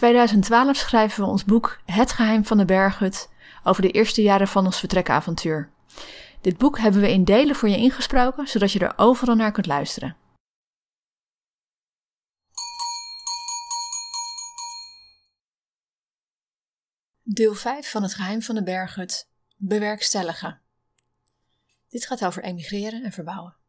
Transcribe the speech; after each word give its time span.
2012 0.00 0.76
schrijven 0.76 1.24
we 1.24 1.30
ons 1.30 1.44
boek 1.44 1.80
Het 1.84 2.12
geheim 2.12 2.44
van 2.44 2.58
de 2.58 2.64
berghut 2.64 3.28
over 3.62 3.82
de 3.82 3.90
eerste 3.90 4.22
jaren 4.22 4.48
van 4.48 4.64
ons 4.64 4.78
vertrekavontuur. 4.78 5.70
Dit 6.40 6.58
boek 6.58 6.78
hebben 6.78 7.00
we 7.00 7.12
in 7.12 7.24
delen 7.24 7.54
voor 7.56 7.68
je 7.68 7.76
ingesproken, 7.76 8.48
zodat 8.48 8.72
je 8.72 8.78
er 8.78 8.92
overal 8.96 9.34
naar 9.34 9.52
kunt 9.52 9.66
luisteren. 9.66 10.16
Deel 17.22 17.54
5 17.54 17.90
van 17.90 18.02
Het 18.02 18.14
geheim 18.14 18.42
van 18.42 18.54
de 18.54 18.62
berghut. 18.62 19.28
Bewerkstelligen. 19.56 20.60
Dit 21.88 22.06
gaat 22.06 22.24
over 22.24 22.42
emigreren 22.42 23.04
en 23.04 23.12
verbouwen. 23.12 23.59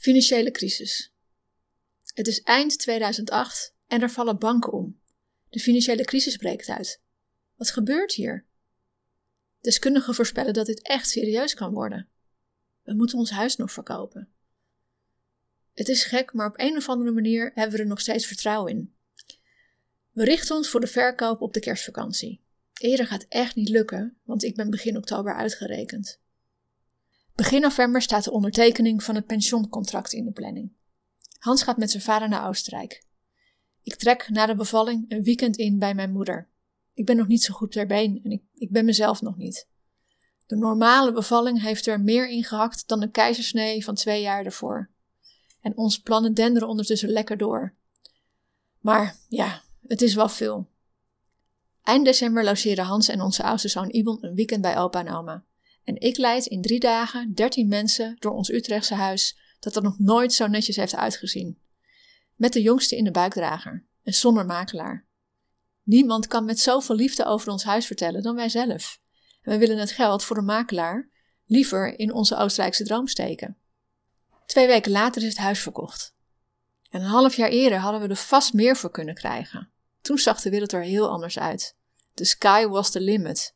Financiële 0.00 0.50
crisis. 0.50 1.12
Het 2.14 2.26
is 2.26 2.42
eind 2.42 2.78
2008 2.78 3.74
en 3.86 4.02
er 4.02 4.10
vallen 4.10 4.38
banken 4.38 4.72
om. 4.72 5.00
De 5.48 5.60
financiële 5.60 6.04
crisis 6.04 6.36
breekt 6.36 6.68
uit. 6.68 7.00
Wat 7.56 7.70
gebeurt 7.70 8.12
hier? 8.12 8.44
Deskundigen 9.60 10.14
voorspellen 10.14 10.52
dat 10.52 10.66
dit 10.66 10.82
echt 10.82 11.08
serieus 11.08 11.54
kan 11.54 11.72
worden. 11.72 12.08
We 12.82 12.94
moeten 12.94 13.18
ons 13.18 13.30
huis 13.30 13.56
nog 13.56 13.72
verkopen. 13.72 14.28
Het 15.74 15.88
is 15.88 16.04
gek, 16.04 16.32
maar 16.32 16.46
op 16.46 16.58
een 16.58 16.76
of 16.76 16.88
andere 16.88 17.10
manier 17.10 17.50
hebben 17.54 17.76
we 17.76 17.82
er 17.82 17.88
nog 17.88 18.00
steeds 18.00 18.26
vertrouwen 18.26 18.72
in. 18.72 18.94
We 20.10 20.24
richten 20.24 20.56
ons 20.56 20.68
voor 20.68 20.80
de 20.80 20.86
verkoop 20.86 21.40
op 21.40 21.52
de 21.52 21.60
kerstvakantie. 21.60 22.40
Eerder 22.74 23.06
gaat 23.06 23.26
echt 23.28 23.54
niet 23.54 23.68
lukken, 23.68 24.18
want 24.22 24.44
ik 24.44 24.54
ben 24.54 24.70
begin 24.70 24.96
oktober 24.96 25.34
uitgerekend. 25.34 26.20
Begin 27.40 27.60
november 27.60 28.02
staat 28.02 28.24
de 28.24 28.30
ondertekening 28.30 29.02
van 29.02 29.14
het 29.14 29.26
pensioencontract 29.26 30.12
in 30.12 30.24
de 30.24 30.30
planning. 30.30 30.72
Hans 31.38 31.62
gaat 31.62 31.76
met 31.76 31.90
zijn 31.90 32.02
vader 32.02 32.28
naar 32.28 32.48
Oostenrijk. 32.48 33.04
Ik 33.82 33.94
trek 33.94 34.28
na 34.28 34.46
de 34.46 34.54
bevalling 34.54 35.10
een 35.10 35.22
weekend 35.22 35.56
in 35.56 35.78
bij 35.78 35.94
mijn 35.94 36.12
moeder. 36.12 36.48
Ik 36.94 37.06
ben 37.06 37.16
nog 37.16 37.26
niet 37.26 37.42
zo 37.42 37.54
goed 37.54 37.72
ter 37.72 37.86
been 37.86 38.20
en 38.24 38.30
ik, 38.30 38.42
ik 38.54 38.70
ben 38.70 38.84
mezelf 38.84 39.20
nog 39.20 39.36
niet. 39.36 39.68
De 40.46 40.56
normale 40.56 41.12
bevalling 41.12 41.62
heeft 41.62 41.86
er 41.86 42.00
meer 42.00 42.28
ingehakt 42.28 42.88
dan 42.88 43.00
de 43.00 43.10
keizersnee 43.10 43.84
van 43.84 43.94
twee 43.94 44.22
jaar 44.22 44.44
ervoor. 44.44 44.90
En 45.60 45.76
onze 45.76 46.02
plannen 46.02 46.34
denderen 46.34 46.68
ondertussen 46.68 47.08
lekker 47.08 47.36
door. 47.36 47.74
Maar 48.78 49.16
ja, 49.28 49.62
het 49.86 50.02
is 50.02 50.14
wel 50.14 50.28
veel. 50.28 50.68
Eind 51.82 52.04
december 52.04 52.44
logeren 52.44 52.84
Hans 52.84 53.08
en 53.08 53.20
onze 53.20 53.42
oudste 53.42 53.68
zoon 53.68 53.90
Ibon 53.90 54.18
een 54.20 54.34
weekend 54.34 54.62
bij 54.62 54.78
opa 54.78 55.00
en 55.00 55.14
oma. 55.14 55.44
En 55.84 56.00
ik 56.00 56.16
leid 56.16 56.46
in 56.46 56.62
drie 56.62 56.80
dagen 56.80 57.34
dertien 57.34 57.68
mensen 57.68 58.16
door 58.18 58.32
ons 58.32 58.50
Utrechtse 58.50 58.94
huis 58.94 59.38
dat 59.58 59.76
er 59.76 59.82
nog 59.82 59.98
nooit 59.98 60.32
zo 60.32 60.46
netjes 60.46 60.76
heeft 60.76 60.94
uitgezien. 60.94 61.58
Met 62.34 62.52
de 62.52 62.62
jongste 62.62 62.96
in 62.96 63.04
de 63.04 63.10
buikdrager 63.10 63.86
en 64.02 64.12
zonder 64.12 64.46
makelaar. 64.46 65.06
Niemand 65.82 66.26
kan 66.26 66.44
met 66.44 66.58
zoveel 66.58 66.94
liefde 66.94 67.24
over 67.24 67.50
ons 67.50 67.64
huis 67.64 67.86
vertellen 67.86 68.22
dan 68.22 68.34
wij 68.34 68.48
zelf. 68.48 69.00
En 69.42 69.52
we 69.52 69.58
willen 69.58 69.78
het 69.78 69.90
geld 69.90 70.24
voor 70.24 70.36
de 70.36 70.42
makelaar 70.42 71.08
liever 71.46 71.98
in 71.98 72.12
onze 72.12 72.36
Oostenrijkse 72.36 72.84
droom 72.84 73.06
steken. 73.06 73.56
Twee 74.46 74.66
weken 74.66 74.90
later 74.90 75.22
is 75.22 75.28
het 75.28 75.38
huis 75.38 75.60
verkocht. 75.60 76.14
En 76.90 77.00
een 77.00 77.06
half 77.06 77.36
jaar 77.36 77.48
eerder 77.48 77.78
hadden 77.78 78.00
we 78.00 78.08
er 78.08 78.16
vast 78.16 78.52
meer 78.52 78.76
voor 78.76 78.90
kunnen 78.90 79.14
krijgen. 79.14 79.70
Toen 80.00 80.18
zag 80.18 80.40
de 80.40 80.50
wereld 80.50 80.72
er 80.72 80.82
heel 80.82 81.08
anders 81.08 81.38
uit. 81.38 81.76
The 82.14 82.24
sky 82.24 82.66
was 82.66 82.90
the 82.90 83.00
limit. 83.00 83.54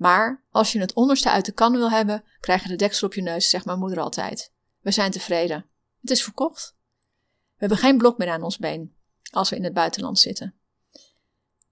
Maar 0.00 0.44
als 0.50 0.72
je 0.72 0.80
het 0.80 0.92
onderste 0.92 1.30
uit 1.30 1.44
de 1.44 1.52
kan 1.52 1.72
wil 1.72 1.90
hebben, 1.90 2.24
krijg 2.40 2.62
je 2.62 2.68
de 2.68 2.76
deksel 2.76 3.06
op 3.06 3.14
je 3.14 3.22
neus, 3.22 3.48
zegt 3.48 3.64
mijn 3.64 3.78
moeder 3.78 4.00
altijd. 4.00 4.52
We 4.80 4.90
zijn 4.90 5.10
tevreden. 5.10 5.66
Het 6.00 6.10
is 6.10 6.22
verkocht. 6.22 6.74
We 7.28 7.56
hebben 7.56 7.78
geen 7.78 7.98
blok 7.98 8.18
meer 8.18 8.30
aan 8.30 8.42
ons 8.42 8.58
been 8.58 8.94
als 9.30 9.50
we 9.50 9.56
in 9.56 9.64
het 9.64 9.72
buitenland 9.72 10.18
zitten. 10.18 10.54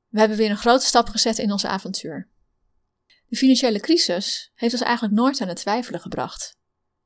We 0.08 0.18
hebben 0.18 0.36
weer 0.36 0.50
een 0.50 0.56
grote 0.56 0.84
stap 0.84 1.08
gezet 1.08 1.38
in 1.38 1.52
ons 1.52 1.64
avontuur. 1.64 2.28
De 3.26 3.36
financiële 3.36 3.80
crisis 3.80 4.50
heeft 4.54 4.72
ons 4.72 4.82
eigenlijk 4.82 5.14
nooit 5.14 5.40
aan 5.40 5.48
het 5.48 5.56
twijfelen 5.56 6.00
gebracht. 6.00 6.56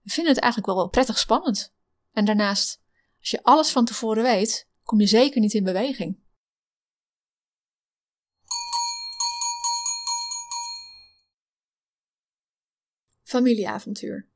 We 0.00 0.10
vinden 0.10 0.32
het 0.32 0.42
eigenlijk 0.42 0.72
wel 0.72 0.88
prettig 0.88 1.18
spannend. 1.18 1.72
En 2.12 2.24
daarnaast, 2.24 2.80
als 3.20 3.30
je 3.30 3.42
alles 3.42 3.70
van 3.70 3.84
tevoren 3.84 4.22
weet, 4.22 4.68
kom 4.82 5.00
je 5.00 5.06
zeker 5.06 5.40
niet 5.40 5.54
in 5.54 5.64
beweging. 5.64 6.21
Familieavontuur. 13.32 14.26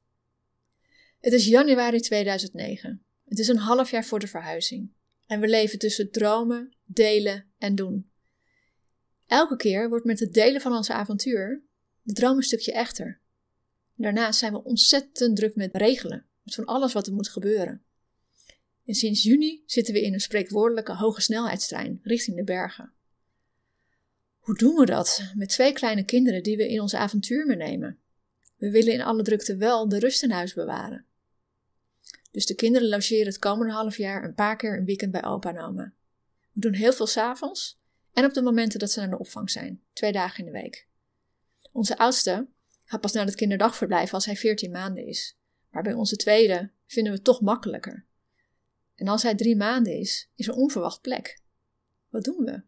Het 1.20 1.32
is 1.32 1.46
januari 1.46 2.00
2009. 2.00 3.04
Het 3.24 3.38
is 3.38 3.48
een 3.48 3.56
half 3.56 3.90
jaar 3.90 4.04
voor 4.04 4.18
de 4.18 4.26
verhuizing. 4.26 4.92
En 5.26 5.40
we 5.40 5.48
leven 5.48 5.78
tussen 5.78 6.10
dromen, 6.10 6.76
delen 6.84 7.44
en 7.58 7.74
doen. 7.74 8.10
Elke 9.26 9.56
keer 9.56 9.88
wordt 9.88 10.04
met 10.04 10.20
het 10.20 10.34
delen 10.34 10.60
van 10.60 10.72
ons 10.72 10.90
avontuur 10.90 11.62
de 12.02 12.12
droom 12.12 12.36
een 12.36 12.42
stukje 12.42 12.72
echter. 12.72 13.20
Daarnaast 13.94 14.38
zijn 14.38 14.52
we 14.52 14.64
ontzettend 14.64 15.36
druk 15.36 15.56
met 15.56 15.76
regelen, 15.76 16.26
met 16.42 16.54
van 16.54 16.64
alles 16.64 16.92
wat 16.92 17.06
er 17.06 17.12
moet 17.12 17.28
gebeuren. 17.28 17.82
En 18.84 18.94
sinds 18.94 19.22
juni 19.22 19.62
zitten 19.66 19.94
we 19.94 20.02
in 20.02 20.12
een 20.12 20.20
spreekwoordelijke 20.20 20.94
hoge 20.94 21.20
snelheidstrein 21.20 22.00
richting 22.02 22.36
de 22.36 22.44
bergen. 22.44 22.92
Hoe 24.38 24.56
doen 24.56 24.74
we 24.74 24.86
dat 24.86 25.32
met 25.34 25.48
twee 25.48 25.72
kleine 25.72 26.04
kinderen 26.04 26.42
die 26.42 26.56
we 26.56 26.68
in 26.68 26.80
ons 26.80 26.94
avontuur 26.94 27.46
meenemen? 27.46 28.00
We 28.56 28.70
willen 28.70 28.92
in 28.92 29.02
alle 29.02 29.22
drukte 29.22 29.56
wel 29.56 29.88
de 29.88 29.98
rust 29.98 30.22
in 30.22 30.30
huis 30.30 30.54
bewaren. 30.54 31.06
Dus 32.30 32.46
de 32.46 32.54
kinderen 32.54 32.88
logeren 32.88 33.26
het 33.26 33.38
komende 33.38 33.72
half 33.72 33.96
jaar 33.96 34.24
een 34.24 34.34
paar 34.34 34.56
keer 34.56 34.78
een 34.78 34.84
weekend 34.84 35.12
bij 35.12 35.24
opa 35.24 35.50
en 35.50 35.58
oma. 35.58 35.92
We 36.52 36.60
doen 36.60 36.72
heel 36.72 36.92
veel 36.92 37.06
s'avonds 37.06 37.80
en 38.12 38.24
op 38.24 38.32
de 38.32 38.42
momenten 38.42 38.78
dat 38.78 38.90
ze 38.90 39.00
naar 39.00 39.10
de 39.10 39.18
opvang 39.18 39.50
zijn, 39.50 39.82
twee 39.92 40.12
dagen 40.12 40.38
in 40.38 40.52
de 40.52 40.60
week. 40.60 40.88
Onze 41.72 41.98
oudste 41.98 42.48
gaat 42.84 43.00
pas 43.00 43.12
naar 43.12 43.26
het 43.26 43.34
kinderdagverblijf 43.34 44.14
als 44.14 44.24
hij 44.24 44.36
14 44.36 44.70
maanden 44.70 45.06
is. 45.06 45.38
Maar 45.70 45.82
bij 45.82 45.92
onze 45.92 46.16
tweede 46.16 46.70
vinden 46.86 47.12
we 47.12 47.18
het 47.18 47.26
toch 47.26 47.40
makkelijker. 47.40 48.06
En 48.94 49.08
als 49.08 49.22
hij 49.22 49.34
drie 49.34 49.56
maanden 49.56 49.98
is, 49.98 50.30
is 50.34 50.48
er 50.48 50.54
onverwacht 50.54 51.00
plek. 51.00 51.40
Wat 52.08 52.24
doen 52.24 52.44
we? 52.44 52.62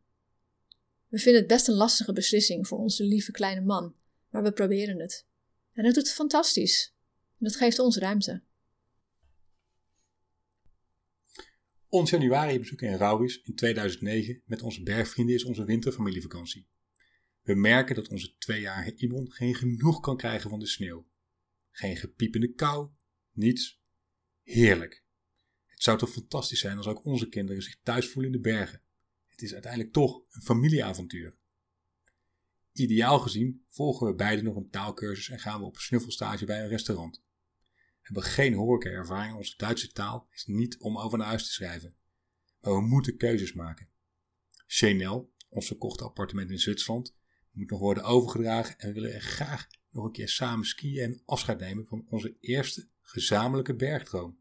We 1.09 1.19
vinden 1.19 1.41
het 1.41 1.51
best 1.51 1.69
een 1.69 1.75
lastige 1.75 2.13
beslissing 2.13 2.67
voor 2.67 2.79
onze 2.79 3.05
lieve 3.05 3.31
kleine 3.31 3.61
man, 3.61 3.95
maar 4.29 4.43
we 4.43 4.53
proberen 4.53 5.01
het. 5.01 5.27
En 5.79 5.85
dat 5.85 5.95
doet 5.95 6.07
het 6.07 6.15
fantastisch. 6.15 6.95
Dat 7.37 7.57
geeft 7.57 7.79
ons 7.79 7.97
ruimte. 7.97 8.43
Ons 11.89 12.11
januari-bezoek 12.11 12.83
in 12.83 12.95
Rauwis 12.95 13.43
in 13.43 13.55
2009 13.55 14.43
met 14.45 14.63
onze 14.63 14.83
bergvrienden 14.83 15.35
is 15.35 15.45
onze 15.45 15.65
winterfamilievakantie. 15.65 16.69
We 17.43 17.55
merken 17.55 17.95
dat 17.95 18.09
onze 18.09 18.37
tweejarige 18.37 18.97
Imon 18.97 19.33
geen 19.33 19.55
genoeg 19.55 20.01
kan 20.01 20.17
krijgen 20.17 20.51
van 20.51 20.59
de 20.59 20.67
sneeuw. 20.67 21.09
Geen 21.71 21.97
gepiepende 21.97 22.53
kou, 22.53 22.91
niets. 23.33 23.83
Heerlijk. 24.43 25.05
Het 25.67 25.83
zou 25.83 25.99
toch 25.99 26.11
fantastisch 26.11 26.61
zijn 26.61 26.77
als 26.77 26.87
ook 26.87 27.05
onze 27.05 27.29
kinderen 27.29 27.63
zich 27.63 27.79
thuis 27.83 28.09
voelen 28.09 28.33
in 28.33 28.43
de 28.43 28.49
bergen. 28.49 28.83
Het 29.27 29.43
is 29.43 29.53
uiteindelijk 29.53 29.93
toch 29.93 30.27
een 30.31 30.43
familieavontuur. 30.43 31.38
Ideaal 32.79 33.19
gezien 33.19 33.65
volgen 33.69 34.07
we 34.07 34.15
beiden 34.15 34.45
nog 34.45 34.57
een 34.57 34.71
taalkursus 34.71 35.29
en 35.29 35.39
gaan 35.39 35.61
we 35.61 35.67
op 35.67 35.75
een 35.75 35.81
snuffelstage 35.81 36.45
bij 36.45 36.63
een 36.63 36.69
restaurant. 36.69 37.23
We 37.75 37.99
hebben 38.03 38.23
geen 38.23 38.55
horeca-ervaring, 38.55 39.37
onze 39.37 39.57
Duitse 39.57 39.93
taal 39.93 40.29
is 40.31 40.47
niet 40.47 40.79
om 40.79 40.99
over 40.99 41.19
naar 41.19 41.27
huis 41.27 41.45
te 41.45 41.53
schrijven. 41.53 41.97
Maar 42.61 42.73
we 42.73 42.81
moeten 42.81 43.17
keuzes 43.17 43.53
maken. 43.53 43.89
Chanel, 44.67 45.33
ons 45.49 45.67
verkochte 45.67 46.05
appartement 46.05 46.51
in 46.51 46.59
Zwitserland, 46.59 47.17
moet 47.51 47.71
nog 47.71 47.81
worden 47.81 48.05
overgedragen 48.05 48.79
en 48.79 48.89
we 48.89 48.95
willen 48.95 49.15
er 49.15 49.21
graag 49.21 49.67
nog 49.91 50.05
een 50.05 50.13
keer 50.13 50.29
samen 50.29 50.67
skiën 50.67 51.03
en 51.03 51.23
afscheid 51.25 51.61
nemen 51.61 51.87
van 51.87 52.07
onze 52.09 52.37
eerste 52.41 52.89
gezamenlijke 53.01 53.75
bergdroom. 53.75 54.39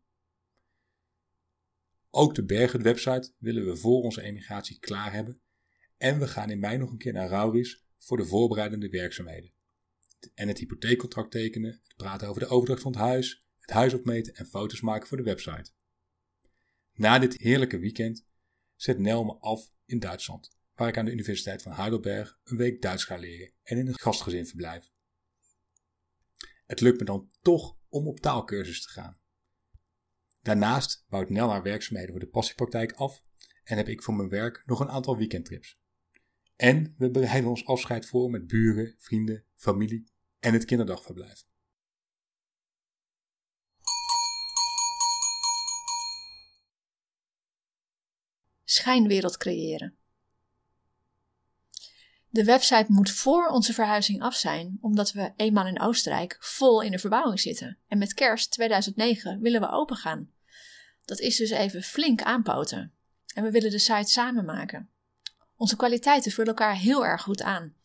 Ook 2.10 2.36
de 2.36 2.46
Bergen 2.46 2.82
website 2.82 3.34
willen 3.38 3.66
we 3.66 3.78
voor 3.78 4.02
onze 4.02 4.22
emigratie 4.22 4.80
klaar 4.80 5.14
hebben 5.14 5.42
en 5.98 6.20
we 6.20 6.28
gaan 6.28 6.50
in 6.50 6.60
mei 6.60 6.78
nog 6.78 6.92
een 6.92 6.98
keer 6.98 7.14
naar 7.14 7.30
Rauris 7.30 7.86
voor 7.98 8.18
de 8.18 8.26
voorbereidende 8.26 8.90
werkzaamheden. 8.90 9.52
en 10.34 10.48
het 10.48 10.58
hypotheekcontract 10.58 11.32
tekenen, 11.32 11.72
het 11.72 11.96
praten 11.96 12.28
over 12.28 12.42
de 12.42 12.48
overdracht 12.48 12.82
van 12.82 12.92
het 12.92 13.02
huis, 13.02 13.48
het 13.60 13.70
huis 13.70 13.94
opmeten 13.94 14.34
en 14.34 14.46
foto's 14.46 14.82
maken 14.82 15.08
voor 15.08 15.18
de 15.18 15.24
website. 15.24 15.72
Na 16.94 17.20
dit 17.20 17.38
heerlijke 17.38 17.80
weekend 17.80 18.26
zet 18.76 19.00
Nel 19.00 19.24
me 19.24 19.38
af 19.40 19.72
in 19.86 20.00
Duitsland, 20.00 20.58
waar 20.76 20.88
ik 20.88 20.98
aan 20.98 21.06
de 21.06 21.12
Universiteit 21.12 21.62
van 21.62 21.72
Heidelberg 21.72 22.40
een 22.44 22.58
week 22.58 22.82
Duits 22.82 23.04
ga 23.04 23.18
leren 23.18 23.54
en 23.64 23.78
in 23.78 23.88
een 23.88 24.00
gastgezin 24.00 24.46
verblijf. 24.46 24.92
Het 26.66 26.82
lukt 26.82 27.00
me 27.00 27.06
dan 27.06 27.30
toch 27.42 27.78
om 27.90 28.08
op 28.08 28.20
taalkursus 28.20 28.82
te 28.82 28.90
gaan. 28.90 29.20
Daarnaast 30.42 31.06
bouwt 31.10 31.30
Nel 31.30 31.50
haar 31.50 31.64
werkzaamheden 31.64 32.12
voor 32.12 32.20
de 32.20 32.30
passiepraktijk 32.30 32.92
af 32.92 33.22
en 33.64 33.78
heb 33.78 33.88
ik 33.88 34.04
voor 34.04 34.14
mijn 34.14 34.30
werk 34.30 34.64
nog 34.66 34.80
een 34.80 34.90
aantal 34.90 35.18
weekendtrips. 35.18 35.80
En 36.58 36.96
we 36.98 37.12
bereiden 37.12 37.50
ons 37.50 37.66
afscheid 37.66 38.06
voor 38.06 38.30
met 38.30 38.48
buren, 38.48 38.96
vrienden, 38.98 39.44
familie 39.56 40.08
en 40.40 40.54
het 40.54 40.66
kinderdagverblijf. 40.66 41.46
Schijnwereld 48.64 49.38
creëren. 49.38 49.98
De 52.30 52.44
website 52.44 52.86
moet 52.88 53.12
voor 53.12 53.48
onze 53.48 53.74
verhuizing 53.74 54.22
af 54.22 54.36
zijn, 54.36 54.78
omdat 54.82 55.12
we 55.12 55.34
eenmaal 55.36 55.68
in 55.68 55.80
Oostenrijk 55.80 56.38
vol 56.40 56.82
in 56.82 56.92
de 56.92 57.00
verbouwing 57.00 57.40
zitten. 57.40 57.78
En 57.88 57.98
met 57.98 58.14
kerst 58.14 58.52
2009 58.52 59.42
willen 59.42 59.62
we 59.62 59.70
opengaan. 59.70 60.32
Dat 61.06 61.20
is 61.20 61.38
dus 61.38 61.50
even 61.50 61.84
flink 61.84 62.22
aanpoten. 62.22 62.94
En 63.34 63.44
we 63.44 63.52
willen 63.52 63.72
de 63.72 63.80
site 63.80 64.12
samen 64.12 64.46
maken. 64.46 64.90
Onze 65.58 65.76
kwaliteiten 65.76 66.32
vullen 66.32 66.50
elkaar 66.50 66.76
heel 66.76 67.06
erg 67.06 67.22
goed 67.22 67.42
aan. 67.42 67.76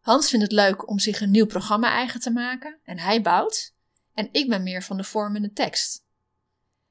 Hans 0.00 0.28
vindt 0.28 0.44
het 0.44 0.54
leuk 0.54 0.88
om 0.88 0.98
zich 0.98 1.20
een 1.20 1.30
nieuw 1.30 1.46
programma 1.46 1.90
eigen 1.90 2.20
te 2.20 2.30
maken 2.30 2.78
en 2.84 2.98
hij 2.98 3.22
bouwt. 3.22 3.74
En 4.14 4.28
ik 4.32 4.48
ben 4.48 4.62
meer 4.62 4.82
van 4.82 4.96
de 4.96 5.04
vorm 5.04 5.36
en 5.36 5.42
de 5.42 5.52
tekst. 5.52 6.04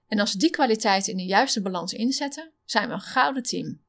En 0.07 0.19
als 0.19 0.33
we 0.33 0.39
die 0.39 0.49
kwaliteiten 0.49 1.11
in 1.11 1.17
de 1.17 1.25
juiste 1.25 1.61
balans 1.61 1.93
inzetten, 1.93 2.51
zijn 2.65 2.87
we 2.87 2.93
een 2.93 3.01
gouden 3.01 3.43
team. 3.43 3.81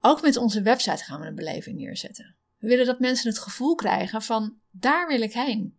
Ook 0.00 0.22
met 0.22 0.36
onze 0.36 0.62
website 0.62 1.04
gaan 1.04 1.20
we 1.20 1.26
een 1.26 1.34
beleving 1.34 1.78
neerzetten. 1.78 2.36
We 2.58 2.68
willen 2.68 2.86
dat 2.86 3.00
mensen 3.00 3.30
het 3.30 3.38
gevoel 3.38 3.74
krijgen 3.74 4.22
van 4.22 4.58
daar 4.70 5.08
wil 5.08 5.20
ik 5.20 5.32
heen. 5.32 5.78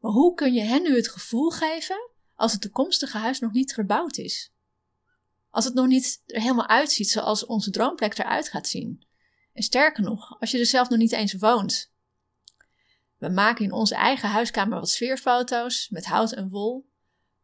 Maar 0.00 0.10
hoe 0.10 0.34
kun 0.34 0.52
je 0.52 0.62
hen 0.62 0.82
nu 0.82 0.96
het 0.96 1.08
gevoel 1.08 1.50
geven 1.50 2.10
als 2.34 2.52
het 2.52 2.60
toekomstige 2.60 3.18
huis 3.18 3.38
nog 3.38 3.52
niet 3.52 3.74
gebouwd 3.74 4.16
is? 4.16 4.52
Als 5.56 5.64
het 5.64 5.74
nog 5.74 5.86
niet 5.86 6.22
er 6.26 6.40
helemaal 6.40 6.68
uitziet 6.68 7.10
zoals 7.10 7.46
onze 7.46 7.70
droomplek 7.70 8.18
eruit 8.18 8.48
gaat 8.48 8.68
zien. 8.68 9.06
En 9.52 9.62
sterker 9.62 10.02
nog, 10.02 10.40
als 10.40 10.50
je 10.50 10.58
er 10.58 10.66
zelf 10.66 10.88
nog 10.88 10.98
niet 10.98 11.12
eens 11.12 11.34
woont. 11.34 11.92
We 13.18 13.28
maken 13.28 13.64
in 13.64 13.72
onze 13.72 13.94
eigen 13.94 14.28
huiskamer 14.28 14.78
wat 14.78 14.90
sfeerfoto's 14.90 15.88
met 15.88 16.06
hout 16.06 16.32
en 16.32 16.48
wol. 16.48 16.88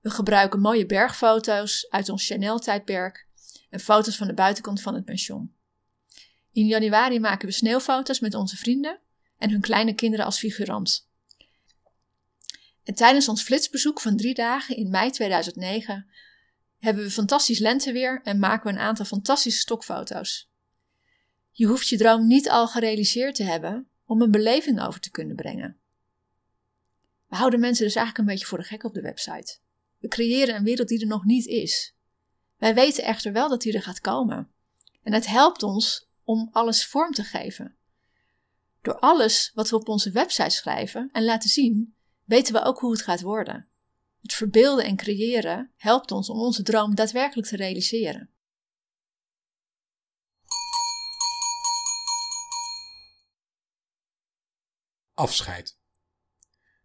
We 0.01 0.11
gebruiken 0.11 0.61
mooie 0.61 0.87
bergfoto's 0.87 1.87
uit 1.91 2.09
ons 2.09 2.27
Chanel-tijdperk 2.27 3.29
en 3.71 3.81
foto's 3.81 4.17
van 4.17 4.27
de 4.27 4.35
buitenkant 4.35 4.81
van 4.81 4.95
het 4.95 5.05
pension. 5.05 5.55
In 6.51 6.67
januari 6.67 7.21
maken 7.21 7.49
we 7.49 7.55
sneeuwfoto's 7.55 8.21
met 8.21 8.35
onze 8.35 8.57
vrienden 8.57 9.01
en 9.39 9.51
hun 9.51 9.61
kleine 9.61 9.95
kinderen 9.95 10.25
als 10.25 10.39
figurant. 10.39 11.09
En 12.83 12.95
tijdens 12.95 13.29
ons 13.29 13.43
flitsbezoek 13.43 14.01
van 14.01 14.17
drie 14.17 14.35
dagen 14.35 14.77
in 14.77 14.91
mei 14.91 15.11
2009 15.11 16.07
hebben 16.83 17.05
we 17.05 17.11
fantastisch 17.11 17.59
lenteweer 17.59 18.21
en 18.23 18.39
maken 18.39 18.67
we 18.67 18.79
een 18.79 18.85
aantal 18.85 19.05
fantastische 19.05 19.61
stokfoto's. 19.61 20.51
Je 21.51 21.67
hoeft 21.67 21.89
je 21.89 21.97
droom 21.97 22.27
niet 22.27 22.49
al 22.49 22.69
gerealiseerd 22.69 23.35
te 23.35 23.43
hebben 23.43 23.89
om 24.05 24.23
een 24.23 24.31
beleving 24.31 24.81
over 24.81 25.01
te 25.01 25.11
kunnen 25.11 25.37
brengen. 25.37 25.77
We 27.29 27.37
houden 27.37 27.61
mensen 27.61 27.85
dus 27.85 27.95
eigenlijk 27.95 28.27
een 28.27 28.35
beetje 28.35 28.49
voor 28.49 28.59
de 28.59 28.65
gek 28.65 28.85
op 28.85 28.95
de 28.95 29.01
website. 29.01 29.59
We 29.99 30.09
creëren 30.09 30.55
een 30.55 30.65
wereld 30.65 30.89
die 30.89 31.01
er 31.01 31.07
nog 31.07 31.25
niet 31.25 31.47
is. 31.47 31.95
Wij 32.57 32.75
weten 32.75 33.05
echter 33.05 33.33
wel 33.33 33.49
dat 33.49 33.63
die 33.63 33.73
er 33.73 33.83
gaat 33.83 34.01
komen. 34.01 34.51
En 35.03 35.13
het 35.13 35.27
helpt 35.27 35.63
ons 35.63 36.09
om 36.25 36.49
alles 36.53 36.87
vorm 36.87 37.13
te 37.13 37.25
geven. 37.25 37.77
Door 38.81 38.99
alles 38.99 39.51
wat 39.55 39.71
we 39.71 39.77
op 39.77 39.89
onze 39.89 40.11
website 40.11 40.51
schrijven 40.51 41.09
en 41.13 41.25
laten 41.25 41.51
zien, 41.51 41.95
weten 42.25 42.55
we 42.55 42.63
ook 42.63 42.79
hoe 42.79 42.93
het 42.93 43.03
gaat 43.03 43.21
worden. 43.21 43.67
Het 44.23 44.33
verbeelden 44.33 44.85
en 44.85 44.97
creëren 44.97 45.73
helpt 45.77 46.11
ons 46.11 46.29
om 46.29 46.39
onze 46.39 46.63
droom 46.63 46.95
daadwerkelijk 46.95 47.49
te 47.49 47.57
realiseren. 47.57 48.31
Afscheid. 55.15 55.79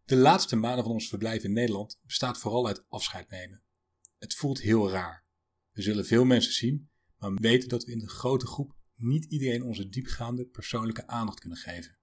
De 0.05 0.15
laatste 0.15 0.55
maanden 0.55 0.83
van 0.83 0.93
ons 0.93 1.09
verblijf 1.09 1.43
in 1.43 1.53
Nederland 1.53 1.99
bestaat 2.03 2.37
vooral 2.37 2.67
uit 2.67 2.85
afscheid 2.89 3.29
nemen. 3.29 3.63
Het 4.17 4.35
voelt 4.35 4.61
heel 4.61 4.89
raar. 4.89 5.25
We 5.71 5.81
zullen 5.81 6.05
veel 6.05 6.25
mensen 6.25 6.53
zien, 6.53 6.89
maar 7.17 7.33
we 7.33 7.41
weten 7.41 7.69
dat 7.69 7.83
we 7.83 7.91
in 7.91 7.99
de 7.99 8.09
grote 8.09 8.47
groep 8.47 8.75
niet 8.95 9.25
iedereen 9.25 9.63
onze 9.63 9.89
diepgaande 9.89 10.45
persoonlijke 10.45 11.07
aandacht 11.07 11.39
kunnen 11.39 11.57
geven. 11.57 11.97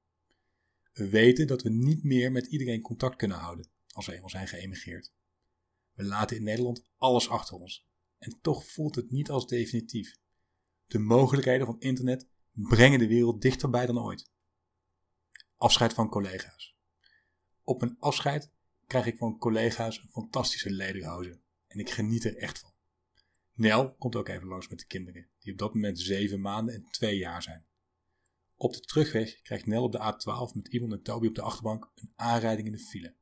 We 0.93 1.09
weten 1.09 1.47
dat 1.47 1.63
we 1.63 1.71
niet 1.71 2.05
meer 2.05 2.33
met 2.33 2.47
iedereen 2.47 2.81
contact 2.81 3.17
kunnen 3.17 3.39
houden 3.39 3.69
als 3.93 4.07
we 4.07 4.15
eenmaal 4.15 4.31
zijn 4.31 4.49
geëmigreerd. 4.49 5.13
We 5.95 6.05
laten 6.05 6.37
in 6.37 6.43
Nederland 6.43 6.83
alles 6.99 7.29
achter 7.29 7.57
ons 7.57 7.87
en 8.19 8.39
toch 8.41 8.67
voelt 8.67 8.95
het 8.95 9.11
niet 9.11 9.31
als 9.31 9.47
definitief. 9.47 10.17
De 10.87 10.99
mogelijkheden 10.99 11.67
van 11.67 11.81
internet 11.81 12.29
brengen 12.51 12.99
de 12.99 13.07
wereld 13.07 13.43
dichterbij 13.43 13.87
dan 13.87 13.99
ooit. 13.99 14.31
Afscheid 15.57 15.93
van 15.93 16.09
collega's. 16.09 16.77
Op 17.63 17.81
mijn 17.81 17.97
afscheid 17.99 18.51
krijg 18.87 19.07
ik 19.07 19.17
van 19.17 19.39
collega's 19.39 19.99
een 19.99 20.09
fantastische 20.09 20.71
lederhoze 20.71 21.41
en 21.67 21.79
ik 21.79 21.91
geniet 21.91 22.25
er 22.25 22.37
echt 22.37 22.59
van. 22.59 22.73
Nel 23.53 23.95
komt 23.95 24.17
ook 24.17 24.29
even 24.29 24.47
langs 24.47 24.69
met 24.69 24.79
de 24.79 24.87
kinderen, 24.87 25.29
die 25.39 25.53
op 25.53 25.59
dat 25.59 25.75
moment 25.75 26.01
zeven 26.01 26.41
maanden 26.41 26.75
en 26.75 26.85
twee 26.91 27.17
jaar 27.17 27.43
zijn. 27.43 27.65
Op 28.57 28.73
de 28.73 28.81
terugweg 28.81 29.41
krijgt 29.43 29.67
Nel 29.67 29.83
op 29.83 29.93
de 29.93 29.99
A12 29.99 30.57
met 30.57 30.69
Ivan 30.69 30.93
en 30.93 31.03
Toby 31.03 31.27
op 31.27 31.35
de 31.35 31.43
achterbank 31.43 31.91
een 31.95 32.13
aanrijding 32.15 32.67
in 32.67 32.73
de 32.73 32.79
file. 32.79 33.15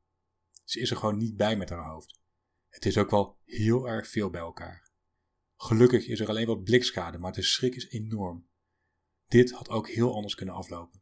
Ze 0.63 0.79
is 0.79 0.91
er 0.91 0.97
gewoon 0.97 1.17
niet 1.17 1.37
bij 1.37 1.57
met 1.57 1.69
haar 1.69 1.89
hoofd. 1.89 2.21
Het 2.73 2.85
is 2.85 2.97
ook 2.97 3.09
wel 3.09 3.37
heel 3.45 3.87
erg 3.87 4.07
veel 4.07 4.29
bij 4.29 4.41
elkaar. 4.41 4.89
Gelukkig 5.55 6.07
is 6.07 6.19
er 6.19 6.27
alleen 6.27 6.47
wat 6.47 6.63
blikschade, 6.63 7.17
maar 7.17 7.31
de 7.31 7.41
schrik 7.41 7.75
is 7.75 7.89
enorm. 7.89 8.47
Dit 9.27 9.51
had 9.51 9.69
ook 9.69 9.89
heel 9.89 10.13
anders 10.15 10.35
kunnen 10.35 10.55
aflopen. 10.55 11.01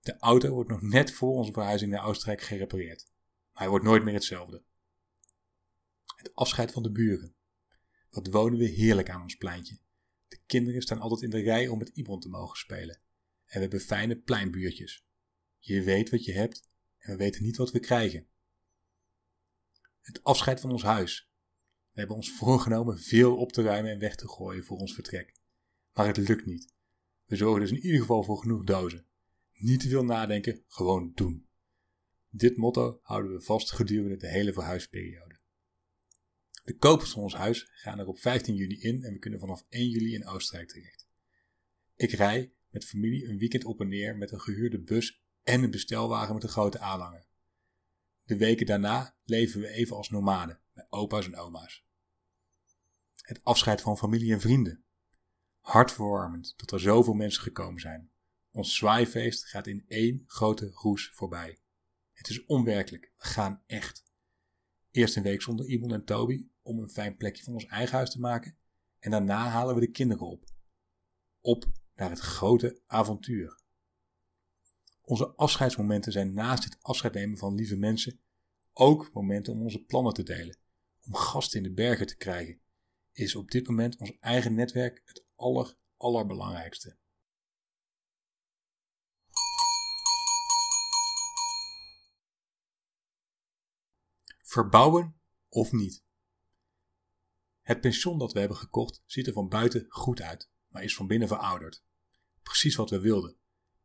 De 0.00 0.18
auto 0.18 0.50
wordt 0.50 0.70
nog 0.70 0.82
net 0.82 1.12
voor 1.12 1.32
onze 1.32 1.52
verhuizing 1.52 1.90
naar 1.90 2.04
Oostenrijk 2.04 2.40
gerepareerd, 2.40 3.06
maar 3.52 3.62
hij 3.62 3.68
wordt 3.68 3.84
nooit 3.84 4.04
meer 4.04 4.14
hetzelfde. 4.14 4.62
Het 6.16 6.34
afscheid 6.34 6.72
van 6.72 6.82
de 6.82 6.92
buren. 6.92 7.34
Wat 8.10 8.26
wonen 8.26 8.58
we 8.58 8.64
heerlijk 8.64 9.10
aan 9.10 9.22
ons 9.22 9.36
pleintje. 9.36 9.78
De 10.28 10.40
kinderen 10.46 10.82
staan 10.82 11.00
altijd 11.00 11.22
in 11.22 11.30
de 11.30 11.42
rij 11.42 11.68
om 11.68 11.78
met 11.78 11.90
Ibron 11.94 12.20
te 12.20 12.28
mogen 12.28 12.56
spelen. 12.56 12.94
En 13.44 13.54
we 13.54 13.60
hebben 13.60 13.80
fijne 13.80 14.16
pleinbuurtjes. 14.16 15.06
Je 15.58 15.82
weet 15.82 16.10
wat 16.10 16.24
je 16.24 16.32
hebt 16.32 16.68
en 16.98 17.10
we 17.10 17.16
weten 17.16 17.42
niet 17.42 17.56
wat 17.56 17.70
we 17.70 17.80
krijgen. 17.80 18.26
Het 20.06 20.22
afscheid 20.22 20.60
van 20.60 20.70
ons 20.70 20.82
huis. 20.82 21.30
We 21.92 21.98
hebben 21.98 22.16
ons 22.16 22.32
voorgenomen 22.32 22.98
veel 22.98 23.36
op 23.36 23.52
te 23.52 23.62
ruimen 23.62 23.90
en 23.90 23.98
weg 23.98 24.16
te 24.16 24.28
gooien 24.28 24.64
voor 24.64 24.78
ons 24.78 24.94
vertrek. 24.94 25.34
Maar 25.92 26.06
het 26.06 26.16
lukt 26.16 26.46
niet. 26.46 26.72
We 27.24 27.36
zorgen 27.36 27.60
dus 27.60 27.70
in 27.70 27.84
ieder 27.84 28.00
geval 28.00 28.22
voor 28.22 28.38
genoeg 28.38 28.64
dozen. 28.64 29.06
Niet 29.52 29.80
te 29.80 29.88
veel 29.88 30.04
nadenken, 30.04 30.64
gewoon 30.68 31.12
doen. 31.14 31.46
Dit 32.30 32.56
motto 32.56 32.98
houden 33.02 33.32
we 33.32 33.40
vast 33.40 33.72
gedurende 33.72 34.16
de 34.16 34.28
hele 34.28 34.52
verhuisperiode. 34.52 35.38
De 36.64 36.76
kopers 36.76 37.10
van 37.10 37.22
ons 37.22 37.34
huis 37.34 37.70
gaan 37.72 37.98
er 37.98 38.06
op 38.06 38.18
15 38.18 38.54
juni 38.54 38.80
in 38.80 39.02
en 39.02 39.12
we 39.12 39.18
kunnen 39.18 39.40
vanaf 39.40 39.64
1 39.68 39.88
juli 39.88 40.14
in 40.14 40.26
Oostenrijk 40.26 40.68
terecht. 40.68 41.08
Ik 41.94 42.10
rij 42.10 42.52
met 42.70 42.84
familie 42.84 43.28
een 43.28 43.38
weekend 43.38 43.64
op 43.64 43.80
en 43.80 43.88
neer 43.88 44.16
met 44.16 44.30
een 44.30 44.40
gehuurde 44.40 44.80
bus 44.80 45.22
en 45.42 45.62
een 45.62 45.70
bestelwagen 45.70 46.34
met 46.34 46.42
een 46.42 46.48
grote 46.48 46.78
aanhanger. 46.78 47.26
De 48.26 48.36
weken 48.36 48.66
daarna 48.66 49.16
leven 49.24 49.60
we 49.60 49.68
even 49.68 49.96
als 49.96 50.10
nomaden, 50.10 50.60
bij 50.72 50.86
opa's 50.88 51.26
en 51.26 51.36
oma's. 51.36 51.84
Het 53.20 53.40
afscheid 53.44 53.80
van 53.80 53.96
familie 53.96 54.32
en 54.32 54.40
vrienden. 54.40 54.84
Hartverwarmend 55.60 56.54
dat 56.56 56.70
er 56.70 56.80
zoveel 56.80 57.14
mensen 57.14 57.42
gekomen 57.42 57.80
zijn. 57.80 58.10
Ons 58.50 58.76
zwaaifeest 58.76 59.44
gaat 59.44 59.66
in 59.66 59.84
één 59.88 60.24
grote 60.26 60.70
roes 60.70 61.10
voorbij. 61.14 61.58
Het 62.12 62.28
is 62.28 62.44
onwerkelijk, 62.44 63.12
we 63.16 63.24
gaan 63.24 63.62
echt. 63.66 64.04
Eerst 64.90 65.16
een 65.16 65.22
week 65.22 65.42
zonder 65.42 65.66
Iman 65.66 65.92
en 65.92 66.04
Toby 66.04 66.48
om 66.62 66.78
een 66.78 66.90
fijn 66.90 67.16
plekje 67.16 67.44
van 67.44 67.52
ons 67.52 67.66
eigen 67.66 67.96
huis 67.96 68.10
te 68.10 68.20
maken. 68.20 68.56
En 68.98 69.10
daarna 69.10 69.48
halen 69.48 69.74
we 69.74 69.80
de 69.80 69.90
kinderen 69.90 70.26
op. 70.26 70.44
Op 71.40 71.64
naar 71.94 72.10
het 72.10 72.20
grote 72.20 72.80
avontuur. 72.86 73.60
Onze 75.08 75.34
afscheidsmomenten 75.36 76.12
zijn 76.12 76.34
naast 76.34 76.64
het 76.64 76.82
afscheid 76.82 77.14
nemen 77.14 77.38
van 77.38 77.54
lieve 77.54 77.76
mensen 77.76 78.20
ook 78.72 79.12
momenten 79.12 79.52
om 79.52 79.62
onze 79.62 79.84
plannen 79.84 80.12
te 80.12 80.22
delen, 80.22 80.58
om 81.04 81.14
gasten 81.14 81.56
in 81.56 81.62
de 81.62 81.72
bergen 81.72 82.06
te 82.06 82.16
krijgen, 82.16 82.60
is 83.12 83.34
op 83.34 83.50
dit 83.50 83.68
moment 83.68 83.96
ons 83.96 84.18
eigen 84.20 84.54
netwerk 84.54 85.02
het 85.04 85.24
aller, 85.34 85.76
allerbelangrijkste. 85.96 86.96
Verbouwen 94.42 95.20
of 95.48 95.72
niet? 95.72 96.04
Het 97.60 97.80
pension 97.80 98.18
dat 98.18 98.32
we 98.32 98.38
hebben 98.38 98.56
gekocht 98.56 99.02
ziet 99.04 99.26
er 99.26 99.32
van 99.32 99.48
buiten 99.48 99.86
goed 99.88 100.20
uit, 100.20 100.50
maar 100.68 100.82
is 100.82 100.96
van 100.96 101.06
binnen 101.06 101.28
verouderd. 101.28 101.84
Precies 102.42 102.76
wat 102.76 102.90
we 102.90 103.00
wilden. 103.00 103.36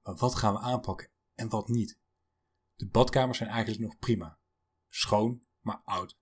Maar 0.01 0.15
wat 0.15 0.35
gaan 0.35 0.53
we 0.53 0.59
aanpakken 0.59 1.10
en 1.35 1.49
wat 1.49 1.67
niet? 1.67 1.99
De 2.75 2.87
badkamers 2.87 3.37
zijn 3.37 3.49
eigenlijk 3.49 3.81
nog 3.81 3.99
prima. 3.99 4.39
Schoon, 4.89 5.43
maar 5.59 5.81
oud. 5.85 6.17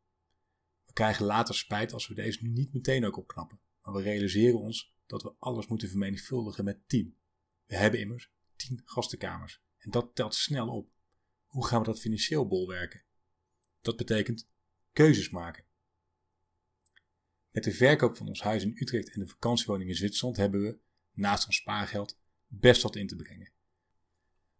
We 0.85 0.93
krijgen 0.93 1.25
later 1.25 1.55
spijt 1.55 1.93
als 1.93 2.07
we 2.07 2.13
deze 2.13 2.43
nu 2.43 2.49
niet 2.49 2.73
meteen 2.73 3.05
ook 3.05 3.17
opknappen. 3.17 3.59
Maar 3.81 3.93
we 3.93 4.01
realiseren 4.01 4.59
ons 4.59 4.93
dat 5.05 5.23
we 5.23 5.33
alles 5.39 5.67
moeten 5.67 5.89
vermenigvuldigen 5.89 6.63
met 6.63 6.87
10. 6.87 7.17
We 7.65 7.75
hebben 7.75 7.99
immers 7.99 8.31
10 8.55 8.81
gastenkamers. 8.85 9.61
En 9.77 9.91
dat 9.91 10.15
telt 10.15 10.35
snel 10.35 10.67
op. 10.67 10.91
Hoe 11.45 11.67
gaan 11.67 11.79
we 11.79 11.85
dat 11.85 11.99
financieel 11.99 12.47
bolwerken? 12.47 13.03
Dat 13.81 13.97
betekent 13.97 14.49
keuzes 14.93 15.29
maken. 15.29 15.65
Met 17.51 17.63
de 17.63 17.71
verkoop 17.71 18.17
van 18.17 18.27
ons 18.27 18.41
huis 18.41 18.63
in 18.63 18.75
Utrecht 18.75 19.11
en 19.13 19.19
de 19.19 19.27
vakantiewoning 19.27 19.89
in 19.89 19.95
Zwitserland 19.95 20.37
hebben 20.37 20.61
we, 20.61 20.79
naast 21.11 21.45
ons 21.45 21.55
spaargeld, 21.55 22.19
best 22.47 22.81
wat 22.81 22.95
in 22.95 23.07
te 23.07 23.15
brengen. 23.15 23.51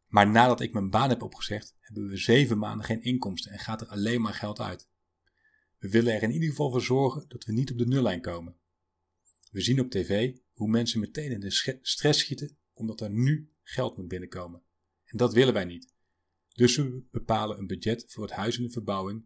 Maar 0.10 0.30
nadat 0.30 0.62
ik 0.62 0.74
mijn 0.74 0.90
baan 0.90 1.10
heb 1.10 1.22
opgezegd, 1.22 1.76
hebben 1.80 2.08
we 2.08 2.18
zeven 2.18 2.58
maanden 2.58 2.86
geen 2.86 3.04
inkomsten 3.04 3.52
en 3.52 3.60
gaat 3.60 3.82
er 3.82 3.88
alleen 3.88 4.22
maar 4.22 4.34
geld 4.34 4.60
uit. 4.60 4.90
We 5.78 5.90
willen 5.90 6.14
er 6.14 6.24
in 6.24 6.32
ieder 6.32 6.50
geval 6.50 6.72
voor 6.72 6.82
zorgen 6.82 7.26
dat 7.28 7.46
we 7.46 7.52
niet 7.52 7.72
op 7.72 7.78
de 7.78 7.88
nullijn 7.88 8.22
komen. 8.22 8.56
We 9.52 9.62
zien 9.62 9.80
op 9.80 9.90
tv 9.90 10.38
hoe 10.54 10.70
mensen 10.70 11.00
meteen 11.00 11.32
in 11.32 11.40
de 11.40 11.80
stress 11.82 12.20
schieten 12.20 12.58
omdat 12.74 13.02
er 13.02 13.10
nu 13.10 13.52
geld 13.62 13.98
moet 13.98 14.08
binnenkomen. 14.08 14.64
En 15.06 15.18
dat 15.18 15.34
willen 15.34 15.54
wij 15.54 15.66
niet. 15.66 15.94
Dus 16.54 16.76
we 16.76 17.04
bepalen 17.12 17.58
een 17.58 17.68
budget 17.68 18.06
voor 18.08 18.24
het 18.24 18.34
huis 18.34 18.58
en 18.58 18.64
de 18.64 18.72
verbouwing 18.72 19.26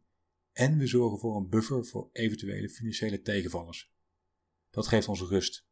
en 0.52 0.78
we 0.78 0.88
zorgen 0.88 1.20
voor 1.20 1.36
een 1.36 1.50
buffer 1.50 1.86
voor 1.86 2.10
eventuele 2.12 2.70
financiële 2.70 3.22
tegenvallers. 3.22 3.92
Dat 4.70 4.88
geeft 4.88 5.08
ons 5.08 5.22
rust. 5.22 5.66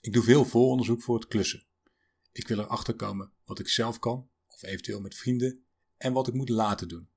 Ik 0.00 0.12
doe 0.12 0.22
veel 0.22 0.44
vooronderzoek 0.44 1.02
voor 1.02 1.14
het 1.14 1.26
klussen. 1.26 1.66
Ik 2.38 2.48
wil 2.48 2.58
erachter 2.58 2.94
komen 2.94 3.32
wat 3.44 3.58
ik 3.58 3.68
zelf 3.68 3.98
kan, 3.98 4.30
of 4.46 4.62
eventueel 4.62 5.00
met 5.00 5.14
vrienden, 5.14 5.64
en 5.96 6.12
wat 6.12 6.28
ik 6.28 6.34
moet 6.34 6.48
laten 6.48 6.88
doen. 6.88 7.08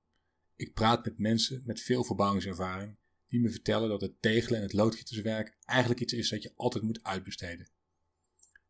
Ik 0.56 0.74
praat 0.74 1.06
met 1.06 1.18
mensen 1.18 1.62
met 1.66 1.82
veel 1.82 2.04
verbouwingservaring 2.04 2.98
die 3.28 3.40
me 3.40 3.50
vertellen 3.50 3.90
dat 3.90 4.02
het 4.02 4.22
tegelen 4.22 4.58
en 4.58 4.66
het 4.66 4.74
loodgieterswerk 4.74 5.58
eigenlijk 5.66 6.02
iets 6.02 6.14
is 6.14 6.30
dat 6.30 6.44
je 6.44 6.54
altijd 6.56 6.84
moet 6.84 7.04
uitbesteden. 7.04 7.70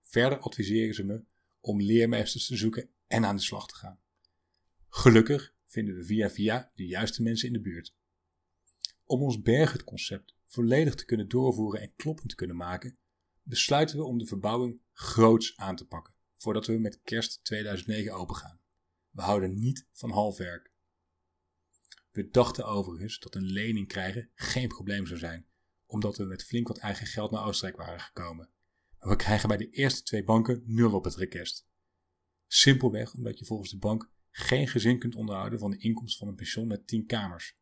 Verder 0.01 0.39
adviseren 0.39 0.95
ze 0.95 1.03
me 1.03 1.23
om 1.59 1.81
leermeesters 1.81 2.47
te 2.47 2.55
zoeken 2.55 2.89
en 3.07 3.25
aan 3.25 3.35
de 3.35 3.41
slag 3.41 3.67
te 3.67 3.75
gaan. 3.75 3.99
Gelukkig 4.89 5.53
vinden 5.65 5.95
we 5.95 6.03
via 6.03 6.29
via 6.29 6.71
de 6.75 6.85
juiste 6.85 7.21
mensen 7.21 7.47
in 7.47 7.53
de 7.53 7.61
buurt. 7.61 7.95
Om 9.05 9.21
ons 9.21 9.41
berghutconcept 9.41 10.35
volledig 10.43 10.95
te 10.95 11.05
kunnen 11.05 11.27
doorvoeren 11.27 11.81
en 11.81 11.95
kloppend 11.95 12.29
te 12.29 12.35
kunnen 12.35 12.55
maken, 12.55 12.97
besluiten 13.43 13.97
we 13.97 14.03
om 14.03 14.17
de 14.17 14.25
verbouwing 14.25 14.81
groots 14.93 15.57
aan 15.57 15.75
te 15.75 15.85
pakken, 15.85 16.13
voordat 16.41 16.65
we 16.65 16.77
met 16.77 17.01
kerst 17.03 17.43
2009 17.43 18.13
opengaan. 18.13 18.59
We 19.09 19.21
houden 19.21 19.59
niet 19.59 19.87
van 19.91 20.11
halfwerk. 20.11 20.71
We 22.11 22.29
dachten 22.29 22.65
overigens 22.65 23.19
dat 23.19 23.35
een 23.35 23.45
lening 23.45 23.87
krijgen 23.87 24.29
geen 24.33 24.67
probleem 24.67 25.05
zou 25.05 25.19
zijn, 25.19 25.47
omdat 25.85 26.17
we 26.17 26.23
met 26.23 26.43
flink 26.43 26.67
wat 26.67 26.77
eigen 26.77 27.07
geld 27.07 27.31
naar 27.31 27.45
Oostenrijk 27.45 27.77
waren 27.77 27.99
gekomen. 27.99 28.49
Maar 28.99 29.09
we 29.09 29.15
krijgen 29.15 29.47
bij 29.47 29.57
de 29.57 29.69
eerste 29.69 30.03
twee 30.03 30.23
banken 30.23 30.63
nul 30.65 30.93
op 30.93 31.03
het 31.03 31.15
request. 31.15 31.67
Simpelweg 32.47 33.13
omdat 33.13 33.39
je 33.39 33.45
volgens 33.45 33.69
de 33.69 33.77
bank 33.77 34.11
geen 34.29 34.67
gezin 34.67 34.99
kunt 34.99 35.15
onderhouden 35.15 35.59
van 35.59 35.71
de 35.71 35.77
inkomsten 35.77 36.19
van 36.19 36.27
een 36.27 36.35
pension 36.35 36.67
met 36.67 36.87
10 36.87 37.05
kamers. 37.05 37.57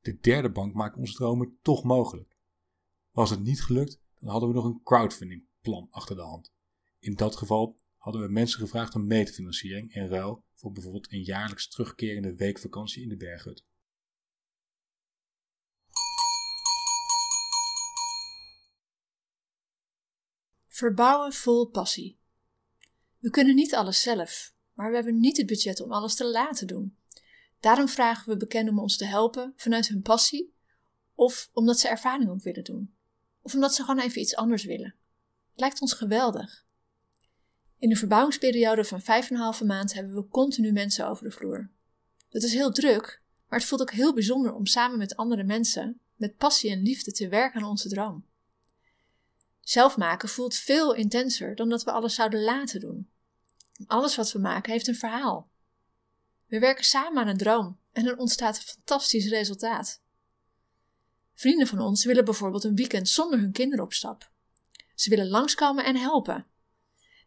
De 0.00 0.18
derde 0.20 0.50
bank 0.50 0.74
maakt 0.74 0.96
onze 0.96 1.14
dromen 1.14 1.58
toch 1.62 1.84
mogelijk. 1.84 2.36
Was 3.10 3.30
het 3.30 3.40
niet 3.40 3.62
gelukt, 3.62 4.00
dan 4.18 4.30
hadden 4.30 4.48
we 4.48 4.54
nog 4.54 4.64
een 4.64 4.82
crowdfunding 4.82 5.44
plan 5.60 5.88
achter 5.90 6.16
de 6.16 6.22
hand. 6.22 6.56
In 6.98 7.14
dat 7.14 7.36
geval 7.36 7.76
hadden 7.96 8.22
we 8.22 8.28
mensen 8.28 8.60
gevraagd 8.60 8.94
om 8.94 9.26
financieren 9.26 9.90
in 9.90 10.08
ruil 10.08 10.44
voor 10.54 10.72
bijvoorbeeld 10.72 11.12
een 11.12 11.22
jaarlijks 11.22 11.68
terugkerende 11.68 12.36
weekvakantie 12.36 13.02
in 13.02 13.08
de 13.08 13.16
berghut. 13.16 13.64
Verbouwen 20.66 21.32
vol 21.32 21.66
passie. 21.66 22.18
We 23.18 23.30
kunnen 23.30 23.54
niet 23.54 23.74
alles 23.74 24.02
zelf, 24.02 24.54
maar 24.72 24.88
we 24.88 24.94
hebben 24.94 25.20
niet 25.20 25.36
het 25.36 25.46
budget 25.46 25.80
om 25.80 25.92
alles 25.92 26.14
te 26.14 26.26
laten 26.26 26.66
doen. 26.66 26.96
Daarom 27.60 27.88
vragen 27.88 28.32
we 28.32 28.36
bekenden 28.36 28.74
om 28.74 28.80
ons 28.80 28.96
te 28.96 29.04
helpen 29.04 29.52
vanuit 29.56 29.88
hun 29.88 30.02
passie, 30.02 30.54
of 31.14 31.50
omdat 31.52 31.78
ze 31.78 31.88
ervaring 31.88 32.30
op 32.30 32.42
willen 32.42 32.64
doen, 32.64 32.94
of 33.40 33.54
omdat 33.54 33.74
ze 33.74 33.84
gewoon 33.84 34.00
even 34.04 34.20
iets 34.20 34.36
anders 34.36 34.64
willen. 34.64 34.94
Het 35.50 35.60
lijkt 35.60 35.80
ons 35.80 35.92
geweldig. 35.92 36.66
In 37.78 37.88
de 37.88 37.96
verbouwingsperiode 37.96 38.84
van 38.84 39.00
5,5 39.00 39.66
maand 39.66 39.94
hebben 39.94 40.14
we 40.14 40.28
continu 40.28 40.72
mensen 40.72 41.08
over 41.08 41.24
de 41.24 41.30
vloer. 41.30 41.70
Dat 42.28 42.42
is 42.42 42.52
heel 42.52 42.72
druk, 42.72 43.22
maar 43.48 43.58
het 43.58 43.68
voelt 43.68 43.80
ook 43.80 43.90
heel 43.90 44.14
bijzonder 44.14 44.52
om 44.52 44.66
samen 44.66 44.98
met 44.98 45.16
andere 45.16 45.44
mensen, 45.44 46.00
met 46.16 46.36
passie 46.36 46.70
en 46.70 46.82
liefde 46.82 47.12
te 47.12 47.28
werken 47.28 47.60
aan 47.60 47.68
onze 47.68 47.88
droom. 47.88 48.26
Zelf 49.60 49.96
maken 49.96 50.28
voelt 50.28 50.54
veel 50.54 50.94
intenser 50.94 51.54
dan 51.54 51.68
dat 51.68 51.84
we 51.84 51.90
alles 51.90 52.14
zouden 52.14 52.42
laten 52.42 52.80
doen. 52.80 53.08
Alles 53.86 54.16
wat 54.16 54.32
we 54.32 54.38
maken 54.38 54.72
heeft 54.72 54.86
een 54.86 54.96
verhaal. 54.96 55.50
We 56.46 56.58
werken 56.58 56.84
samen 56.84 57.22
aan 57.22 57.28
een 57.28 57.36
droom 57.36 57.78
en 57.92 58.06
er 58.06 58.16
ontstaat 58.16 58.56
een 58.56 58.62
fantastisch 58.62 59.28
resultaat. 59.28 60.02
Vrienden 61.34 61.66
van 61.66 61.80
ons 61.80 62.04
willen 62.04 62.24
bijvoorbeeld 62.24 62.64
een 62.64 62.74
weekend 62.74 63.08
zonder 63.08 63.40
hun 63.40 63.52
kinderen 63.52 63.84
op 63.84 63.92
stap. 63.92 64.30
Ze 64.94 65.10
willen 65.10 65.28
langskomen 65.28 65.84
en 65.84 65.96
helpen. 65.96 66.46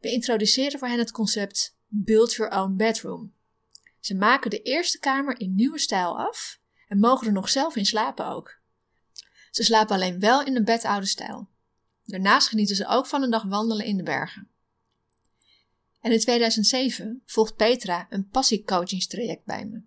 We 0.01 0.11
introduceren 0.11 0.79
voor 0.79 0.87
hen 0.87 0.99
het 0.99 1.11
concept 1.11 1.77
Build 1.87 2.33
Your 2.33 2.57
Own 2.57 2.75
Bedroom. 2.75 3.33
Ze 3.99 4.15
maken 4.15 4.49
de 4.49 4.61
eerste 4.61 4.99
kamer 4.99 5.39
in 5.39 5.55
nieuwe 5.55 5.79
stijl 5.79 6.19
af 6.19 6.59
en 6.87 6.99
mogen 6.99 7.27
er 7.27 7.33
nog 7.33 7.49
zelf 7.49 7.75
in 7.75 7.85
slapen 7.85 8.27
ook. 8.27 8.59
Ze 9.51 9.63
slapen 9.63 9.95
alleen 9.95 10.19
wel 10.19 10.45
in 10.45 10.55
een 10.55 10.63
bed 10.63 10.83
oude 10.85 11.05
stijl. 11.05 11.49
Daarnaast 12.05 12.47
genieten 12.47 12.75
ze 12.75 12.87
ook 12.87 13.05
van 13.05 13.23
een 13.23 13.29
dag 13.29 13.43
wandelen 13.43 13.85
in 13.85 13.97
de 13.97 14.03
bergen. 14.03 14.49
En 15.99 16.11
in 16.11 16.19
2007 16.19 17.21
volgt 17.25 17.55
Petra 17.55 18.07
een 18.09 18.27
passiecoachingstraject 18.27 19.45
bij 19.45 19.65
me. 19.65 19.81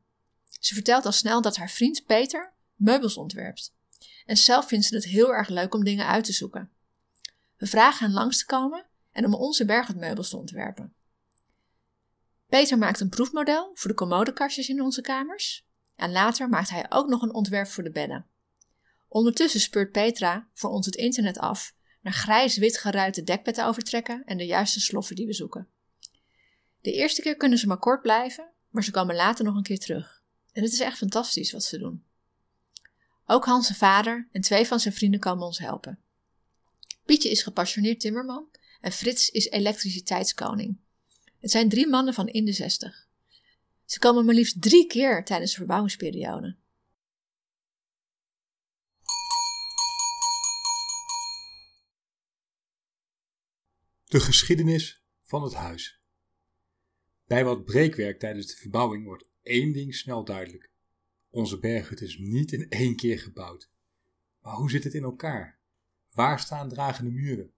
Ze 0.61 0.75
vertelt 0.75 1.07
al 1.07 1.13
snel 1.13 1.41
dat 1.41 1.57
haar 1.57 1.71
vriend 1.71 2.05
Peter 2.07 2.53
meubels 2.75 3.17
ontwerpt. 3.17 3.75
En 4.27 4.37
zelf 4.37 4.69
vindt 4.69 4.87
ze 4.87 4.95
het 4.95 5.05
heel 5.05 5.35
erg 5.35 5.49
leuk 5.49 5.75
om 5.75 5.85
dingen 5.85 6.07
uit 6.07 6.25
te 6.25 6.33
zoeken. 6.33 6.71
We 7.57 7.67
vragen 7.67 8.07
hen 8.07 8.15
langs 8.15 8.39
te 8.39 8.47
komen 8.47 8.87
en 9.15 9.25
om 9.25 9.35
onze 9.35 9.65
bergmeubels 9.65 10.29
te 10.29 10.37
ontwerpen. 10.37 10.95
Peter 12.47 12.79
maakt 12.79 13.01
een 13.01 13.09
proefmodel 13.09 13.71
voor 13.75 13.91
de 13.91 13.97
commodekastjes 13.97 14.69
in 14.69 14.81
onze 14.81 15.01
kamers. 15.01 15.67
En 15.97 16.13
later 16.13 16.49
maakt 16.49 16.71
hij 16.71 16.87
ook 16.89 17.09
nog 17.09 17.23
een 17.23 17.35
ontwerp 17.35 17.67
voor 17.67 17.85
de 17.85 17.91
bedden. 17.91 18.27
Ondertussen 19.09 19.61
speurt 19.61 19.93
Petra 19.93 20.49
voor 20.53 20.71
ons 20.71 20.87
het 20.87 20.95
internet 20.95 21.39
af 21.39 21.75
naar 22.01 22.13
grijs-wit 22.13 22.79
geruite 22.79 23.23
dekbedden 23.23 23.67
overtrekken 23.67 24.23
en 24.25 24.37
de 24.37 24.47
juiste 24.47 24.81
sloffen 24.81 25.17
die 25.17 25.27
we 25.27 25.33
zoeken. 25.33 25.69
De 26.81 26.93
eerste 26.93 27.23
keer 27.23 27.37
kunnen 27.37 27.59
ze 27.59 27.67
maar 27.67 27.79
kort 27.79 28.03
blijven, 28.03 28.51
maar 28.69 28.85
ze 28.85 28.91
komen 28.91 29.15
later 29.15 29.45
nog 29.45 29.57
een 29.57 29.63
keer 29.63 29.79
terug. 29.79 30.23
En 30.53 30.63
het 30.63 30.73
is 30.73 30.81
echt 30.81 30.99
fantastisch 30.99 31.53
wat 31.53 31.65
ze 31.65 31.79
doen. 31.79 32.05
Ook 33.27 33.45
Hans' 33.45 33.77
vader 33.77 34.29
en 34.31 34.41
twee 34.41 34.67
van 34.67 34.81
zijn 34.81 34.95
vrienden 34.95 35.21
komen 35.21 35.47
ons 35.47 35.59
helpen. 35.59 35.99
Pietje 37.05 37.31
is 37.31 37.43
gepassioneerd 37.43 38.01
timmerman 38.01 38.49
en 38.85 38.93
Frits 38.93 39.31
is 39.31 39.51
elektriciteitskoning. 39.51 40.79
Het 41.39 41.51
zijn 41.51 41.69
drie 41.69 41.89
mannen 41.89 42.15
van 42.15 42.29
in 42.29 42.45
de 42.45 42.53
zestig. 42.53 43.09
Ze 43.85 43.99
komen 43.99 44.25
maar 44.25 44.35
liefst 44.35 44.63
drie 44.63 44.87
keer 44.87 45.25
tijdens 45.25 45.51
de 45.51 45.57
verbouwingsperiode. 45.57 46.57
De 54.05 54.21
geschiedenis 54.21 55.03
van 55.23 55.43
het 55.43 55.55
huis. 55.55 56.01
Bij 57.25 57.45
wat 57.45 57.65
breekwerk 57.65 58.19
tijdens 58.19 58.47
de 58.47 58.57
verbouwing 58.57 59.05
wordt 59.05 59.29
één 59.43 59.73
ding 59.73 59.95
snel 59.95 60.25
duidelijk. 60.25 60.71
Onze 61.29 61.59
berghut 61.59 62.01
is 62.01 62.19
niet 62.19 62.53
in 62.53 62.69
één 62.69 62.97
keer 62.97 63.19
gebouwd. 63.19 63.71
Maar 64.41 64.55
hoe 64.55 64.71
zit 64.71 64.85
het 64.85 64.95
in 64.95 65.03
elkaar? 65.03 65.61
Waar 66.11 66.41
staan 66.41 66.69
dragende 66.69 67.11
muren? 67.11 67.54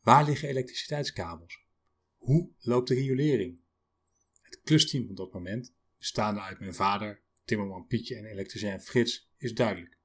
Waar 0.00 0.24
liggen 0.24 0.48
elektriciteitskabels? 0.48 1.64
Hoe 2.16 2.50
loopt 2.58 2.88
de 2.88 2.94
riolering? 2.94 3.58
Het 4.42 4.60
klusteam 4.62 5.06
van 5.06 5.14
dat 5.14 5.32
moment, 5.32 5.74
bestaande 5.98 6.40
uit 6.40 6.58
mijn 6.58 6.74
vader, 6.74 7.22
timmerman 7.44 7.86
Pietje 7.86 8.16
en 8.16 8.24
elektricien 8.24 8.80
Frits, 8.80 9.30
is 9.36 9.54
duidelijk. 9.54 9.98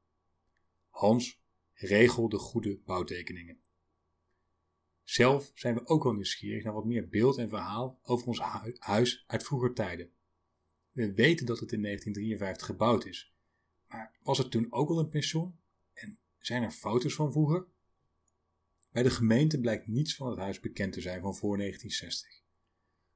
Hans 0.89 1.41
regelde 1.73 2.37
goede 2.37 2.79
bouwtekeningen. 2.85 3.61
Zelf 5.03 5.51
zijn 5.53 5.75
we 5.75 5.87
ook 5.87 6.03
wel 6.03 6.13
nieuwsgierig 6.13 6.63
naar 6.63 6.73
wat 6.73 6.85
meer 6.85 7.09
beeld 7.09 7.37
en 7.37 7.49
verhaal 7.49 7.99
over 8.03 8.27
ons 8.27 8.39
huis 8.79 9.23
uit 9.27 9.43
vroeger 9.43 9.73
tijden. 9.73 10.11
We 10.91 11.13
weten 11.13 11.45
dat 11.45 11.59
het 11.59 11.71
in 11.71 11.81
1953 11.81 12.67
gebouwd 12.67 13.05
is. 13.05 13.33
Maar 13.87 14.17
was 14.21 14.37
het 14.37 14.51
toen 14.51 14.71
ook 14.71 14.89
al 14.89 14.99
een 14.99 15.09
pension? 15.09 15.59
En 15.93 16.19
zijn 16.39 16.63
er 16.63 16.71
foto's 16.71 17.13
van 17.13 17.31
vroeger? 17.31 17.65
Bij 18.93 19.03
de 19.03 19.09
gemeente 19.09 19.59
blijkt 19.59 19.87
niets 19.87 20.15
van 20.15 20.29
het 20.29 20.39
huis 20.39 20.59
bekend 20.59 20.93
te 20.93 21.01
zijn 21.01 21.21
van 21.21 21.35
voor 21.35 21.57
1960. 21.57 22.41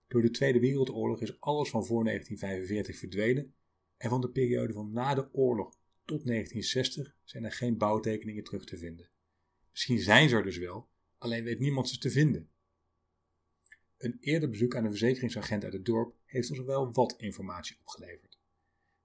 Door 0.08 0.22
de 0.22 0.30
Tweede 0.30 0.60
Wereldoorlog 0.60 1.22
is 1.22 1.40
alles 1.40 1.70
van 1.70 1.86
voor 1.86 2.04
1945 2.04 2.98
verdwenen 2.98 3.56
en 3.98 4.10
van 4.10 4.22
de 4.22 4.30
periode 4.30 4.74
van 4.74 4.92
na 4.92 5.14
de 5.14 5.34
oorlog 5.34 5.80
tot 6.06 6.26
1960 6.26 7.16
zijn 7.24 7.44
er 7.44 7.52
geen 7.52 7.78
bouwtekeningen 7.78 8.44
terug 8.44 8.66
te 8.66 8.78
vinden. 8.78 9.10
Misschien 9.72 10.00
zijn 10.00 10.30
ze 10.30 10.36
er 10.36 10.44
dus 10.44 10.58
wel, 10.58 10.90
alleen 11.18 11.44
weet 11.44 11.60
niemand 11.60 11.90
ze 11.90 11.98
te 11.98 12.10
vinden. 12.10 12.50
Een 13.98 14.18
eerder 14.20 14.50
bezoek 14.50 14.76
aan 14.76 14.84
een 14.84 14.90
verzekeringsagent 14.90 15.64
uit 15.64 15.74
het 15.74 15.86
dorp 15.86 16.16
heeft 16.26 16.50
ons 16.50 16.60
wel 16.60 16.92
wat 16.92 17.16
informatie 17.18 17.78
opgeleverd. 17.80 18.40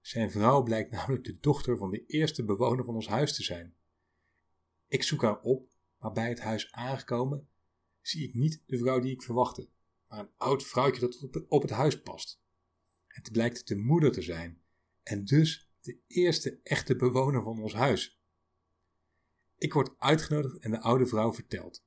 Zijn 0.01 0.31
vrouw 0.31 0.63
blijkt 0.63 0.91
namelijk 0.91 1.23
de 1.23 1.39
dochter 1.39 1.77
van 1.77 1.91
de 1.91 2.05
eerste 2.05 2.43
bewoner 2.43 2.85
van 2.85 2.95
ons 2.95 3.07
huis 3.07 3.35
te 3.35 3.43
zijn. 3.43 3.75
Ik 4.87 5.03
zoek 5.03 5.21
haar 5.21 5.41
op, 5.41 5.72
maar 6.03 6.11
bij 6.11 6.29
het 6.29 6.39
huis 6.39 6.71
aangekomen 6.71 7.47
zie 8.01 8.27
ik 8.27 8.33
niet 8.33 8.63
de 8.65 8.77
vrouw 8.77 8.99
die 8.99 9.11
ik 9.11 9.21
verwachtte, 9.21 9.69
maar 10.07 10.19
een 10.19 10.31
oud 10.37 10.63
vrouwtje 10.63 11.01
dat 11.01 11.47
op 11.47 11.61
het 11.61 11.71
huis 11.71 12.01
past. 12.01 12.41
Het 13.07 13.31
blijkt 13.31 13.67
de 13.67 13.75
moeder 13.75 14.11
te 14.11 14.21
zijn 14.21 14.61
en 15.03 15.25
dus 15.25 15.71
de 15.81 15.97
eerste 16.07 16.59
echte 16.63 16.95
bewoner 16.95 17.43
van 17.43 17.61
ons 17.61 17.73
huis. 17.73 18.21
Ik 19.57 19.73
word 19.73 19.95
uitgenodigd 19.97 20.57
en 20.57 20.71
de 20.71 20.79
oude 20.79 21.05
vrouw 21.07 21.33
vertelt. 21.33 21.85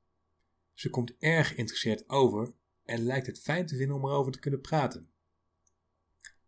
Ze 0.73 0.91
komt 0.91 1.17
erg 1.19 1.49
geïnteresseerd 1.49 2.09
over 2.09 2.55
en 2.85 3.03
lijkt 3.03 3.27
het 3.27 3.41
fijn 3.41 3.67
te 3.67 3.77
vinden 3.77 3.97
om 3.97 4.05
erover 4.05 4.33
te 4.33 4.39
kunnen 4.39 4.61
praten. 4.61 5.11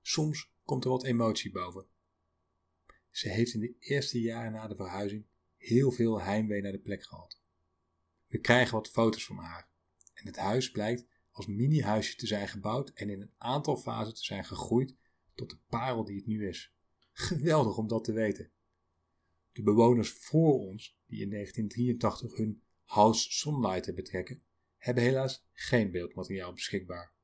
Soms 0.01 0.53
komt 0.65 0.85
er 0.85 0.91
wat 0.91 1.05
emotie 1.05 1.51
boven. 1.51 1.87
Ze 3.11 3.29
heeft 3.29 3.55
in 3.55 3.61
de 3.61 3.75
eerste 3.79 4.21
jaren 4.21 4.53
na 4.53 4.69
de 4.69 4.77
verhuizing 4.77 5.27
heel 5.57 5.91
veel 5.91 6.21
heimwee 6.21 6.63
naar 6.63 6.73
de 6.73 6.79
plek 6.79 7.03
gehad. 7.03 7.38
We 8.29 8.39
krijgen 8.39 8.75
wat 8.75 8.89
foto's 8.89 9.25
van 9.25 9.37
haar 9.37 9.69
en 10.15 10.27
het 10.27 10.37
huis 10.37 10.71
blijkt 10.71 11.07
als 11.31 11.47
mini-huisje 11.47 12.17
te 12.17 12.27
zijn 12.27 12.49
gebouwd 12.49 12.91
en 12.91 13.11
in 13.11 13.21
een 13.21 13.33
aantal 13.37 13.77
fasen 13.77 14.15
te 14.15 14.25
zijn 14.25 14.45
gegroeid 14.45 14.97
tot 15.35 15.51
de 15.51 15.59
parel 15.69 16.05
die 16.05 16.17
het 16.17 16.27
nu 16.27 16.49
is. 16.49 16.73
Geweldig 17.13 17.77
om 17.77 17.89
dat 17.89 18.05
te 18.05 18.13
weten. 18.13 18.51
De 19.53 19.63
bewoners 19.63 20.11
voor 20.11 20.59
ons, 20.59 20.99
die 21.07 21.21
in 21.21 21.31
1983 21.31 22.37
hun 22.37 22.63
House 22.85 23.33
Sunlight 23.33 23.95
betrekken, 23.95 24.43
hebben 24.77 25.03
helaas 25.03 25.47
geen 25.53 25.91
beeldmateriaal 25.91 26.53
beschikbaar. 26.53 27.17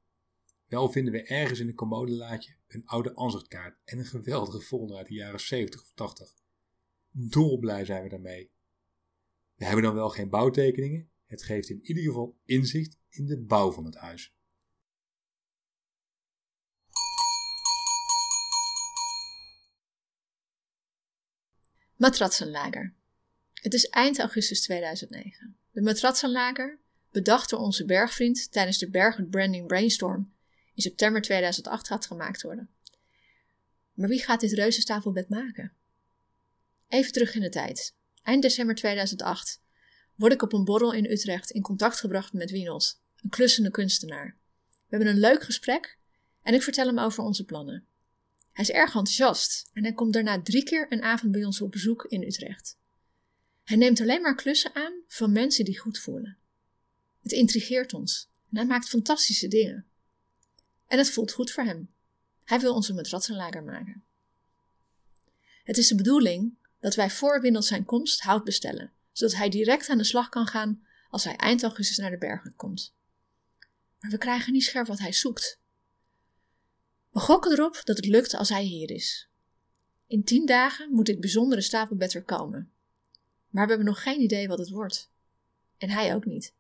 Wel 0.67 0.93
vinden 0.93 1.13
we 1.13 1.23
ergens 1.23 1.59
in 1.59 1.69
een 1.69 1.75
commodelaadje 1.75 2.57
een 2.67 2.87
oude 2.87 3.15
ansichtkaart 3.15 3.79
en 3.85 3.99
een 3.99 4.05
geweldige 4.05 4.61
folder 4.61 4.97
uit 4.97 5.07
de 5.07 5.15
jaren 5.15 5.41
70 5.41 5.81
of 5.81 5.93
80. 5.95 6.35
Dolblij 7.11 7.85
zijn 7.85 8.03
we 8.03 8.09
daarmee. 8.09 8.54
We 9.55 9.65
hebben 9.65 9.85
dan 9.85 9.95
wel 9.95 10.09
geen 10.09 10.29
bouwtekeningen, 10.29 11.11
het 11.27 11.43
geeft 11.43 11.69
in 11.69 11.81
ieder 11.83 12.03
geval 12.03 12.39
inzicht 12.45 12.99
in 13.09 13.27
de 13.27 13.41
bouw 13.41 13.73
van 13.73 13.85
het 13.85 13.97
huis. 13.97 14.35
Matratsenlager. 21.97 22.95
Het 23.53 23.75
is 23.75 23.89
eind 23.89 24.19
augustus 24.19 24.63
2009. 24.63 25.57
De 25.71 25.83
matratsenlager, 25.83 26.79
bedacht 27.11 27.51
door 27.51 27.61
onze 27.61 27.85
bergvriend 27.85 28.53
tijdens 28.53 28.79
de 28.79 28.91
Berghut 28.91 29.31
Branding 29.31 29.67
Brainstorm, 29.67 30.33
in 30.75 30.83
september 30.83 31.23
2008 31.23 31.87
gaat 31.87 32.07
gemaakt 32.07 32.43
worden. 32.43 32.71
Maar 33.93 34.09
wie 34.09 34.23
gaat 34.23 34.41
dit 34.41 34.53
reuzenstafelbed 34.53 35.29
maken? 35.29 35.73
Even 36.89 37.13
terug 37.13 37.35
in 37.35 37.41
de 37.41 37.49
tijd. 37.49 37.95
Eind 38.25 38.43
december 38.43 38.75
2008 38.75 39.63
word 40.15 40.33
ik 40.33 40.43
op 40.43 40.53
een 40.53 40.65
borrel 40.65 40.93
in 40.93 41.11
Utrecht 41.11 41.51
in 41.51 41.63
contact 41.63 42.01
gebracht 42.01 42.33
met 42.33 42.51
Wienold, 42.51 43.01
een 43.17 43.31
klussende 43.31 43.71
kunstenaar. 43.71 44.37
We 44.71 44.97
hebben 44.97 45.09
een 45.09 45.21
leuk 45.21 45.43
gesprek 45.43 45.99
en 46.43 46.55
ik 46.55 46.63
vertel 46.63 46.87
hem 46.87 46.99
over 46.99 47.23
onze 47.23 47.45
plannen. 47.45 47.87
Hij 48.53 48.65
is 48.65 48.71
erg 48.71 48.95
enthousiast 48.95 49.71
en 49.73 49.83
hij 49.83 49.93
komt 49.93 50.13
daarna 50.13 50.43
drie 50.43 50.63
keer 50.63 50.93
een 50.93 51.03
avond 51.03 51.33
bij 51.33 51.45
ons 51.45 51.61
op 51.61 51.71
bezoek 51.71 52.05
in 52.05 52.23
Utrecht. 52.23 52.79
Hij 53.63 53.77
neemt 53.77 54.01
alleen 54.01 54.23
maar 54.23 54.35
klussen 54.35 54.75
aan 54.75 54.93
van 55.07 55.33
mensen 55.33 55.65
die 55.65 55.79
goed 55.79 55.99
voelen. 55.99 56.39
Het 57.23 57.33
intrigeert 57.33 57.95
ons 57.95 58.31
en 58.51 58.57
hij 58.57 58.67
maakt 58.67 58.89
fantastische 58.89 59.49
dingen. 59.49 59.87
En 60.87 60.99
het 60.99 61.11
voelt 61.11 61.33
goed 61.33 61.51
voor 61.51 61.65
hem. 61.65 61.91
Hij 62.45 62.61
wil 62.61 62.75
onze 62.75 62.95
matratsenlager 62.95 63.65
maken. 63.65 64.05
Het 65.65 65.79
is 65.79 65.89
de 65.89 65.95
bedoeling 65.95 66.57
dat 66.85 66.95
wij 66.95 67.11
voor 67.11 67.41
Windels 67.41 67.67
zijn 67.67 67.85
komst 67.85 68.21
hout 68.21 68.45
bestellen, 68.45 68.93
zodat 69.13 69.37
hij 69.37 69.49
direct 69.49 69.89
aan 69.89 69.99
de 69.99 70.05
slag 70.05 70.29
kan 70.29 70.47
gaan 70.47 70.87
als 71.09 71.25
hij 71.25 71.37
eind 71.37 71.63
augustus 71.63 71.97
naar 71.97 72.11
de 72.11 72.19
bergen 72.19 72.55
komt. 72.57 72.95
Maar 74.01 74.11
we 74.11 74.19
krijgen 74.19 74.53
niet 74.53 74.65
scherp 74.65 74.87
wat 74.87 74.99
hij 74.99 75.13
zoekt. 75.13 75.61
We 77.11 77.21
gokken 77.21 77.53
erop 77.53 77.81
dat 77.85 77.97
het 77.97 78.07
lukt 78.07 78.35
als 78.35 78.49
hij 78.49 78.63
hier 78.63 78.91
is. 78.91 79.29
In 80.07 80.25
tien 80.25 80.47
dagen 80.47 80.93
moet 80.93 81.07
dit 81.07 81.21
bijzondere 81.21 81.61
stapelbed 81.61 82.15
er 82.15 82.23
komen. 82.23 82.73
Maar 83.49 83.65
we 83.65 83.69
hebben 83.69 83.87
nog 83.87 84.03
geen 84.03 84.21
idee 84.21 84.49
wat 84.49 84.59
het 84.59 84.71
wordt. 84.71 85.11
En 85.77 85.91
hij 85.91 86.15
ook 86.15 86.25
niet. 86.25 86.55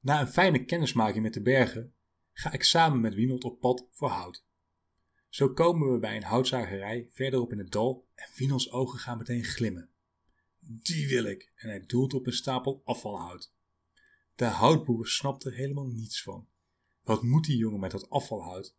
Na 0.00 0.20
een 0.20 0.28
fijne 0.28 0.64
kennismaking 0.64 1.22
met 1.22 1.34
de 1.34 1.42
bergen 1.42 1.92
ga 2.32 2.52
ik 2.52 2.62
samen 2.62 3.00
met 3.00 3.14
Wienold 3.14 3.44
op 3.44 3.60
pad 3.60 3.86
voor 3.90 4.08
hout. 4.08 4.44
Zo 5.36 5.48
komen 5.48 5.92
we 5.92 5.98
bij 5.98 6.16
een 6.16 6.22
houtzagerij 6.22 7.06
verderop 7.10 7.52
in 7.52 7.58
het 7.58 7.72
dal 7.72 8.08
en 8.14 8.28
Wienolds 8.36 8.70
ogen 8.70 8.98
gaan 8.98 9.18
meteen 9.18 9.44
glimmen. 9.44 9.90
Die 10.58 11.08
wil 11.08 11.24
ik 11.24 11.52
en 11.54 11.68
hij 11.68 11.86
doelt 11.86 12.14
op 12.14 12.26
een 12.26 12.32
stapel 12.32 12.82
afvalhout. 12.84 13.56
De 14.34 14.44
houtboer 14.44 15.06
snapt 15.06 15.44
er 15.44 15.54
helemaal 15.54 15.86
niets 15.86 16.22
van. 16.22 16.48
Wat 17.02 17.22
moet 17.22 17.44
die 17.44 17.56
jongen 17.56 17.80
met 17.80 17.90
dat 17.90 18.10
afvalhout? 18.10 18.76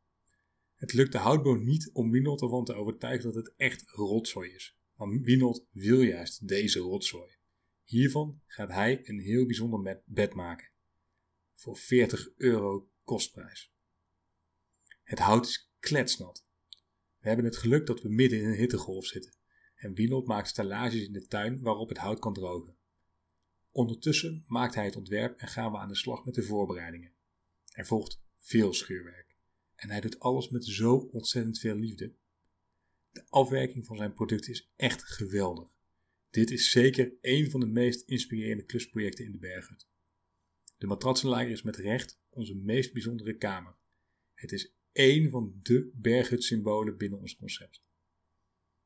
Het 0.76 0.94
lukt 0.94 1.12
de 1.12 1.18
houtboer 1.18 1.64
niet 1.64 1.90
om 1.94 2.12
Wienold 2.12 2.42
ervan 2.42 2.66
te 2.66 2.74
overtuigen 2.74 3.34
dat 3.34 3.46
het 3.46 3.54
echt 3.58 3.90
rotzooi 3.90 4.52
is. 4.52 4.78
Maar 4.96 5.22
Wienold 5.22 5.66
wil 5.72 6.02
juist 6.02 6.48
deze 6.48 6.80
rotzooi. 6.80 7.32
Hiervan 7.84 8.42
gaat 8.46 8.72
hij 8.72 9.00
een 9.04 9.20
heel 9.20 9.46
bijzonder 9.46 10.02
bed 10.06 10.34
maken. 10.34 10.70
Voor 11.54 11.78
40 11.78 12.30
euro 12.36 12.90
kostprijs. 13.04 13.74
Het 15.04 15.20
hout 15.20 15.46
is 15.46 15.72
kletsnat. 15.80 16.47
We 17.20 17.28
hebben 17.28 17.46
het 17.46 17.58
geluk 17.58 17.86
dat 17.86 18.02
we 18.02 18.10
midden 18.10 18.40
in 18.40 18.46
een 18.46 18.58
hittegolf 18.58 19.06
zitten 19.06 19.34
en 19.76 19.94
Wienold 19.94 20.28
maakt 20.28 20.48
stellages 20.48 21.02
in 21.02 21.14
de 21.14 21.28
tuin 21.28 21.62
waarop 21.62 21.90
het 21.90 21.98
hout 21.98 22.20
kan 22.20 22.34
drogen. 22.34 22.76
Ondertussen 23.72 24.44
maakt 24.48 24.76
hij 24.76 24.86
het 24.86 24.96
ontwerp 24.96 25.40
en 25.40 25.48
gaan 25.48 25.72
we 25.72 25.78
aan 25.78 25.88
de 25.88 25.96
slag 25.96 26.26
met 26.26 26.36
de 26.36 26.44
voorbereidingen. 26.44 27.12
Er 27.72 27.86
volgt 27.86 28.24
veel 28.38 28.74
schuurwerk 28.74 29.36
en 29.76 29.90
hij 29.90 30.02
doet 30.02 30.20
alles 30.20 30.50
met 30.50 30.66
zo 30.66 30.96
ontzettend 30.96 31.60
veel 31.60 31.76
liefde. 31.76 32.14
De 33.12 33.24
afwerking 33.30 33.86
van 33.86 33.98
zijn 33.98 34.14
product 34.14 34.48
is 34.48 34.72
echt 34.76 35.04
geweldig. 35.04 35.68
Dit 36.30 36.52
is 36.52 36.70
zeker 36.70 37.14
een 37.22 37.50
van 37.50 37.60
de 37.60 37.66
meest 37.66 38.02
inspirerende 38.02 38.64
klusprojecten 38.64 39.26
in 39.26 39.32
de 39.32 39.38
Berghut. 39.38 39.88
De 40.78 40.88
matratsenlager 40.88 41.50
is 41.50 41.62
met 41.62 41.76
recht 41.76 42.20
onze 42.30 42.56
meest 42.56 42.94
bijzondere 42.94 43.38
kamer. 43.38 43.76
Het 44.34 44.52
is 44.52 44.77
één 44.98 45.30
van 45.30 45.60
de 45.62 45.92
Berghut-symbolen 45.94 46.98
binnen 46.98 47.20
ons 47.20 47.36
concept. 47.36 47.82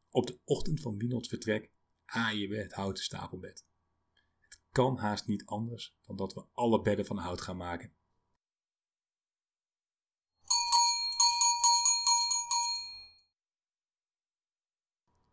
Op 0.10 0.28
de 0.28 0.40
ochtend 0.44 0.82
van 0.82 0.98
Wienolds 0.98 1.28
vertrek 1.28 1.70
aaien 2.06 2.50
we 2.50 2.58
het 2.58 2.74
houten 2.74 3.04
stapelbed. 3.04 3.66
Het 4.40 4.60
kan 4.72 4.98
haast 4.98 5.28
niet 5.28 5.46
anders 5.46 5.96
dan 6.06 6.16
dat 6.16 6.34
we 6.34 6.46
alle 6.52 6.82
bedden 6.82 7.06
van 7.06 7.18
hout 7.18 7.42
gaan 7.42 7.58
maken. 7.58 7.94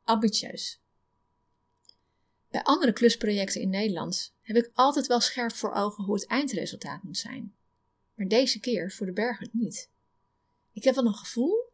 Ambitieus. 0.04 0.80
Bij 2.50 2.62
andere 2.62 2.92
klusprojecten 2.92 3.60
in 3.60 3.70
Nederland 3.70 4.34
heb 4.40 4.56
ik 4.56 4.70
altijd 4.74 5.06
wel 5.06 5.20
scherp 5.20 5.52
voor 5.52 5.72
ogen 5.72 6.04
hoe 6.04 6.14
het 6.14 6.26
eindresultaat 6.26 7.02
moet 7.02 7.18
zijn. 7.18 7.54
Maar 8.14 8.28
deze 8.28 8.60
keer 8.60 8.92
voor 8.92 9.06
de 9.06 9.12
bergen 9.12 9.48
niet. 9.52 9.90
Ik 10.78 10.84
heb 10.84 10.94
wel 10.94 11.06
een 11.06 11.14
gevoel, 11.14 11.72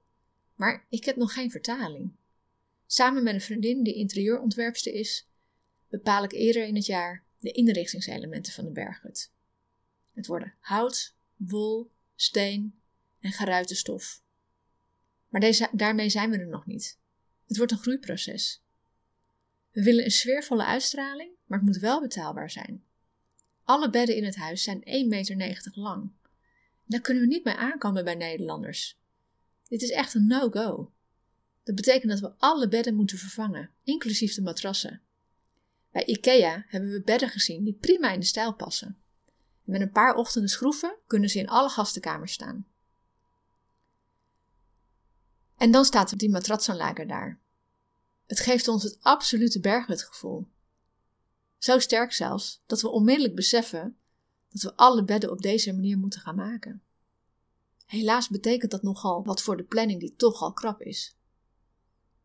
maar 0.55 0.87
ik 0.89 1.05
heb 1.05 1.17
nog 1.17 1.33
geen 1.33 1.51
vertaling. 1.51 2.17
Samen 2.87 3.23
met 3.23 3.35
een 3.35 3.41
vriendin 3.41 3.83
die 3.83 3.95
interieurontwerpster 3.95 4.93
is, 4.93 5.29
bepaal 5.89 6.25
ik 6.25 6.33
eerder 6.33 6.65
in 6.65 6.75
het 6.75 6.87
jaar 6.87 7.25
de 7.39 7.51
inrichtingselementen 7.51 8.53
van 8.53 8.65
de 8.65 8.71
berghut. 8.71 9.33
Het 10.13 10.27
worden 10.27 10.55
hout, 10.61 11.15
wol, 11.37 11.91
steen 12.15 12.81
en 13.21 13.33
geruite 13.33 13.75
stof. 13.75 14.23
Maar 15.29 15.41
deze, 15.41 15.69
daarmee 15.73 16.09
zijn 16.09 16.31
we 16.31 16.39
er 16.39 16.49
nog 16.49 16.67
niet. 16.67 16.99
Het 17.47 17.57
wordt 17.57 17.73
een 17.73 17.79
groeiproces. 17.79 18.63
We 19.71 19.83
willen 19.83 20.05
een 20.05 20.11
sfeervolle 20.11 20.65
uitstraling, 20.65 21.31
maar 21.47 21.59
het 21.59 21.67
moet 21.67 21.79
wel 21.79 22.01
betaalbaar 22.01 22.51
zijn. 22.51 22.85
Alle 23.65 23.91
bedden 23.91 24.17
in 24.17 24.25
het 24.25 24.37
huis 24.37 24.63
zijn 24.63 24.81
1,90 24.81 25.37
meter 25.37 25.73
lang. 25.75 26.11
Daar 26.85 27.01
kunnen 27.01 27.23
we 27.23 27.29
niet 27.29 27.45
mee 27.45 27.55
aankomen 27.55 28.05
bij 28.05 28.15
Nederlanders. 28.15 28.99
Dit 29.69 29.83
is 29.83 29.91
echt 29.91 30.15
een 30.15 30.27
no-go. 30.27 30.93
Dat 31.63 31.75
betekent 31.75 32.11
dat 32.11 32.21
we 32.21 32.35
alle 32.39 32.69
bedden 32.69 32.95
moeten 32.95 33.19
vervangen, 33.19 33.71
inclusief 33.83 34.35
de 34.35 34.43
matrassen. 34.43 35.03
Bij 35.91 36.05
IKEA 36.05 36.65
hebben 36.69 36.91
we 36.91 37.03
bedden 37.03 37.29
gezien 37.29 37.65
die 37.65 37.75
prima 37.75 38.13
in 38.13 38.21
de 38.21 38.27
stijl 38.27 38.55
passen. 38.55 38.99
met 39.63 39.81
een 39.81 39.91
paar 39.91 40.15
ochtenden 40.15 40.51
schroeven 40.51 40.97
kunnen 41.07 41.29
ze 41.29 41.39
in 41.39 41.49
alle 41.49 41.69
gastenkamers 41.69 42.33
staan. 42.33 42.67
En 45.57 45.71
dan 45.71 45.85
staat 45.85 46.19
die 46.19 46.31
matratsanlager 46.31 47.07
daar. 47.07 47.41
Het 48.27 48.41
geeft 48.41 48.69
ons 48.69 48.83
het 48.83 48.99
absolute 49.01 49.61
berghutgevoel. 49.61 50.49
Zo 51.59 51.79
sterk 51.79 52.13
zelfs 52.13 52.63
dat 52.67 52.81
we 52.81 52.91
onmiddellijk 52.91 53.35
beseffen 53.35 53.97
dat 54.55 54.63
we 54.63 54.77
alle 54.77 55.05
bedden 55.05 55.31
op 55.31 55.43
deze 55.43 55.73
manier 55.73 55.99
moeten 55.99 56.21
gaan 56.21 56.35
maken. 56.35 56.83
Helaas 57.87 58.29
betekent 58.29 58.71
dat 58.71 58.83
nogal 58.83 59.25
wat 59.25 59.43
voor 59.43 59.57
de 59.57 59.65
planning 59.65 60.01
die 60.01 60.15
toch 60.17 60.41
al 60.41 60.53
krap 60.53 60.81
is. 60.81 61.17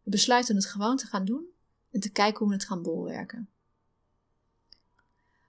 We 0.04 0.10
besluiten 0.10 0.56
het 0.56 0.66
gewoon 0.66 0.98
te 0.98 1.06
gaan 1.06 1.26
doen 1.26 1.46
en 1.92 2.00
te 2.00 2.10
kijken 2.10 2.40
hoe 2.40 2.48
we 2.48 2.54
het 2.54 2.66
gaan 2.66 2.82
bolwerken. 2.82 3.50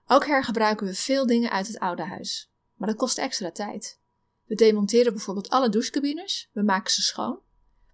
Ook 0.05 0.25
hergebruiken 0.25 0.87
we 0.87 0.93
veel 0.93 1.25
dingen 1.25 1.51
uit 1.51 1.67
het 1.67 1.79
oude 1.79 2.03
huis, 2.03 2.51
maar 2.75 2.87
dat 2.87 2.97
kost 2.97 3.17
extra 3.17 3.51
tijd. 3.51 3.99
We 4.45 4.55
demonteren 4.55 5.13
bijvoorbeeld 5.13 5.49
alle 5.49 5.69
douchecabines, 5.69 6.49
we 6.51 6.63
maken 6.63 6.91
ze 6.91 7.01
schoon, 7.01 7.39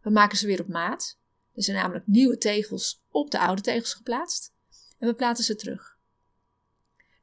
we 0.02 0.10
maken 0.10 0.38
ze 0.38 0.48
weer 0.48 0.62
op 0.62 0.68
maat. 0.68 1.20
Er 1.54 1.64
zijn 1.64 1.78
namelijk 1.78 2.08
nieuwe 2.08 2.38
tegels 2.38 3.04
op 3.10 3.32
de 3.32 3.40
oude 3.40 3.62
tegels 3.62 3.94
geplaatst 3.94 4.54
en 4.98 5.08
we 5.08 5.14
plaatsen 5.14 5.46
ze 5.46 5.56
terug. 5.56 5.98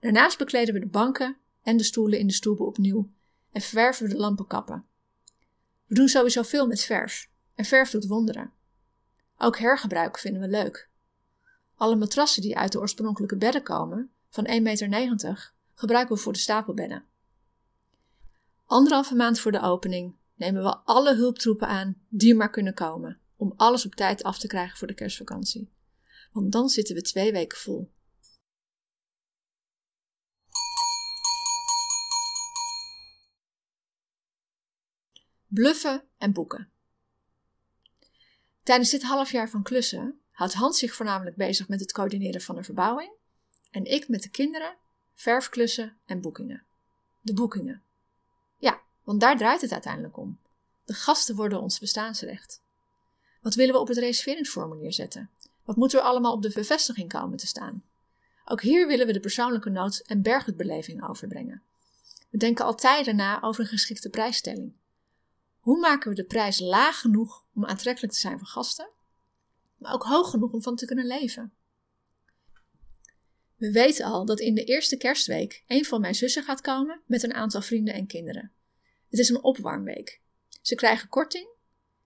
Daarnaast 0.01 0.39
bekleden 0.39 0.75
we 0.75 0.81
de 0.81 0.87
banken 0.87 1.39
en 1.65 1.77
de 1.77 1.83
stoelen 1.83 2.19
in 2.19 2.27
de 2.27 2.33
stoelen 2.33 2.67
opnieuw 2.67 3.11
en 3.53 3.61
verwerven 3.61 4.07
we 4.07 4.13
de 4.13 4.21
lampenkappen. 4.21 4.85
We 5.87 5.95
doen 5.95 6.09
sowieso 6.09 6.43
veel 6.43 6.67
met 6.67 6.81
verf 6.81 7.31
en 7.55 7.65
verf 7.65 7.91
doet 7.91 8.07
wonderen. 8.07 8.53
Ook 9.39 9.59
hergebruik 9.59 10.19
vinden 10.19 10.43
we 10.43 10.49
leuk. 10.49 10.89
Alle 11.77 11.97
matrassen 11.97 12.43
die 12.43 12.57
uit 12.57 12.73
de 12.73 12.79
oorspronkelijke 12.79 13.37
bedden 13.37 13.63
komen, 13.63 14.11
van 14.29 14.47
1,90 14.47 14.53
meter, 14.89 15.53
gebruiken 15.75 16.17
we 16.17 16.23
voor 16.23 16.33
de 16.33 16.39
stapelbedden. 16.39 17.05
Anderhalve 18.67 19.15
maand 19.15 19.41
voor 19.41 19.53
de 19.53 19.61
opening 19.61 20.15
nemen 20.35 20.63
we 20.63 20.77
alle 20.77 21.15
hulptroepen 21.15 21.69
aan 21.69 21.97
die 22.09 22.35
maar 22.35 22.51
kunnen 22.51 22.75
komen, 22.75 23.21
om 23.37 23.53
alles 23.57 23.87
op 23.87 23.95
tijd 23.95 24.23
af 24.23 24.39
te 24.39 24.47
krijgen 24.47 24.79
voor 24.79 24.87
de 24.87 24.95
kerstvakantie. 24.95 25.73
Want 26.33 26.53
dan 26.53 26.69
zitten 26.69 26.95
we 26.95 27.03
twee 27.03 27.33
weken 27.33 27.59
vol. 27.59 27.91
Bluffen 35.55 36.03
en 36.19 36.33
boeken. 36.33 36.69
Tijdens 38.63 38.91
dit 38.91 39.03
half 39.03 39.31
jaar 39.31 39.51
van 39.51 39.63
klussen 39.63 40.21
houdt 40.31 40.55
Hans 40.55 40.79
zich 40.79 40.95
voornamelijk 40.95 41.37
bezig 41.37 41.69
met 41.69 41.81
het 41.81 41.93
coördineren 41.93 42.41
van 42.41 42.55
de 42.55 42.65
verbouwing 42.65 43.13
en 43.71 43.85
ik 43.85 44.09
met 44.09 44.23
de 44.23 44.29
kinderen, 44.29 44.77
verfklussen 45.15 45.97
en 46.07 46.21
boekingen. 46.21 46.65
De 47.21 47.33
boekingen. 47.33 47.83
Ja, 48.57 48.83
want 49.03 49.21
daar 49.21 49.37
draait 49.37 49.61
het 49.61 49.73
uiteindelijk 49.73 50.17
om. 50.17 50.39
De 50.85 50.95
gasten 50.95 51.37
worden 51.37 51.61
ons 51.61 51.79
bestaansrecht. 51.79 52.63
Wat 53.41 53.55
willen 53.55 53.75
we 53.75 53.81
op 53.81 53.89
het 53.89 53.99
reserveringsformulier 53.99 54.93
zetten? 54.93 55.31
Wat 55.65 55.77
moet 55.77 55.93
er 55.93 56.01
allemaal 56.01 56.33
op 56.33 56.43
de 56.43 56.53
bevestiging 56.55 57.09
komen 57.09 57.39
te 57.39 57.47
staan? 57.47 57.85
Ook 58.45 58.63
hier 58.63 58.87
willen 58.87 59.07
we 59.07 59.13
de 59.13 59.21
persoonlijke 59.21 59.71
nood 59.71 59.99
en 59.99 60.23
berghutbeleving 60.23 61.09
overbrengen. 61.09 61.63
We 62.31 62.39
denken 62.39 62.65
al 62.65 62.75
tijden 62.75 63.17
na 63.17 63.43
over 63.43 63.61
een 63.61 63.69
geschikte 63.69 64.11
prijsstelling. 64.11 64.75
Hoe 65.65 65.79
maken 65.79 66.09
we 66.09 66.15
de 66.15 66.25
prijs 66.25 66.61
laag 66.61 67.01
genoeg 67.01 67.47
om 67.55 67.65
aantrekkelijk 67.65 68.13
te 68.13 68.19
zijn 68.19 68.39
voor 68.39 68.47
gasten, 68.47 68.91
maar 69.77 69.93
ook 69.93 70.03
hoog 70.03 70.31
genoeg 70.31 70.53
om 70.53 70.63
van 70.63 70.77
te 70.77 70.87
kunnen 70.87 71.07
leven? 71.07 71.53
We 73.57 73.73
weten 73.73 74.05
al 74.05 74.25
dat 74.25 74.41
in 74.41 74.55
de 74.55 74.65
eerste 74.65 74.97
kerstweek 74.97 75.65
een 75.67 75.85
van 75.85 76.01
mijn 76.01 76.15
zussen 76.15 76.43
gaat 76.43 76.61
komen 76.61 77.03
met 77.07 77.23
een 77.23 77.35
aantal 77.35 77.61
vrienden 77.63 77.95
en 77.95 78.07
kinderen. 78.07 78.53
Het 79.09 79.19
is 79.19 79.29
een 79.29 79.43
opwarmweek. 79.43 80.21
Ze 80.63 80.75
krijgen 80.75 81.09
korting 81.09 81.49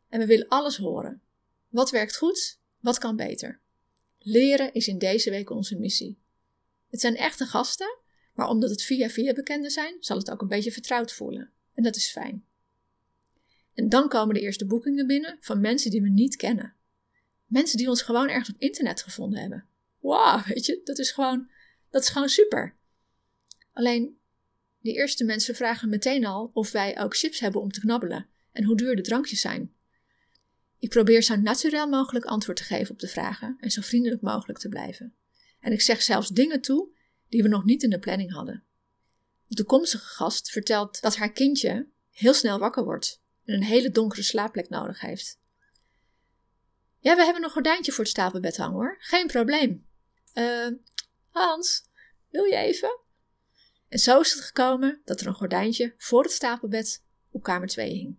en 0.08 0.18
we 0.18 0.26
willen 0.26 0.48
alles 0.48 0.76
horen. 0.76 1.22
Wat 1.68 1.90
werkt 1.90 2.16
goed? 2.16 2.58
Wat 2.80 2.98
kan 2.98 3.16
beter? 3.16 3.60
Leren 4.18 4.72
is 4.72 4.88
in 4.88 4.98
deze 4.98 5.30
week 5.30 5.50
onze 5.50 5.78
missie. 5.78 6.18
Het 6.88 7.00
zijn 7.00 7.16
echte 7.16 7.46
gasten, 7.46 7.98
maar 8.34 8.48
omdat 8.48 8.70
het 8.70 8.82
via 8.82 9.08
via 9.08 9.32
bekenden 9.32 9.70
zijn, 9.70 9.96
zal 10.00 10.16
het 10.18 10.30
ook 10.30 10.40
een 10.40 10.48
beetje 10.48 10.72
vertrouwd 10.72 11.12
voelen. 11.12 11.52
En 11.74 11.82
dat 11.82 11.96
is 11.96 12.10
fijn. 12.10 12.47
En 13.78 13.88
dan 13.88 14.08
komen 14.08 14.34
de 14.34 14.40
eerste 14.40 14.66
boekingen 14.66 15.06
binnen 15.06 15.36
van 15.40 15.60
mensen 15.60 15.90
die 15.90 16.02
we 16.02 16.08
niet 16.08 16.36
kennen. 16.36 16.74
Mensen 17.46 17.78
die 17.78 17.88
ons 17.88 18.02
gewoon 18.02 18.28
ergens 18.28 18.50
op 18.50 18.60
internet 18.60 19.02
gevonden 19.02 19.40
hebben. 19.40 19.66
Wauw, 19.98 20.42
weet 20.44 20.66
je, 20.66 20.80
dat 20.84 20.98
is 20.98 21.10
gewoon, 21.10 21.50
dat 21.90 22.02
is 22.02 22.08
gewoon 22.08 22.28
super. 22.28 22.76
Alleen, 23.72 24.18
die 24.80 24.94
eerste 24.94 25.24
mensen 25.24 25.54
vragen 25.54 25.88
meteen 25.88 26.26
al 26.26 26.50
of 26.52 26.72
wij 26.72 27.00
ook 27.00 27.16
chips 27.16 27.40
hebben 27.40 27.60
om 27.60 27.70
te 27.70 27.80
knabbelen 27.80 28.26
en 28.52 28.64
hoe 28.64 28.76
duur 28.76 28.96
de 28.96 29.02
drankjes 29.02 29.40
zijn. 29.40 29.74
Ik 30.78 30.88
probeer 30.88 31.22
zo 31.22 31.36
natuurlijk 31.36 31.90
mogelijk 31.90 32.24
antwoord 32.24 32.56
te 32.56 32.64
geven 32.64 32.90
op 32.90 33.00
de 33.00 33.08
vragen 33.08 33.56
en 33.60 33.70
zo 33.70 33.80
vriendelijk 33.80 34.22
mogelijk 34.22 34.58
te 34.58 34.68
blijven. 34.68 35.14
En 35.60 35.72
ik 35.72 35.80
zeg 35.80 36.02
zelfs 36.02 36.28
dingen 36.28 36.60
toe 36.60 36.88
die 37.28 37.42
we 37.42 37.48
nog 37.48 37.64
niet 37.64 37.82
in 37.82 37.90
de 37.90 37.98
planning 37.98 38.32
hadden. 38.32 38.64
De 39.46 39.54
toekomstige 39.54 40.04
gast 40.04 40.50
vertelt 40.50 41.00
dat 41.00 41.16
haar 41.16 41.32
kindje 41.32 41.88
heel 42.10 42.34
snel 42.34 42.58
wakker 42.58 42.84
wordt 42.84 43.26
een 43.54 43.62
hele 43.62 43.90
donkere 43.90 44.22
slaapplek 44.22 44.68
nodig 44.68 45.00
heeft. 45.00 45.40
Ja, 46.98 47.16
we 47.16 47.24
hebben 47.24 47.44
een 47.44 47.50
gordijntje 47.50 47.92
voor 47.92 48.04
het 48.04 48.12
stapelbed 48.12 48.56
hangen 48.56 48.74
hoor. 48.74 48.96
Geen 49.00 49.26
probleem. 49.26 49.86
Eh, 50.32 50.68
Hans, 51.30 51.88
wil 52.28 52.44
je 52.44 52.56
even? 52.56 53.00
En 53.88 53.98
zo 53.98 54.20
is 54.20 54.32
het 54.32 54.44
gekomen 54.44 55.00
dat 55.04 55.20
er 55.20 55.26
een 55.26 55.34
gordijntje 55.34 55.94
voor 55.96 56.22
het 56.22 56.32
stapelbed 56.32 57.04
op 57.30 57.42
kamer 57.42 57.68
2 57.68 57.92
hing. 57.92 58.18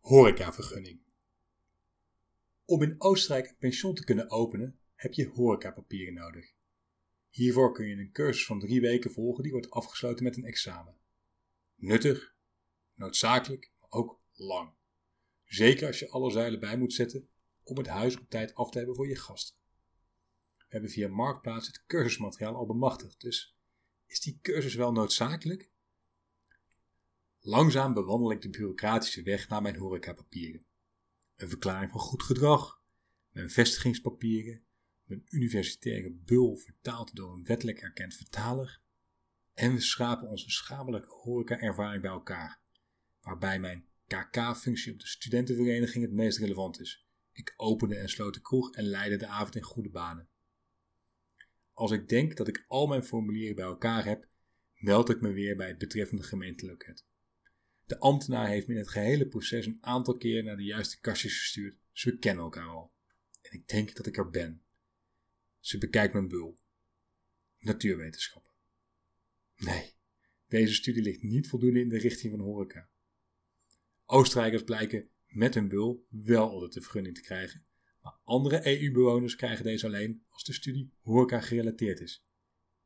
Horecavergunning. 0.00 1.00
Om 2.64 2.82
in 2.82 2.94
Oostenrijk 2.98 3.48
een 3.48 3.56
pension 3.56 3.94
te 3.94 4.04
kunnen 4.04 4.30
openen, 4.30 4.80
heb 4.94 5.12
je 5.12 5.28
horecapapieren 5.28 6.14
nodig. 6.14 6.55
Hiervoor 7.36 7.72
kun 7.72 7.86
je 7.86 7.96
een 7.96 8.12
cursus 8.12 8.46
van 8.46 8.60
drie 8.60 8.80
weken 8.80 9.12
volgen 9.12 9.42
die 9.42 9.52
wordt 9.52 9.70
afgesloten 9.70 10.24
met 10.24 10.36
een 10.36 10.44
examen. 10.44 10.96
Nuttig, 11.74 12.34
noodzakelijk, 12.94 13.72
maar 13.80 13.90
ook 13.90 14.20
lang. 14.32 14.70
Zeker 15.44 15.86
als 15.86 15.98
je 15.98 16.08
alle 16.08 16.30
zeilen 16.30 16.60
bij 16.60 16.78
moet 16.78 16.92
zetten 16.92 17.28
om 17.62 17.76
het 17.76 17.86
huis 17.86 18.18
op 18.18 18.30
tijd 18.30 18.54
af 18.54 18.70
te 18.70 18.78
hebben 18.78 18.96
voor 18.96 19.08
je 19.08 19.16
gasten. 19.16 19.56
We 20.56 20.64
hebben 20.68 20.90
via 20.90 21.08
Marktplaats 21.08 21.66
het 21.66 21.86
cursusmateriaal 21.86 22.54
al 22.54 22.66
bemachtigd, 22.66 23.20
dus 23.20 23.56
is 24.06 24.20
die 24.20 24.38
cursus 24.42 24.74
wel 24.74 24.92
noodzakelijk? 24.92 25.70
Langzaam 27.40 27.94
bewandel 27.94 28.30
ik 28.30 28.40
de 28.40 28.50
bureaucratische 28.50 29.22
weg 29.22 29.48
naar 29.48 29.62
mijn 29.62 29.76
horecapapieren. 29.76 30.66
Een 31.36 31.48
verklaring 31.48 31.90
van 31.90 32.00
goed 32.00 32.22
gedrag, 32.22 32.82
mijn 33.30 33.50
vestigingspapieren, 33.50 34.65
mijn 35.06 35.24
universitaire 35.28 36.10
bul 36.10 36.56
vertaald 36.56 37.16
door 37.16 37.32
een 37.32 37.44
wettelijk 37.44 37.80
erkend 37.80 38.14
vertaler. 38.14 38.80
En 39.54 39.72
we 39.72 39.80
schrapen 39.80 40.28
onze 40.28 40.50
schamelijke 40.50 41.08
horeca-ervaring 41.08 42.02
bij 42.02 42.10
elkaar, 42.10 42.60
waarbij 43.20 43.60
mijn 43.60 43.86
KK-functie 44.06 44.92
op 44.92 44.98
de 44.98 45.06
studentenvereniging 45.06 46.04
het 46.04 46.12
meest 46.12 46.38
relevant 46.38 46.80
is. 46.80 47.06
Ik 47.32 47.54
opende 47.56 47.96
en 47.96 48.08
sloot 48.08 48.34
de 48.34 48.40
kroeg 48.40 48.74
en 48.74 48.84
leidde 48.84 49.16
de 49.16 49.26
avond 49.26 49.56
in 49.56 49.62
goede 49.62 49.90
banen. 49.90 50.28
Als 51.72 51.90
ik 51.90 52.08
denk 52.08 52.36
dat 52.36 52.48
ik 52.48 52.64
al 52.68 52.86
mijn 52.86 53.04
formulieren 53.04 53.56
bij 53.56 53.64
elkaar 53.64 54.04
heb, 54.04 54.26
meld 54.74 55.10
ik 55.10 55.20
me 55.20 55.32
weer 55.32 55.56
bij 55.56 55.68
het 55.68 55.78
betreffende 55.78 56.22
gemeenteloket. 56.22 57.04
De 57.86 57.98
ambtenaar 57.98 58.48
heeft 58.48 58.66
me 58.66 58.72
in 58.72 58.80
het 58.80 58.88
gehele 58.88 59.26
proces 59.26 59.66
een 59.66 59.78
aantal 59.80 60.16
keer 60.16 60.44
naar 60.44 60.56
de 60.56 60.64
juiste 60.64 61.00
kastjes 61.00 61.38
gestuurd, 61.38 61.76
dus 61.92 62.04
we 62.04 62.18
kennen 62.18 62.44
elkaar 62.44 62.68
al. 62.68 62.92
En 63.42 63.52
ik 63.52 63.68
denk 63.68 63.96
dat 63.96 64.06
ik 64.06 64.16
er 64.16 64.30
ben. 64.30 64.65
Ze 65.66 65.78
bekijkt 65.78 66.12
mijn 66.12 66.28
bul. 66.28 66.58
Natuurwetenschappen. 67.58 68.52
Nee, 69.56 69.94
deze 70.48 70.74
studie 70.74 71.02
ligt 71.02 71.22
niet 71.22 71.48
voldoende 71.48 71.80
in 71.80 71.88
de 71.88 71.98
richting 71.98 72.32
van 72.32 72.40
horeca. 72.40 72.88
Oostenrijkers 74.04 74.62
blijken 74.62 75.10
met 75.26 75.54
hun 75.54 75.68
bul 75.68 76.06
wel 76.08 76.50
altijd 76.50 76.72
de 76.72 76.80
vergunning 76.80 77.14
te 77.14 77.20
krijgen, 77.20 77.66
maar 78.02 78.18
andere 78.24 78.80
EU-bewoners 78.80 79.36
krijgen 79.36 79.64
deze 79.64 79.86
alleen 79.86 80.24
als 80.28 80.44
de 80.44 80.52
studie 80.52 80.92
horeca 81.00 81.40
gerelateerd 81.40 82.00
is. 82.00 82.24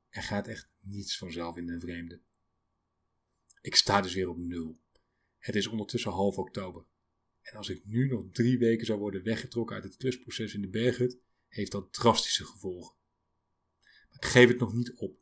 Er 0.09 0.23
gaat 0.23 0.49
echt 0.49 0.71
niets 0.79 1.19
vanzelf 1.19 1.57
in 1.57 1.67
de 1.67 1.81
vreemde. 1.81 2.21
Ik 3.61 3.75
sta 3.75 4.01
dus 4.01 4.15
weer 4.15 4.29
op 4.29 4.39
nul. 4.39 4.81
Het 5.39 5.55
is 5.55 5.67
ondertussen 5.67 6.11
half 6.11 6.39
oktober. 6.39 6.85
En 7.43 7.57
als 7.57 7.69
ik 7.69 7.85
nu 7.85 8.09
nog 8.09 8.25
drie 8.33 8.59
weken 8.59 8.87
zou 8.87 8.99
worden 8.99 9.23
weggetrokken 9.23 9.75
uit 9.75 9.85
het 9.85 9.97
klusproces 9.97 10.55
in 10.55 10.61
de 10.61 10.69
berghut, 10.69 11.19
heeft 11.51 11.73
dat 11.73 11.93
drastische 11.93 12.45
gevolgen. 12.45 12.95
Maar 14.09 14.19
ik 14.19 14.25
geef 14.25 14.49
het 14.49 14.59
nog 14.59 14.75
niet 14.75 14.95
op. 14.95 15.21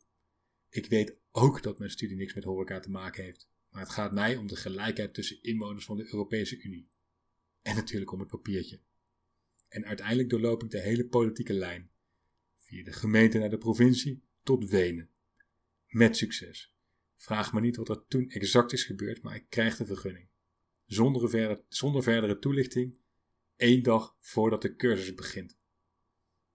Ik 0.69 0.85
weet 0.85 1.17
ook 1.31 1.63
dat 1.63 1.79
mijn 1.79 1.91
studie 1.91 2.15
niks 2.15 2.33
met 2.33 2.43
horeca 2.43 2.79
te 2.79 2.89
maken 2.89 3.23
heeft, 3.23 3.49
maar 3.69 3.81
het 3.81 3.91
gaat 3.91 4.11
mij 4.11 4.35
om 4.35 4.47
de 4.47 4.55
gelijkheid 4.55 5.13
tussen 5.13 5.43
inwoners 5.43 5.85
van 5.85 5.97
de 5.97 6.05
Europese 6.05 6.61
Unie. 6.61 6.89
En 7.61 7.75
natuurlijk 7.75 8.11
om 8.11 8.19
het 8.19 8.29
papiertje. 8.29 8.79
En 9.67 9.85
uiteindelijk 9.85 10.29
doorloop 10.29 10.63
ik 10.63 10.69
de 10.69 10.81
hele 10.81 11.07
politieke 11.07 11.53
lijn, 11.53 11.91
via 12.55 12.83
de 12.83 12.93
gemeente 12.93 13.37
naar 13.37 13.49
de 13.49 13.57
provincie 13.57 14.23
tot 14.43 14.69
Wenen. 14.69 15.09
Met 15.87 16.17
succes. 16.17 16.73
Vraag 17.15 17.53
me 17.53 17.59
niet 17.59 17.75
wat 17.75 17.89
er 17.89 18.05
toen 18.07 18.29
exact 18.29 18.73
is 18.73 18.83
gebeurd, 18.83 19.21
maar 19.21 19.35
ik 19.35 19.45
krijg 19.49 19.77
de 19.77 19.85
vergunning. 19.85 20.27
Zonder, 20.85 21.29
verder, 21.29 21.63
zonder 21.67 22.03
verdere 22.03 22.39
toelichting, 22.39 22.99
één 23.55 23.83
dag 23.83 24.15
voordat 24.19 24.61
de 24.61 24.75
cursus 24.75 25.13
begint. 25.13 25.58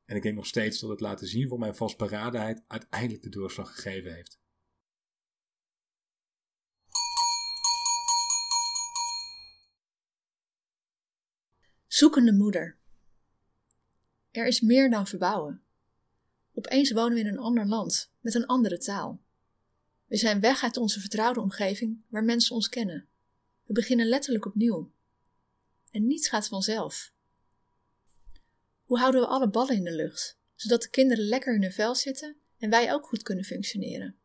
En 0.04 0.16
ik 0.16 0.22
denk 0.22 0.34
nog 0.34 0.46
steeds 0.46 0.80
dat 0.80 0.90
het 0.90 1.00
laten 1.00 1.26
zien 1.26 1.48
van 1.48 1.58
mijn 1.58 1.74
vastberadenheid 1.74 2.62
uiteindelijk 2.66 3.22
de 3.22 3.28
doorslag 3.28 3.74
gegeven 3.74 4.14
heeft. 4.14 4.38
Zoekende 11.86 12.32
moeder. 12.32 12.76
Er 14.30 14.46
is 14.46 14.60
meer 14.60 14.90
dan 14.90 15.06
verbouwen. 15.06 15.62
Opeens 16.52 16.92
wonen 16.92 17.14
we 17.14 17.20
in 17.20 17.26
een 17.26 17.38
ander 17.38 17.66
land, 17.66 18.12
met 18.20 18.34
een 18.34 18.46
andere 18.46 18.78
taal. 18.78 19.22
We 20.06 20.16
zijn 20.16 20.40
weg 20.40 20.62
uit 20.62 20.76
onze 20.76 21.00
vertrouwde 21.00 21.40
omgeving 21.40 22.02
waar 22.08 22.24
mensen 22.24 22.54
ons 22.54 22.68
kennen. 22.68 23.08
We 23.64 23.72
beginnen 23.72 24.06
letterlijk 24.06 24.46
opnieuw. 24.46 24.92
En 25.90 26.06
niets 26.06 26.28
gaat 26.28 26.48
vanzelf. 26.48 27.13
Hoe 28.84 28.98
houden 28.98 29.20
we 29.20 29.26
alle 29.26 29.48
ballen 29.48 29.76
in 29.76 29.84
de 29.84 29.94
lucht, 29.94 30.38
zodat 30.54 30.82
de 30.82 30.90
kinderen 30.90 31.24
lekker 31.24 31.54
in 31.54 31.62
hun 31.62 31.72
vel 31.72 31.94
zitten 31.94 32.36
en 32.58 32.70
wij 32.70 32.92
ook 32.92 33.06
goed 33.06 33.22
kunnen 33.22 33.44
functioneren? 33.44 34.16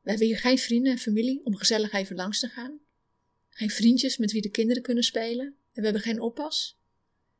We 0.00 0.10
hebben 0.10 0.26
hier 0.26 0.38
geen 0.38 0.58
vrienden 0.58 0.92
en 0.92 0.98
familie 0.98 1.44
om 1.44 1.56
gezellig 1.56 1.92
even 1.92 2.16
langs 2.16 2.40
te 2.40 2.48
gaan. 2.48 2.78
Geen 3.48 3.70
vriendjes 3.70 4.16
met 4.16 4.32
wie 4.32 4.42
de 4.42 4.50
kinderen 4.50 4.82
kunnen 4.82 5.04
spelen. 5.04 5.46
En 5.46 5.80
we 5.80 5.82
hebben 5.82 6.02
geen 6.02 6.20
oppas. 6.20 6.78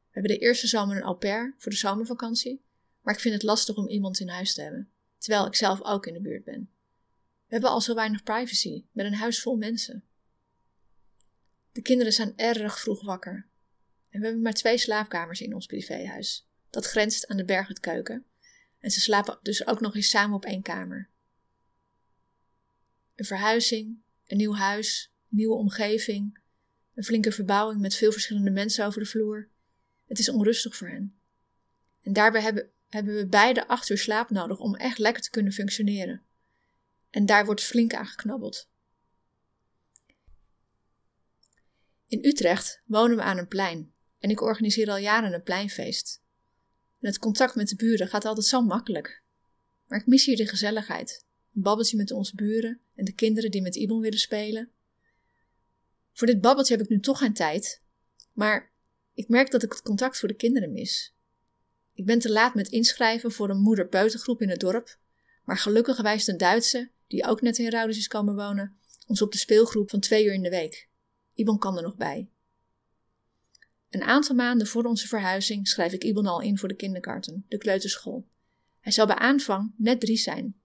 We 0.05 0.11
hebben 0.11 0.33
de 0.33 0.39
eerste 0.39 0.67
zomer 0.67 0.97
een 0.97 1.03
au 1.03 1.17
pair 1.17 1.55
voor 1.59 1.73
de 1.73 1.79
zomervakantie. 1.79 2.63
Maar 3.03 3.15
ik 3.15 3.21
vind 3.21 3.35
het 3.35 3.43
lastig 3.43 3.77
om 3.77 3.89
iemand 3.89 4.21
in 4.21 4.29
huis 4.29 4.55
te 4.55 4.63
hebben, 4.63 4.91
terwijl 5.19 5.47
ik 5.47 5.55
zelf 5.55 5.83
ook 5.83 6.07
in 6.07 6.13
de 6.13 6.21
buurt 6.21 6.45
ben. 6.45 6.71
We 7.47 7.53
hebben 7.53 7.71
al 7.71 7.81
zo 7.81 7.95
weinig 7.95 8.23
privacy 8.23 8.85
met 8.93 9.07
een 9.07 9.15
huis 9.15 9.41
vol 9.43 9.57
mensen. 9.57 10.05
De 11.73 11.83
kinderen 11.83 12.13
zijn 12.13 12.33
erg 12.37 12.81
vroeg 12.81 13.05
wakker. 13.05 13.49
En 14.15 14.21
we 14.21 14.27
hebben 14.27 14.43
maar 14.43 14.53
twee 14.53 14.79
slaapkamers 14.79 15.41
in 15.41 15.55
ons 15.55 15.67
privéhuis. 15.67 16.47
Dat 16.71 16.87
grenst 16.87 17.27
aan 17.27 17.37
de 17.37 17.45
berghutkeuken. 17.45 18.25
En 18.79 18.91
ze 18.91 19.01
slapen 19.01 19.39
dus 19.43 19.67
ook 19.67 19.81
nog 19.81 19.95
eens 19.97 20.11
samen 20.11 20.37
op 20.37 20.45
één 20.45 20.63
kamer. 20.63 21.09
Een 23.15 23.25
verhuizing, 23.25 23.99
een 24.27 24.37
nieuw 24.37 24.55
huis, 24.55 25.13
nieuwe 25.29 25.55
omgeving, 25.55 26.39
een 26.95 27.05
flinke 27.05 27.33
verbouwing 27.33 27.81
met 27.81 27.95
veel 27.95 28.13
verschillende 28.13 28.51
mensen 28.51 28.87
over 28.87 29.01
de 29.01 29.07
vloer. 29.07 29.49
Het 30.07 30.19
is 30.19 30.29
onrustig 30.29 30.77
voor 30.77 30.89
hen. 30.89 31.19
En 32.03 32.13
daarbij 32.13 32.43
hebben, 32.43 32.71
hebben 32.89 33.15
we 33.15 33.27
beide 33.27 33.69
acht 33.69 33.89
uur 33.89 33.99
slaap 33.99 34.31
nodig 34.31 34.59
om 34.59 34.75
echt 34.75 34.99
lekker 34.99 35.23
te 35.23 35.31
kunnen 35.31 35.53
functioneren. 35.53 36.23
En 37.11 37.27
daar 37.27 37.45
wordt 37.45 37.63
flink 37.63 37.95
aan 37.95 38.07
geknabbeld. 38.07 38.69
In 42.07 42.25
Utrecht 42.25 42.83
wonen 42.85 43.17
we 43.17 43.23
aan 43.23 43.39
een 43.39 43.49
plein 43.49 43.94
en 44.25 44.31
ik 44.31 44.41
organiseer 44.41 44.91
al 44.91 44.97
jaren 44.97 45.33
een 45.33 45.43
pleinfeest. 45.43 46.23
En 47.01 47.09
het 47.09 47.19
contact 47.19 47.55
met 47.55 47.69
de 47.69 47.77
buren 47.77 48.09
gaat 48.09 48.25
altijd 48.25 48.47
zo 48.47 48.63
makkelijk. 48.63 49.23
Maar 49.87 49.99
ik 49.99 50.07
mis 50.07 50.25
hier 50.25 50.37
de 50.37 50.47
gezelligheid. 50.47 51.27
Een 51.55 51.63
babbeltje 51.63 51.97
met 51.97 52.11
onze 52.11 52.35
buren 52.35 52.81
en 52.95 53.05
de 53.05 53.13
kinderen 53.13 53.51
die 53.51 53.63
met 53.63 53.77
Ibon 53.77 54.01
willen 54.01 54.19
spelen. 54.19 54.71
Voor 56.13 56.27
dit 56.27 56.41
babbeltje 56.41 56.75
heb 56.75 56.85
ik 56.85 56.91
nu 56.91 57.01
toch 57.01 57.19
geen 57.19 57.33
tijd, 57.33 57.83
maar 58.33 58.73
ik 59.15 59.29
merk 59.29 59.51
dat 59.51 59.63
ik 59.63 59.73
het 59.73 59.83
contact 59.83 60.19
voor 60.19 60.29
de 60.29 60.35
kinderen 60.35 60.73
mis. 60.73 61.15
Ik 61.95 62.07
ben 62.07 62.19
te 62.19 62.31
laat 62.31 62.55
met 62.55 62.69
inschrijven 62.69 63.33
voor 63.33 63.51
een 63.51 63.61
moeder-peutergroep 63.61 64.43
in 64.43 64.49
het 64.49 64.61
dorp, 64.61 64.99
maar 65.45 65.59
gelukkig 65.59 66.01
wijst 66.01 66.29
een 66.29 66.37
Duitse, 66.37 66.91
die 67.07 67.27
ook 67.27 67.41
net 67.41 67.59
in 67.59 67.71
Rouders 67.71 67.99
is 67.99 68.09
komen 68.09 68.35
wonen, 68.35 68.79
ons 69.07 69.23
op 69.23 69.33
de 69.33 69.39
speelgroep 69.39 69.91
van 69.91 70.01
twee 70.01 70.25
uur 70.25 70.33
in 70.33 70.43
de 70.43 70.51
week. 70.51 70.89
Ibon 71.35 71.59
kan 71.59 71.77
er 71.77 71.83
nog 71.83 71.97
bij. 71.97 72.29
Een 73.95 74.03
aantal 74.03 74.37
maanden 74.37 74.67
voor 74.67 74.85
onze 74.85 75.09
verhuizing 75.09 75.69
schrijf 75.69 75.93
ik 75.93 76.05
Ibon 76.05 76.27
al 76.27 76.41
in 76.41 76.59
voor 76.59 76.69
de 76.69 76.75
kindergarten, 76.75 77.45
de 77.49 77.59
kleuterschool. 77.59 78.29
Hij 78.81 78.93
zal 78.93 79.07
bij 79.07 79.17
aanvang 79.17 79.75
net 79.77 80.01
drie 80.01 80.17
zijn. 80.17 80.57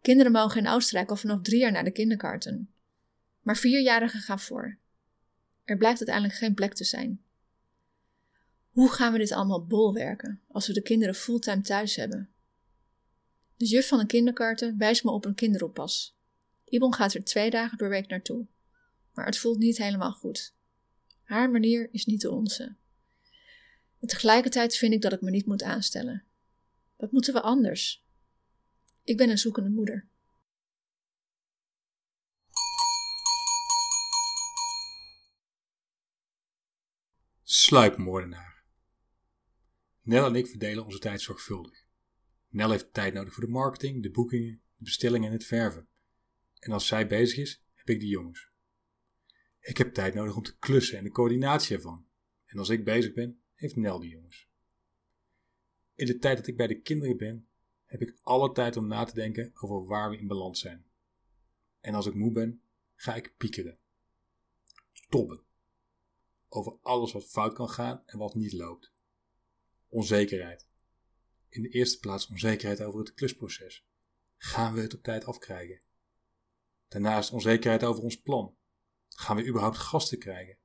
Kinderen 0.00 0.32
mogen 0.32 0.60
in 0.60 0.68
Oostenrijk 0.68 1.10
al 1.10 1.16
vanaf 1.16 1.42
drie 1.42 1.58
jaar 1.58 1.72
naar 1.72 1.84
de 1.84 1.90
kindergarten. 1.90 2.72
Maar 3.40 3.56
vierjarigen 3.56 4.20
gaan 4.20 4.40
voor. 4.40 4.78
Er 5.64 5.76
blijkt 5.76 5.98
uiteindelijk 5.98 6.38
geen 6.38 6.54
plek 6.54 6.74
te 6.74 6.84
zijn. 6.84 7.22
Hoe 8.70 8.90
gaan 8.92 9.12
we 9.12 9.18
dit 9.18 9.32
allemaal 9.32 9.66
bolwerken 9.66 10.40
als 10.48 10.66
we 10.66 10.72
de 10.72 10.82
kinderen 10.82 11.14
fulltime 11.14 11.62
thuis 11.62 11.96
hebben? 11.96 12.30
De 13.56 13.66
juf 13.66 13.88
van 13.88 14.00
een 14.00 14.06
kinderkarten 14.06 14.78
wijst 14.78 15.04
me 15.04 15.10
op 15.10 15.24
een 15.24 15.34
kinderoppas. 15.34 16.16
Ibon 16.64 16.94
gaat 16.94 17.14
er 17.14 17.24
twee 17.24 17.50
dagen 17.50 17.76
per 17.76 17.88
week 17.88 18.08
naartoe. 18.08 18.46
Maar 19.14 19.26
het 19.26 19.38
voelt 19.38 19.58
niet 19.58 19.78
helemaal 19.78 20.12
goed. 20.12 20.56
Haar 21.28 21.50
manier 21.50 21.88
is 21.92 22.04
niet 22.04 22.20
de 22.20 22.30
onze. 22.30 22.76
Tegelijkertijd 24.00 24.76
vind 24.76 24.92
ik 24.92 25.00
dat 25.00 25.12
ik 25.12 25.20
me 25.20 25.30
niet 25.30 25.46
moet 25.46 25.62
aanstellen. 25.62 26.24
Wat 26.96 27.12
moeten 27.12 27.34
we 27.34 27.40
anders? 27.40 28.04
Ik 29.02 29.16
ben 29.16 29.30
een 29.30 29.38
zoekende 29.38 29.70
moeder. 29.70 30.08
Sluipmoordenaar. 37.42 38.64
Nel 40.02 40.26
en 40.26 40.34
ik 40.34 40.46
verdelen 40.46 40.84
onze 40.84 40.98
tijd 40.98 41.20
zorgvuldig. 41.20 41.84
Nel 42.48 42.70
heeft 42.70 42.92
tijd 42.92 43.14
nodig 43.14 43.34
voor 43.34 43.44
de 43.44 43.52
marketing, 43.52 44.02
de 44.02 44.10
boekingen, 44.10 44.62
de 44.76 44.84
bestellingen 44.84 45.28
en 45.28 45.34
het 45.34 45.44
verven. 45.44 45.88
En 46.58 46.72
als 46.72 46.86
zij 46.86 47.06
bezig 47.06 47.38
is, 47.38 47.62
heb 47.74 47.88
ik 47.88 48.00
de 48.00 48.06
jongens. 48.06 48.47
Ik 49.60 49.76
heb 49.76 49.94
tijd 49.94 50.14
nodig 50.14 50.36
om 50.36 50.42
te 50.42 50.58
klussen 50.58 50.98
en 50.98 51.04
de 51.04 51.10
coördinatie 51.10 51.76
ervan. 51.76 52.06
En 52.44 52.58
als 52.58 52.68
ik 52.68 52.84
bezig 52.84 53.12
ben, 53.12 53.42
heeft 53.54 53.76
Nel 53.76 53.98
de 53.98 54.08
jongens. 54.08 54.48
In 55.94 56.06
de 56.06 56.18
tijd 56.18 56.36
dat 56.36 56.46
ik 56.46 56.56
bij 56.56 56.66
de 56.66 56.80
kinderen 56.80 57.16
ben, 57.16 57.48
heb 57.84 58.00
ik 58.02 58.18
alle 58.22 58.52
tijd 58.52 58.76
om 58.76 58.86
na 58.86 59.04
te 59.04 59.14
denken 59.14 59.50
over 59.54 59.86
waar 59.86 60.10
we 60.10 60.18
in 60.18 60.26
balans 60.26 60.60
zijn. 60.60 60.86
En 61.80 61.94
als 61.94 62.06
ik 62.06 62.14
moe 62.14 62.32
ben, 62.32 62.62
ga 62.94 63.14
ik 63.14 63.34
piekeren. 63.36 63.78
Tobben. 65.08 65.42
Over 66.48 66.78
alles 66.82 67.12
wat 67.12 67.30
fout 67.30 67.54
kan 67.54 67.68
gaan 67.68 68.02
en 68.06 68.18
wat 68.18 68.34
niet 68.34 68.52
loopt. 68.52 68.92
Onzekerheid. 69.88 70.66
In 71.48 71.62
de 71.62 71.68
eerste 71.68 71.98
plaats 71.98 72.28
onzekerheid 72.28 72.82
over 72.82 73.00
het 73.00 73.14
klusproces. 73.14 73.86
Gaan 74.36 74.74
we 74.74 74.80
het 74.80 74.94
op 74.94 75.02
tijd 75.02 75.24
afkrijgen? 75.24 75.82
Daarnaast 76.88 77.32
onzekerheid 77.32 77.84
over 77.84 78.02
ons 78.02 78.20
plan. 78.20 78.56
Gaan 79.18 79.36
we 79.36 79.46
überhaupt 79.46 79.76
gasten 79.76 80.18
krijgen? 80.18 80.56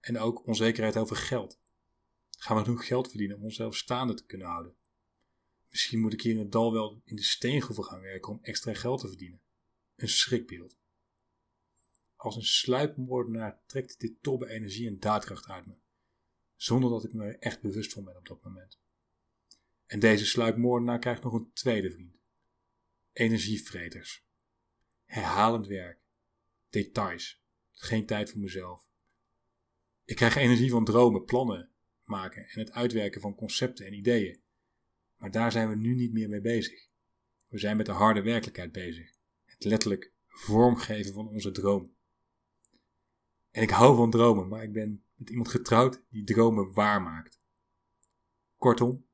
En 0.00 0.18
ook 0.18 0.46
onzekerheid 0.46 0.96
over 0.96 1.16
geld. 1.16 1.60
Gaan 2.38 2.56
we 2.56 2.62
genoeg 2.62 2.86
geld 2.86 3.08
verdienen 3.08 3.36
om 3.36 3.42
onszelf 3.42 3.76
staande 3.76 4.14
te 4.14 4.24
kunnen 4.24 4.46
houden? 4.46 4.74
Misschien 5.68 6.00
moet 6.00 6.12
ik 6.12 6.20
hier 6.20 6.32
in 6.32 6.38
het 6.38 6.52
dal 6.52 6.72
wel 6.72 7.00
in 7.04 7.16
de 7.16 7.22
steengroeven 7.22 7.84
gaan 7.84 8.00
werken 8.00 8.32
om 8.32 8.38
extra 8.42 8.74
geld 8.74 9.00
te 9.00 9.08
verdienen. 9.08 9.40
Een 9.96 10.08
schrikbeeld. 10.08 10.76
Als 12.16 12.36
een 12.36 12.44
sluipmoordenaar 12.44 13.60
trekt 13.66 14.00
dit 14.00 14.22
tobbe 14.22 14.48
energie 14.48 14.86
en 14.86 14.98
daadkracht 14.98 15.48
uit 15.48 15.66
me, 15.66 15.74
zonder 16.56 16.90
dat 16.90 17.04
ik 17.04 17.12
me 17.12 17.24
er 17.24 17.38
echt 17.38 17.60
bewust 17.60 17.92
van 17.92 18.04
ben 18.04 18.16
op 18.16 18.26
dat 18.26 18.42
moment. 18.42 18.78
En 19.86 20.00
deze 20.00 20.26
sluipmoordenaar 20.26 20.98
krijgt 20.98 21.22
nog 21.22 21.32
een 21.32 21.50
tweede 21.52 21.90
vriend. 21.90 22.16
Energievreters. 23.12 24.24
Herhalend 25.04 25.66
werk. 25.66 26.00
Details. 26.70 27.39
Geen 27.82 28.06
tijd 28.06 28.30
voor 28.30 28.40
mezelf. 28.40 28.88
Ik 30.04 30.16
krijg 30.16 30.36
energie 30.36 30.70
van 30.70 30.84
dromen, 30.84 31.24
plannen 31.24 31.70
maken 32.04 32.48
en 32.48 32.60
het 32.60 32.72
uitwerken 32.72 33.20
van 33.20 33.34
concepten 33.34 33.86
en 33.86 33.94
ideeën. 33.94 34.40
Maar 35.16 35.30
daar 35.30 35.52
zijn 35.52 35.68
we 35.68 35.76
nu 35.76 35.94
niet 35.94 36.12
meer 36.12 36.28
mee 36.28 36.40
bezig. 36.40 36.88
We 37.48 37.58
zijn 37.58 37.76
met 37.76 37.86
de 37.86 37.92
harde 37.92 38.22
werkelijkheid 38.22 38.72
bezig. 38.72 39.10
Het 39.44 39.64
letterlijk 39.64 40.12
vormgeven 40.26 41.12
van 41.12 41.28
onze 41.28 41.50
droom. 41.50 41.94
En 43.50 43.62
ik 43.62 43.70
hou 43.70 43.96
van 43.96 44.10
dromen, 44.10 44.48
maar 44.48 44.62
ik 44.62 44.72
ben 44.72 45.04
met 45.14 45.30
iemand 45.30 45.48
getrouwd 45.48 46.02
die 46.08 46.24
dromen 46.24 46.72
waarmaakt. 46.72 47.38
Kortom, 48.56 49.06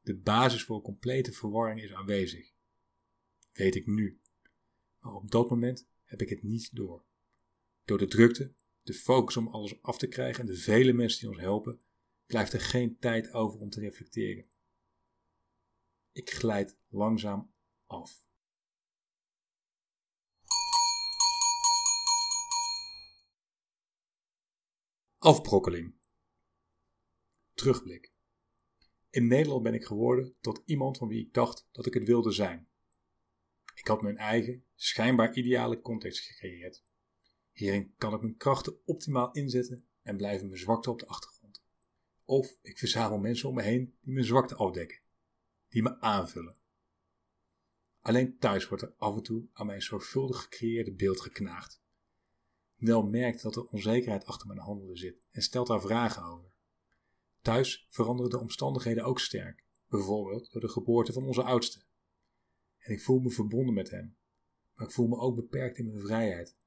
de 0.00 0.16
basis 0.16 0.64
voor 0.64 0.82
complete 0.82 1.32
verwarring 1.32 1.82
is 1.82 1.92
aanwezig. 1.92 2.52
Weet 3.52 3.74
ik 3.74 3.86
nu. 3.86 4.20
Maar 5.00 5.14
op 5.14 5.30
dat 5.30 5.50
moment 5.50 5.86
heb 6.04 6.22
ik 6.22 6.28
het 6.28 6.42
niet 6.42 6.76
door. 6.76 7.06
Door 7.88 7.98
de 7.98 8.06
drukte, 8.06 8.52
de 8.82 8.94
focus 8.94 9.36
om 9.36 9.48
alles 9.48 9.82
af 9.82 9.98
te 9.98 10.06
krijgen 10.06 10.40
en 10.40 10.46
de 10.46 10.56
vele 10.56 10.92
mensen 10.92 11.20
die 11.20 11.28
ons 11.28 11.38
helpen, 11.38 11.80
blijft 12.26 12.52
er 12.52 12.60
geen 12.60 12.98
tijd 12.98 13.32
over 13.32 13.60
om 13.60 13.70
te 13.70 13.80
reflecteren. 13.80 14.46
Ik 16.12 16.30
glijd 16.30 16.76
langzaam 16.88 17.52
af. 17.86 18.26
Afbrokkeling. 25.18 25.94
Terugblik. 27.54 28.12
In 29.10 29.26
Nederland 29.26 29.62
ben 29.62 29.74
ik 29.74 29.84
geworden 29.84 30.34
tot 30.40 30.62
iemand 30.64 30.96
van 30.96 31.08
wie 31.08 31.26
ik 31.26 31.34
dacht 31.34 31.68
dat 31.72 31.86
ik 31.86 31.94
het 31.94 32.04
wilde 32.04 32.30
zijn. 32.32 32.68
Ik 33.74 33.86
had 33.86 34.02
mijn 34.02 34.18
eigen, 34.18 34.64
schijnbaar 34.74 35.34
ideale 35.34 35.80
context 35.80 36.20
gecreëerd. 36.20 36.86
Hierin 37.58 37.94
kan 37.96 38.14
ik 38.14 38.20
mijn 38.20 38.36
krachten 38.36 38.76
optimaal 38.84 39.32
inzetten 39.32 39.84
en 40.02 40.16
blijven 40.16 40.46
mijn 40.46 40.60
zwakte 40.60 40.90
op 40.90 40.98
de 40.98 41.06
achtergrond. 41.06 41.62
Of 42.24 42.58
ik 42.62 42.78
verzamel 42.78 43.18
mensen 43.18 43.48
om 43.48 43.54
me 43.54 43.62
heen 43.62 43.96
die 44.00 44.12
mijn 44.12 44.26
zwakte 44.26 44.54
afdekken, 44.54 45.00
die 45.68 45.82
me 45.82 46.00
aanvullen. 46.00 46.56
Alleen 48.00 48.38
thuis 48.38 48.68
wordt 48.68 48.82
er 48.82 48.94
af 48.96 49.16
en 49.16 49.22
toe 49.22 49.48
aan 49.52 49.66
mijn 49.66 49.82
zorgvuldig 49.82 50.42
gecreëerde 50.42 50.92
beeld 50.92 51.20
geknaagd. 51.20 51.80
Nel 52.76 53.02
merkt 53.02 53.42
dat 53.42 53.56
er 53.56 53.66
onzekerheid 53.66 54.24
achter 54.24 54.46
mijn 54.46 54.58
handelen 54.58 54.96
zit 54.96 55.26
en 55.30 55.42
stelt 55.42 55.66
daar 55.66 55.80
vragen 55.80 56.22
over. 56.22 56.50
Thuis 57.42 57.86
veranderen 57.88 58.30
de 58.30 58.38
omstandigheden 58.38 59.04
ook 59.04 59.20
sterk, 59.20 59.64
bijvoorbeeld 59.88 60.52
door 60.52 60.60
de 60.60 60.68
geboorte 60.68 61.12
van 61.12 61.24
onze 61.24 61.42
oudste. 61.42 61.82
En 62.78 62.92
ik 62.92 63.00
voel 63.00 63.18
me 63.18 63.30
verbonden 63.30 63.74
met 63.74 63.90
hem, 63.90 64.16
maar 64.74 64.86
ik 64.86 64.92
voel 64.92 65.08
me 65.08 65.16
ook 65.16 65.36
beperkt 65.36 65.78
in 65.78 65.86
mijn 65.86 66.06
vrijheid. 66.06 66.66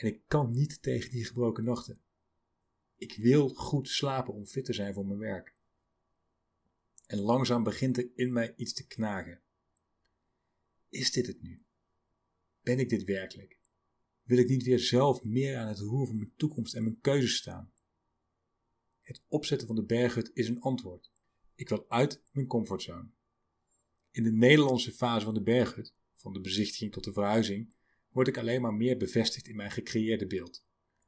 En 0.00 0.06
ik 0.06 0.20
kan 0.26 0.52
niet 0.52 0.82
tegen 0.82 1.10
die 1.10 1.24
gebroken 1.24 1.64
nachten. 1.64 2.00
Ik 2.96 3.14
wil 3.14 3.48
goed 3.48 3.88
slapen 3.88 4.34
om 4.34 4.46
fit 4.46 4.64
te 4.64 4.72
zijn 4.72 4.94
voor 4.94 5.06
mijn 5.06 5.18
werk. 5.18 5.54
En 7.06 7.18
langzaam 7.18 7.62
begint 7.62 7.96
er 7.98 8.10
in 8.14 8.32
mij 8.32 8.54
iets 8.56 8.72
te 8.72 8.86
knagen. 8.86 9.40
Is 10.88 11.12
dit 11.12 11.26
het 11.26 11.42
nu? 11.42 11.62
Ben 12.62 12.78
ik 12.78 12.88
dit 12.88 13.04
werkelijk? 13.04 13.58
Wil 14.22 14.38
ik 14.38 14.48
niet 14.48 14.62
weer 14.62 14.78
zelf 14.78 15.24
meer 15.24 15.56
aan 15.56 15.68
het 15.68 15.78
roer 15.78 16.06
van 16.06 16.16
mijn 16.16 16.32
toekomst 16.36 16.74
en 16.74 16.82
mijn 16.82 17.00
keuzes 17.00 17.36
staan? 17.36 17.72
Het 19.00 19.22
opzetten 19.28 19.66
van 19.66 19.76
de 19.76 19.84
berghut 19.84 20.30
is 20.34 20.48
een 20.48 20.60
antwoord. 20.60 21.10
Ik 21.54 21.68
wil 21.68 21.84
uit 21.88 22.22
mijn 22.32 22.46
comfortzone. 22.46 23.10
In 24.10 24.22
de 24.22 24.32
Nederlandse 24.32 24.92
fase 24.92 25.24
van 25.24 25.34
de 25.34 25.42
berghut, 25.42 25.94
van 26.14 26.32
de 26.32 26.40
bezichtiging 26.40 26.92
tot 26.92 27.04
de 27.04 27.12
verhuizing, 27.12 27.74
word 28.10 28.28
ik 28.28 28.38
alleen 28.38 28.60
maar 28.60 28.74
meer 28.74 28.96
bevestigd 28.96 29.48
in 29.48 29.56
mijn 29.56 29.70
gecreëerde 29.70 30.26
beeld. 30.26 30.64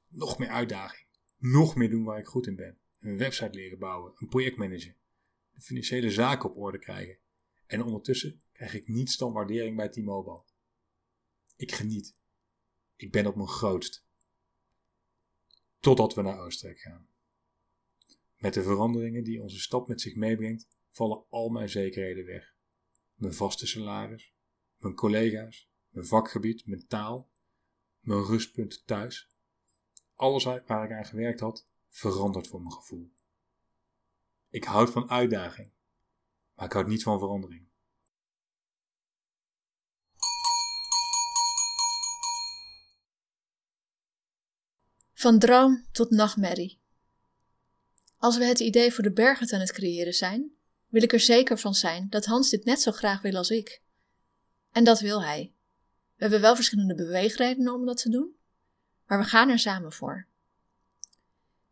Nog 0.09 0.39
meer 0.39 0.49
uitdaging, 0.49 1.07
nog 1.39 1.75
meer 1.75 1.91
doen 1.91 2.05
waar 2.05 2.19
ik 2.19 2.27
goed 2.27 2.47
in 2.47 2.57
ben. 2.57 2.79
Een 3.01 3.19
website 3.19 3.55
leren 3.55 3.79
bouwen, 3.79 4.13
een 4.17 4.29
projectmanager, 4.29 4.97
de 5.51 5.61
financiële 5.61 6.11
zaken 6.11 6.51
op 6.51 6.57
orde 6.57 6.79
krijgen. 6.79 7.19
En 7.67 7.83
ondertussen 7.83 8.41
krijg 8.53 8.75
ik 8.75 8.89
niet 8.89 9.19
dan 9.19 9.33
waardering 9.33 9.77
bij 9.77 9.89
T-Mobile. 9.89 10.43
Ik 11.57 11.73
geniet. 11.73 12.17
Ik 12.97 13.13
ben 13.13 13.27
op 13.27 13.37
mijn 13.37 13.49
grootst. 13.49 14.07
Totdat 15.81 16.15
we 16.15 16.23
naar 16.23 16.39
Oostenrijk 16.39 16.81
gaan. 16.81 17.09
Met 18.37 18.55
de 18.55 18.63
veranderingen 18.63 19.25
die 19.25 19.43
onze 19.43 19.61
stap 19.61 19.89
met 19.89 20.01
zich 20.01 20.15
meebrengt, 20.15 20.69
vallen 20.89 21.25
al 21.29 21.49
mijn 21.49 21.69
zekerheden 21.69 22.27
weg. 22.27 22.55
Mijn 23.15 23.35
vaste 23.35 23.67
salaris, 23.67 24.35
mijn 24.79 24.95
collega's, 24.95 25.72
mijn 25.93 26.07
vakgebied, 26.07 26.67
mijn 26.67 26.87
taal, 26.87 27.31
mijn 28.01 28.25
rustpunt 28.25 28.87
thuis. 28.87 29.31
Alles 30.15 30.45
waar 30.45 30.85
ik 30.85 30.93
aan 30.93 31.05
gewerkt 31.05 31.41
had, 31.41 31.67
verandert 31.89 32.49
voor 32.49 32.61
mijn 32.61 32.73
gevoel. 32.73 33.13
Ik 34.49 34.65
houd 34.65 34.91
van 34.91 35.11
uitdaging, 35.11 35.71
maar 36.55 36.65
ik 36.65 36.73
houd 36.73 36.87
niet 36.87 37.03
van 37.03 37.19
verandering. 37.19 37.71
Van 45.13 45.39
droom 45.39 45.87
tot 45.93 46.11
nachtmerrie. 46.11 46.81
Als 48.17 48.39
we 48.39 48.45
het 48.45 48.61
idee 48.61 48.93
voor 48.93 49.03
de 49.03 49.13
bergen 49.13 49.53
aan 49.53 49.61
het 49.61 49.73
creëren 49.73 50.13
zijn, 50.13 50.53
wil 50.89 51.03
ik 51.03 51.13
er 51.13 51.21
zeker 51.21 51.59
van 51.59 51.75
zijn 51.75 52.09
dat 52.11 52.25
Hans 52.25 52.51
dit 52.51 52.65
net 52.65 52.81
zo 52.81 52.93
graag 52.93 53.23
wil 53.23 53.37
als 53.37 53.51
ik. 53.51 53.83
En 54.71 54.85
dat 54.85 55.01
wil 55.01 55.23
hij. 55.23 55.53
We 56.23 56.29
hebben 56.29 56.47
wel 56.47 56.57
verschillende 56.57 56.95
beweegredenen 56.95 57.75
om 57.75 57.87
dat 57.87 57.97
te 57.97 58.09
doen, 58.09 58.37
maar 59.07 59.19
we 59.19 59.25
gaan 59.25 59.49
er 59.49 59.59
samen 59.59 59.93
voor. 59.93 60.27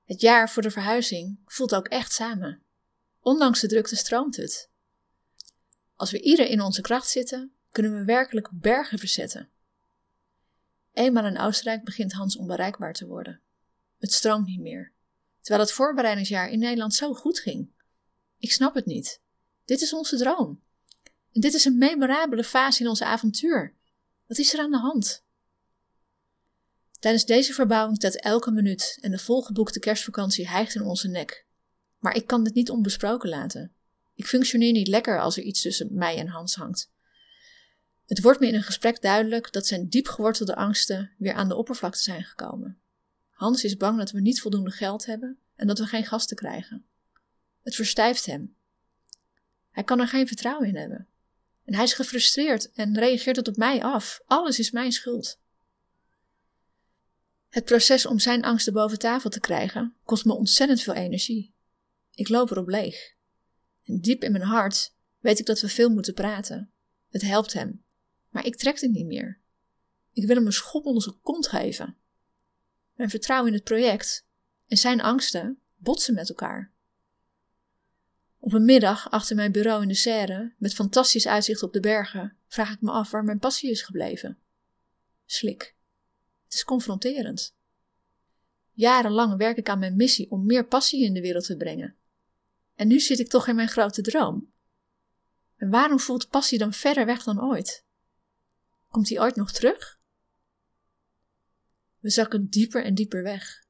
Het 0.04 0.20
jaar 0.20 0.50
voor 0.50 0.62
de 0.62 0.70
verhuizing 0.70 1.38
voelt 1.44 1.74
ook 1.74 1.88
echt 1.88 2.12
samen. 2.12 2.62
Ondanks 3.20 3.60
de 3.60 3.66
drukte 3.66 3.96
stroomt 3.96 4.36
het. 4.36 4.70
Als 5.96 6.10
we 6.10 6.20
ieder 6.20 6.46
in 6.46 6.60
onze 6.60 6.80
kracht 6.80 7.08
zitten, 7.08 7.52
kunnen 7.70 7.98
we 7.98 8.04
werkelijk 8.04 8.48
bergen 8.52 8.98
verzetten. 8.98 9.48
Eenmaal 10.92 11.26
in 11.26 11.38
Oostenrijk 11.38 11.84
begint 11.84 12.12
Hans 12.12 12.36
onbereikbaar 12.36 12.92
te 12.92 13.06
worden. 13.06 13.40
Het 13.98 14.12
stroomt 14.12 14.46
niet 14.46 14.60
meer, 14.60 14.92
terwijl 15.40 15.66
het 15.66 15.74
voorbereidingsjaar 15.74 16.48
in 16.50 16.58
Nederland 16.58 16.94
zo 16.94 17.14
goed 17.14 17.38
ging. 17.38 17.70
Ik 18.38 18.52
snap 18.52 18.74
het 18.74 18.86
niet. 18.86 19.20
Dit 19.64 19.80
is 19.80 19.92
onze 19.92 20.16
droom. 20.16 20.62
En 21.32 21.40
dit 21.40 21.54
is 21.54 21.64
een 21.64 21.78
memorabele 21.78 22.44
fase 22.44 22.82
in 22.82 22.88
ons 22.88 23.02
avontuur. 23.02 23.78
Wat 24.30 24.38
is 24.38 24.54
er 24.54 24.60
aan 24.60 24.70
de 24.70 24.78
hand? 24.78 25.24
Tijdens 26.98 27.24
deze 27.24 27.52
verbouwing 27.52 27.98
telt 27.98 28.20
elke 28.20 28.50
minuut 28.50 28.98
en 29.00 29.10
de 29.10 29.18
volgeboekte 29.18 29.78
kerstvakantie 29.78 30.48
hijgt 30.48 30.74
in 30.74 30.82
onze 30.82 31.08
nek. 31.08 31.46
Maar 31.98 32.14
ik 32.14 32.26
kan 32.26 32.44
dit 32.44 32.54
niet 32.54 32.70
onbesproken 32.70 33.28
laten. 33.28 33.72
Ik 34.14 34.26
functioneer 34.26 34.72
niet 34.72 34.88
lekker 34.88 35.20
als 35.20 35.36
er 35.36 35.42
iets 35.42 35.62
tussen 35.62 35.94
mij 35.94 36.16
en 36.16 36.28
Hans 36.28 36.54
hangt. 36.54 36.90
Het 38.06 38.20
wordt 38.20 38.40
me 38.40 38.46
in 38.46 38.54
een 38.54 38.62
gesprek 38.62 39.02
duidelijk 39.02 39.52
dat 39.52 39.66
zijn 39.66 39.88
diep 39.88 40.06
gewortelde 40.06 40.56
angsten 40.56 41.12
weer 41.18 41.34
aan 41.34 41.48
de 41.48 41.56
oppervlakte 41.56 42.00
zijn 42.00 42.24
gekomen. 42.24 42.80
Hans 43.30 43.64
is 43.64 43.76
bang 43.76 43.98
dat 43.98 44.10
we 44.10 44.20
niet 44.20 44.40
voldoende 44.40 44.70
geld 44.70 45.06
hebben 45.06 45.38
en 45.56 45.66
dat 45.66 45.78
we 45.78 45.86
geen 45.86 46.06
gasten 46.06 46.36
krijgen. 46.36 46.84
Het 47.62 47.74
verstijft 47.74 48.26
hem. 48.26 48.54
Hij 49.70 49.84
kan 49.84 50.00
er 50.00 50.08
geen 50.08 50.26
vertrouwen 50.26 50.68
in 50.68 50.76
hebben. 50.76 51.08
En 51.70 51.76
hij 51.76 51.85
is 51.85 51.94
gefrustreerd 51.94 52.70
en 52.72 52.98
reageert 52.98 53.37
het 53.37 53.48
op 53.48 53.56
mij 53.56 53.83
af. 53.83 54.20
Alles 54.26 54.59
is 54.59 54.70
mijn 54.70 54.92
schuld. 54.92 55.40
Het 57.48 57.64
proces 57.64 58.06
om 58.06 58.18
zijn 58.18 58.44
angsten 58.44 58.72
boven 58.72 58.98
tafel 58.98 59.30
te 59.30 59.40
krijgen 59.40 59.96
kost 60.04 60.24
me 60.24 60.33
ontzettend 60.33 60.83
veel 60.83 60.94
energie. 60.94 61.54
Ik 62.14 62.28
loop 62.28 62.50
erop 62.50 62.68
leeg. 62.68 63.14
En 63.85 64.00
diep 64.00 64.24
in 64.24 64.33
mijn 64.33 64.44
hart 64.44 64.94
weet 65.18 65.38
ik 65.38 65.46
dat 65.46 65.61
we 65.61 65.68
veel 65.68 65.90
moeten 65.90 66.14
praten. 66.14 66.72
Het 67.09 67.22
helpt 67.22 67.52
hem. 67.52 67.85
Maar 68.28 68.46
ik 68.46 68.56
trek 68.56 68.80
het 68.80 68.90
niet 68.90 69.06
meer. 69.06 69.40
Ik 70.12 70.26
wil 70.26 70.37
hem 70.37 70.46
een 70.46 70.52
schop 70.52 70.87
onder 70.87 71.02
zijn 71.02 71.20
kont 71.20 71.46
geven. 71.46 71.96
Mijn 72.94 73.11
vertrouwen 73.11 73.48
in 73.48 73.54
het 73.54 73.64
project 73.64 74.26
en 74.66 74.76
zijn 74.76 75.00
angsten 75.00 75.61
botsen 75.76 76.14
met 76.14 76.28
elkaar. 76.28 76.69
Op 78.42 78.53
een 78.53 78.64
middag 78.64 79.11
achter 79.11 79.37
mijn 79.37 79.53
bureau 79.53 79.83
in 79.83 79.88
de 79.88 79.94
serre, 79.94 80.53
met 80.59 80.74
fantastisch 80.74 81.26
uitzicht 81.26 81.62
op 81.62 81.72
de 81.72 81.81
bergen, 81.81 82.37
vraag 82.48 82.72
ik 82.72 82.81
me 82.81 82.90
af 82.90 83.11
waar 83.11 83.24
mijn 83.24 83.38
passie 83.38 83.70
is 83.70 83.83
gebleven. 83.83 84.38
Slik. 85.26 85.74
Het 86.44 86.55
is 86.55 86.64
confronterend. 86.64 87.55
Jarenlang 88.72 89.37
werk 89.37 89.57
ik 89.57 89.68
aan 89.68 89.79
mijn 89.79 89.96
missie 89.96 90.31
om 90.31 90.46
meer 90.46 90.66
passie 90.66 91.05
in 91.05 91.14
de 91.14 91.20
wereld 91.20 91.44
te 91.44 91.57
brengen. 91.57 91.96
En 92.74 92.88
nu 92.88 93.00
zit 93.00 93.18
ik 93.18 93.29
toch 93.29 93.48
in 93.48 93.55
mijn 93.55 93.68
grote 93.68 94.03
droom. 94.03 94.53
En 95.57 95.70
waarom 95.70 96.00
voelt 96.00 96.29
passie 96.29 96.59
dan 96.59 96.72
verder 96.72 97.07
weg 97.07 97.22
dan 97.22 97.42
ooit? 97.42 97.85
Komt 98.88 99.09
hij 99.09 99.20
ooit 99.20 99.37
nog 99.37 99.53
terug? 99.53 99.98
We 101.98 102.11
zakken 102.11 102.48
dieper 102.48 102.85
en 102.85 102.94
dieper 102.94 103.22
weg. 103.22 103.64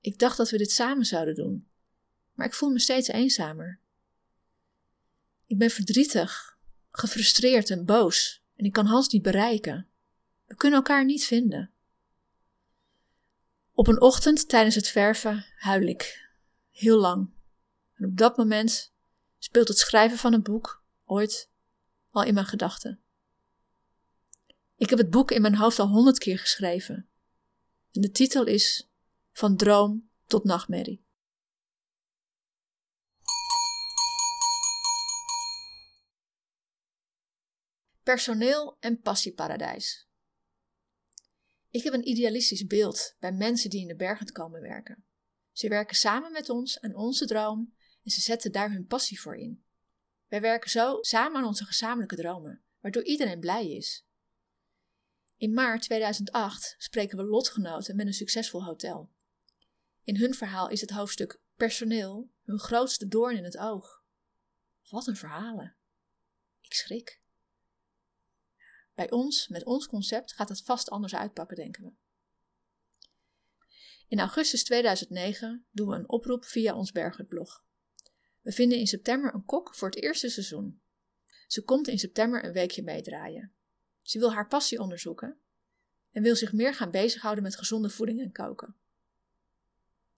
Ik 0.00 0.18
dacht 0.18 0.36
dat 0.36 0.50
we 0.50 0.58
dit 0.58 0.70
samen 0.70 1.04
zouden 1.04 1.34
doen, 1.34 1.68
maar 2.32 2.46
ik 2.46 2.54
voel 2.54 2.70
me 2.70 2.78
steeds 2.78 3.08
eenzamer. 3.08 3.80
Ik 5.48 5.58
ben 5.58 5.70
verdrietig, 5.70 6.58
gefrustreerd 6.90 7.70
en 7.70 7.84
boos 7.84 8.42
en 8.56 8.64
ik 8.64 8.72
kan 8.72 8.86
Hans 8.86 9.08
niet 9.08 9.22
bereiken. 9.22 9.88
We 10.46 10.54
kunnen 10.54 10.78
elkaar 10.78 11.04
niet 11.04 11.24
vinden. 11.24 11.70
Op 13.72 13.86
een 13.86 14.00
ochtend 14.00 14.48
tijdens 14.48 14.74
het 14.74 14.88
verven 14.88 15.46
huil 15.56 15.86
ik. 15.86 16.28
Heel 16.70 16.98
lang. 16.98 17.30
En 17.94 18.04
op 18.04 18.16
dat 18.16 18.36
moment 18.36 18.92
speelt 19.38 19.68
het 19.68 19.78
schrijven 19.78 20.18
van 20.18 20.32
een 20.32 20.42
boek 20.42 20.84
ooit 21.04 21.50
al 22.10 22.22
in 22.22 22.34
mijn 22.34 22.46
gedachten. 22.46 23.00
Ik 24.76 24.90
heb 24.90 24.98
het 24.98 25.10
boek 25.10 25.30
in 25.30 25.42
mijn 25.42 25.56
hoofd 25.56 25.78
al 25.78 25.88
honderd 25.88 26.18
keer 26.18 26.38
geschreven. 26.38 27.08
En 27.92 28.00
de 28.00 28.10
titel 28.10 28.44
is 28.44 28.88
Van 29.32 29.56
droom 29.56 30.08
tot 30.26 30.44
nachtmerrie. 30.44 31.06
Personeel 38.08 38.76
en 38.80 39.00
passieparadijs. 39.00 40.08
Ik 41.70 41.82
heb 41.82 41.92
een 41.92 42.08
idealistisch 42.08 42.66
beeld 42.66 43.16
bij 43.18 43.32
mensen 43.32 43.70
die 43.70 43.80
in 43.80 43.88
de 43.88 43.96
bergen 43.96 44.32
komen 44.32 44.60
werken. 44.60 45.04
Ze 45.52 45.68
werken 45.68 45.96
samen 45.96 46.32
met 46.32 46.48
ons 46.48 46.80
aan 46.80 46.94
onze 46.94 47.26
droom 47.26 47.74
en 48.04 48.10
ze 48.10 48.20
zetten 48.20 48.52
daar 48.52 48.70
hun 48.70 48.86
passie 48.86 49.20
voor 49.20 49.36
in. 49.36 49.64
Wij 50.26 50.40
werken 50.40 50.70
zo 50.70 50.98
samen 51.00 51.40
aan 51.40 51.46
onze 51.46 51.64
gezamenlijke 51.64 52.16
dromen, 52.16 52.62
waardoor 52.80 53.04
iedereen 53.04 53.40
blij 53.40 53.70
is. 53.70 54.06
In 55.36 55.52
maart 55.52 55.82
2008 55.82 56.74
spreken 56.78 57.16
we 57.18 57.24
lotgenoten 57.24 57.96
met 57.96 58.06
een 58.06 58.12
succesvol 58.12 58.64
hotel. 58.64 59.10
In 60.02 60.16
hun 60.16 60.34
verhaal 60.34 60.68
is 60.68 60.80
het 60.80 60.90
hoofdstuk 60.90 61.40
personeel 61.56 62.30
hun 62.42 62.58
grootste 62.58 63.08
doorn 63.08 63.36
in 63.36 63.44
het 63.44 63.58
oog. 63.58 64.02
Wat 64.88 65.06
een 65.06 65.16
verhalen. 65.16 65.76
Ik 66.60 66.72
schrik. 66.72 67.26
Bij 68.98 69.10
ons, 69.10 69.48
met 69.48 69.64
ons 69.64 69.86
concept, 69.86 70.32
gaat 70.32 70.48
het 70.48 70.62
vast 70.62 70.90
anders 70.90 71.14
uitpakken, 71.14 71.56
denken 71.56 71.84
we. 71.84 71.92
In 74.08 74.18
augustus 74.18 74.64
2009 74.64 75.66
doen 75.70 75.88
we 75.88 75.94
een 75.94 76.08
oproep 76.08 76.44
via 76.44 76.74
ons 76.74 76.92
Berghutblog. 76.92 77.64
We 78.40 78.52
vinden 78.52 78.78
in 78.78 78.86
september 78.86 79.34
een 79.34 79.44
kok 79.44 79.74
voor 79.74 79.88
het 79.88 80.02
eerste 80.02 80.28
seizoen. 80.28 80.80
Ze 81.46 81.62
komt 81.62 81.88
in 81.88 81.98
september 81.98 82.44
een 82.44 82.52
weekje 82.52 82.82
meedraaien. 82.82 83.52
Ze 84.02 84.18
wil 84.18 84.32
haar 84.32 84.48
passie 84.48 84.80
onderzoeken 84.80 85.38
en 86.10 86.22
wil 86.22 86.36
zich 86.36 86.52
meer 86.52 86.74
gaan 86.74 86.90
bezighouden 86.90 87.44
met 87.44 87.56
gezonde 87.56 87.90
voeding 87.90 88.20
en 88.20 88.32
koken. 88.32 88.76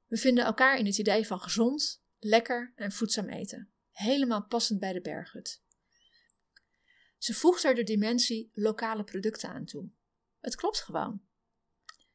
We 0.07 0.16
vinden 0.16 0.45
elkaar 0.45 0.78
in 0.78 0.87
het 0.87 0.99
idee 0.99 1.26
van 1.26 1.41
gezond, 1.41 2.03
lekker 2.18 2.72
en 2.76 2.93
voedzaam 2.93 3.28
eten, 3.28 3.70
helemaal 3.91 4.45
passend 4.45 4.81
bij 4.81 4.93
de 4.93 5.01
berghut. 5.01 5.62
Ze 7.21 7.35
voegt 7.35 7.64
er 7.64 7.75
de 7.75 7.83
dimensie 7.83 8.51
lokale 8.55 9.05
producten 9.05 9.51
aan 9.51 9.64
toe. 9.64 9.91
Het 10.41 10.55
klopt 10.55 10.81
gewoon. 10.81 11.21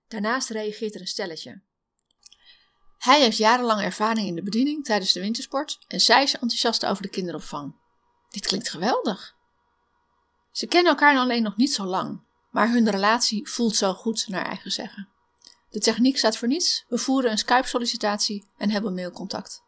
Daarnaast 0.08 0.50
reageert 0.50 0.96
er 0.96 1.02
een 1.02 1.08
stelletje. 1.08 1.62
Hij 2.98 3.22
heeft 3.22 3.38
jarenlang 3.38 3.82
ervaring 3.82 4.28
in 4.28 4.36
de 4.36 4.44
bediening 4.44 4.84
tijdens 4.84 5.12
de 5.12 5.20
wintersport 5.20 5.80
en 5.88 6.00
zij 6.00 6.24
is 6.24 6.34
enthousiast 6.34 6.86
over 6.86 7.04
de 7.04 7.10
kinderopvang. 7.10 7.76
Dit 8.30 8.46
klinkt 8.46 8.70
geweldig. 8.70 9.36
Ze 10.52 10.68
kennen 10.68 10.92
elkaar 10.92 11.18
alleen 11.18 11.44
nog 11.44 11.56
niet 11.56 11.74
zo 11.74 11.86
lang, 11.86 12.24
maar 12.52 12.72
hun 12.72 12.90
relatie 12.90 13.50
voelt 13.50 13.76
zo 13.76 13.94
goed 13.94 14.28
naar 14.28 14.46
eigen 14.46 14.72
zeggen. 14.72 15.10
De 15.70 15.80
techniek 15.80 16.18
staat 16.18 16.38
voor 16.38 16.48
niets, 16.48 16.86
we 16.88 16.98
voeren 16.98 17.32
een 17.32 17.38
Skype-sollicitatie 17.38 18.48
en 18.58 18.70
hebben 18.70 18.94
mailcontact. 18.94 19.64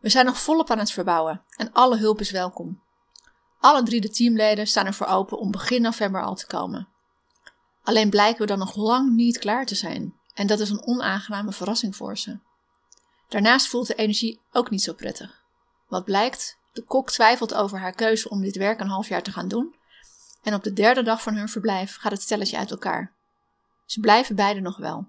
We 0.00 0.08
zijn 0.08 0.26
nog 0.26 0.38
volop 0.38 0.70
aan 0.70 0.78
het 0.78 0.92
verbouwen 0.92 1.44
en 1.56 1.72
alle 1.72 1.96
hulp 1.96 2.20
is 2.20 2.30
welkom. 2.30 2.84
Alle 3.58 3.82
drie 3.82 4.00
de 4.00 4.10
teamleden 4.10 4.66
staan 4.66 4.86
ervoor 4.86 5.06
open 5.06 5.38
om 5.38 5.50
begin 5.50 5.82
november 5.82 6.22
al 6.22 6.34
te 6.34 6.46
komen. 6.46 6.88
Alleen 7.82 8.10
blijken 8.10 8.40
we 8.40 8.46
dan 8.46 8.58
nog 8.58 8.76
lang 8.76 9.10
niet 9.10 9.38
klaar 9.38 9.66
te 9.66 9.74
zijn 9.74 10.14
en 10.34 10.46
dat 10.46 10.60
is 10.60 10.70
een 10.70 10.86
onaangename 10.86 11.52
verrassing 11.52 11.96
voor 11.96 12.18
ze. 12.18 12.38
Daarnaast 13.28 13.68
voelt 13.68 13.86
de 13.86 13.94
energie 13.94 14.40
ook 14.52 14.70
niet 14.70 14.82
zo 14.82 14.92
prettig. 14.92 15.42
Wat 15.88 16.04
blijkt, 16.04 16.58
de 16.72 16.82
kok 16.82 17.10
twijfelt 17.10 17.54
over 17.54 17.78
haar 17.78 17.92
keuze 17.92 18.28
om 18.28 18.40
dit 18.40 18.56
werk 18.56 18.80
een 18.80 18.88
half 18.88 19.08
jaar 19.08 19.22
te 19.22 19.32
gaan 19.32 19.48
doen 19.48 19.74
en 20.42 20.54
op 20.54 20.64
de 20.64 20.72
derde 20.72 21.02
dag 21.02 21.22
van 21.22 21.34
hun 21.34 21.48
verblijf 21.48 21.96
gaat 21.96 22.12
het 22.12 22.22
stelletje 22.22 22.56
uit 22.56 22.70
elkaar. 22.70 23.14
Ze 23.84 24.00
blijven 24.00 24.36
beiden 24.36 24.62
nog 24.62 24.76
wel. 24.76 25.08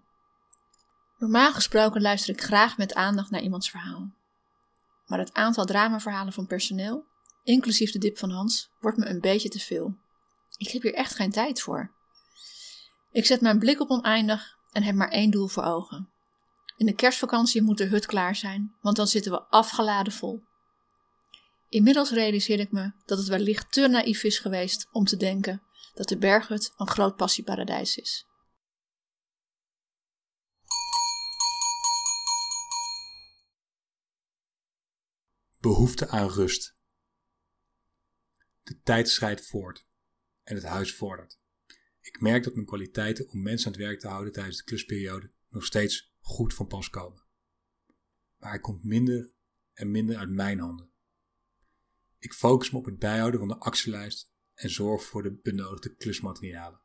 Normaal 1.18 1.54
gesproken 1.54 2.02
luister 2.02 2.34
ik 2.34 2.42
graag 2.42 2.78
met 2.78 2.94
aandacht 2.94 3.30
naar 3.30 3.42
iemands 3.42 3.70
verhaal. 3.70 4.12
Maar 5.06 5.20
het 5.20 5.34
aantal 5.34 5.66
dramaverhalen 5.66 6.34
van 6.34 6.48
personeel, 6.48 7.06
inclusief 7.48 7.92
de 7.92 8.00
dip 8.00 8.18
van 8.18 8.30
Hans, 8.30 8.70
wordt 8.80 8.98
me 8.98 9.06
een 9.06 9.20
beetje 9.20 9.50
te 9.50 9.60
veel. 9.60 9.98
Ik 10.58 10.70
heb 10.70 10.82
hier 10.82 10.94
echt 10.94 11.16
geen 11.16 11.32
tijd 11.32 11.62
voor. 11.62 11.96
Ik 13.12 13.26
zet 13.26 13.42
mijn 13.42 13.60
blik 13.60 13.80
op 13.80 13.90
oneindig 13.90 14.58
en 14.72 14.84
heb 14.84 14.96
maar 14.96 15.10
één 15.10 15.32
doel 15.32 15.48
voor 15.48 15.64
ogen. 15.64 16.10
In 16.78 16.86
de 16.86 16.94
kerstvakantie 16.94 17.62
moet 17.62 17.78
de 17.78 17.86
hut 17.86 18.06
klaar 18.06 18.36
zijn, 18.36 18.76
want 18.82 18.96
dan 18.96 19.08
zitten 19.08 19.32
we 19.32 19.44
afgeladen 19.50 20.14
vol. 20.14 20.44
Inmiddels 21.70 22.12
realiseer 22.12 22.60
ik 22.60 22.72
me 22.72 22.92
dat 23.06 23.18
het 23.18 23.28
wellicht 23.28 23.72
te 23.72 23.88
naïef 23.88 24.24
is 24.24 24.40
geweest 24.40 24.88
om 24.92 25.06
te 25.06 25.18
denken 25.18 25.62
dat 25.94 26.08
de 26.08 26.18
berghut 26.18 26.74
een 26.76 26.88
groot 26.88 27.16
passieparadijs 27.16 27.98
is. 27.98 28.26
Behoefte 35.60 36.08
aan 36.08 36.30
rust. 36.30 36.77
De 38.68 38.82
tijd 38.84 39.10
schrijdt 39.10 39.48
voort 39.48 39.88
en 40.44 40.56
het 40.56 40.64
huis 40.64 40.96
vordert. 40.96 41.40
Ik 42.02 42.22
merk 42.22 42.44
dat 42.44 42.54
mijn 42.54 42.66
kwaliteiten 42.66 43.30
om 43.30 43.42
mensen 43.42 43.68
aan 43.68 43.74
het 43.74 43.82
werk 43.82 44.00
te 44.00 44.08
houden 44.08 44.34
tijdens 44.34 44.58
de 44.58 44.64
klusperiode 44.64 45.32
nog 45.50 45.66
steeds 45.66 46.14
goed 46.20 46.54
van 46.54 46.68
pas 46.68 46.90
komen. 46.90 47.24
Maar 48.38 48.50
hij 48.50 48.60
komt 48.60 48.84
minder 48.84 49.32
en 49.74 49.92
minder 49.92 50.18
uit 50.18 50.30
mijn 50.30 50.60
handen. 50.60 50.92
Ik 52.20 52.34
focus 52.34 52.72
me 52.72 52.78
op 52.78 52.86
het 52.86 53.00
bijhouden 53.00 53.40
van 53.40 53.50
de 53.50 53.58
actielijst 53.58 54.34
en 54.54 54.70
zorg 54.70 55.04
voor 55.04 55.24
de 55.24 55.40
benodigde 55.44 55.96
klusmaterialen. 55.96 56.82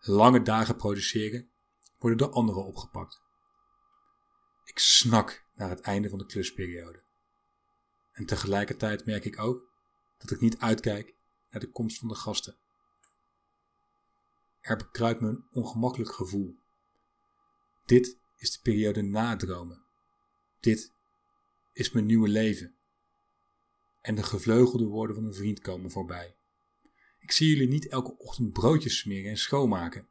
Lange 0.00 0.42
dagen 0.42 0.76
produceren 0.76 1.50
worden 1.98 2.18
door 2.18 2.30
anderen 2.30 2.64
opgepakt. 2.64 3.20
Ik 4.64 4.78
snak 4.78 5.46
naar 5.54 5.70
het 5.70 5.80
einde 5.80 6.08
van 6.08 6.18
de 6.18 6.26
klusperiode. 6.26 7.02
En 8.12 8.26
tegelijkertijd 8.26 9.04
merk 9.06 9.24
ik 9.24 9.38
ook 9.38 9.67
dat 10.18 10.30
ik 10.30 10.40
niet 10.40 10.58
uitkijk 10.58 11.14
naar 11.50 11.60
de 11.60 11.70
komst 11.70 11.98
van 11.98 12.08
de 12.08 12.14
gasten. 12.14 12.56
Er 14.60 14.76
bekruipt 14.76 15.20
me 15.20 15.28
een 15.28 15.46
ongemakkelijk 15.50 16.12
gevoel. 16.12 16.58
Dit 17.84 18.18
is 18.36 18.52
de 18.52 18.58
periode 18.62 19.02
na 19.02 19.36
dromen. 19.36 19.84
Dit 20.60 20.92
is 21.72 21.90
mijn 21.90 22.06
nieuwe 22.06 22.28
leven. 22.28 22.76
En 24.00 24.14
de 24.14 24.22
gevleugelde 24.22 24.84
woorden 24.84 25.16
van 25.16 25.24
een 25.24 25.34
vriend 25.34 25.60
komen 25.60 25.90
voorbij. 25.90 26.36
Ik 27.18 27.30
zie 27.30 27.48
jullie 27.48 27.68
niet 27.68 27.88
elke 27.88 28.18
ochtend 28.18 28.52
broodjes 28.52 28.98
smeren 28.98 29.30
en 29.30 29.38
schoonmaken. 29.38 30.08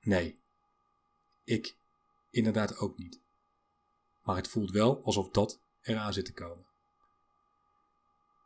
Nee, 0.00 0.40
ik 1.44 1.76
inderdaad 2.30 2.76
ook 2.76 2.98
niet. 2.98 3.20
Maar 4.22 4.36
het 4.36 4.48
voelt 4.48 4.70
wel 4.70 5.04
alsof 5.04 5.30
dat 5.30 5.60
eraan 5.80 6.12
zit 6.12 6.24
te 6.24 6.32
komen. 6.32 6.67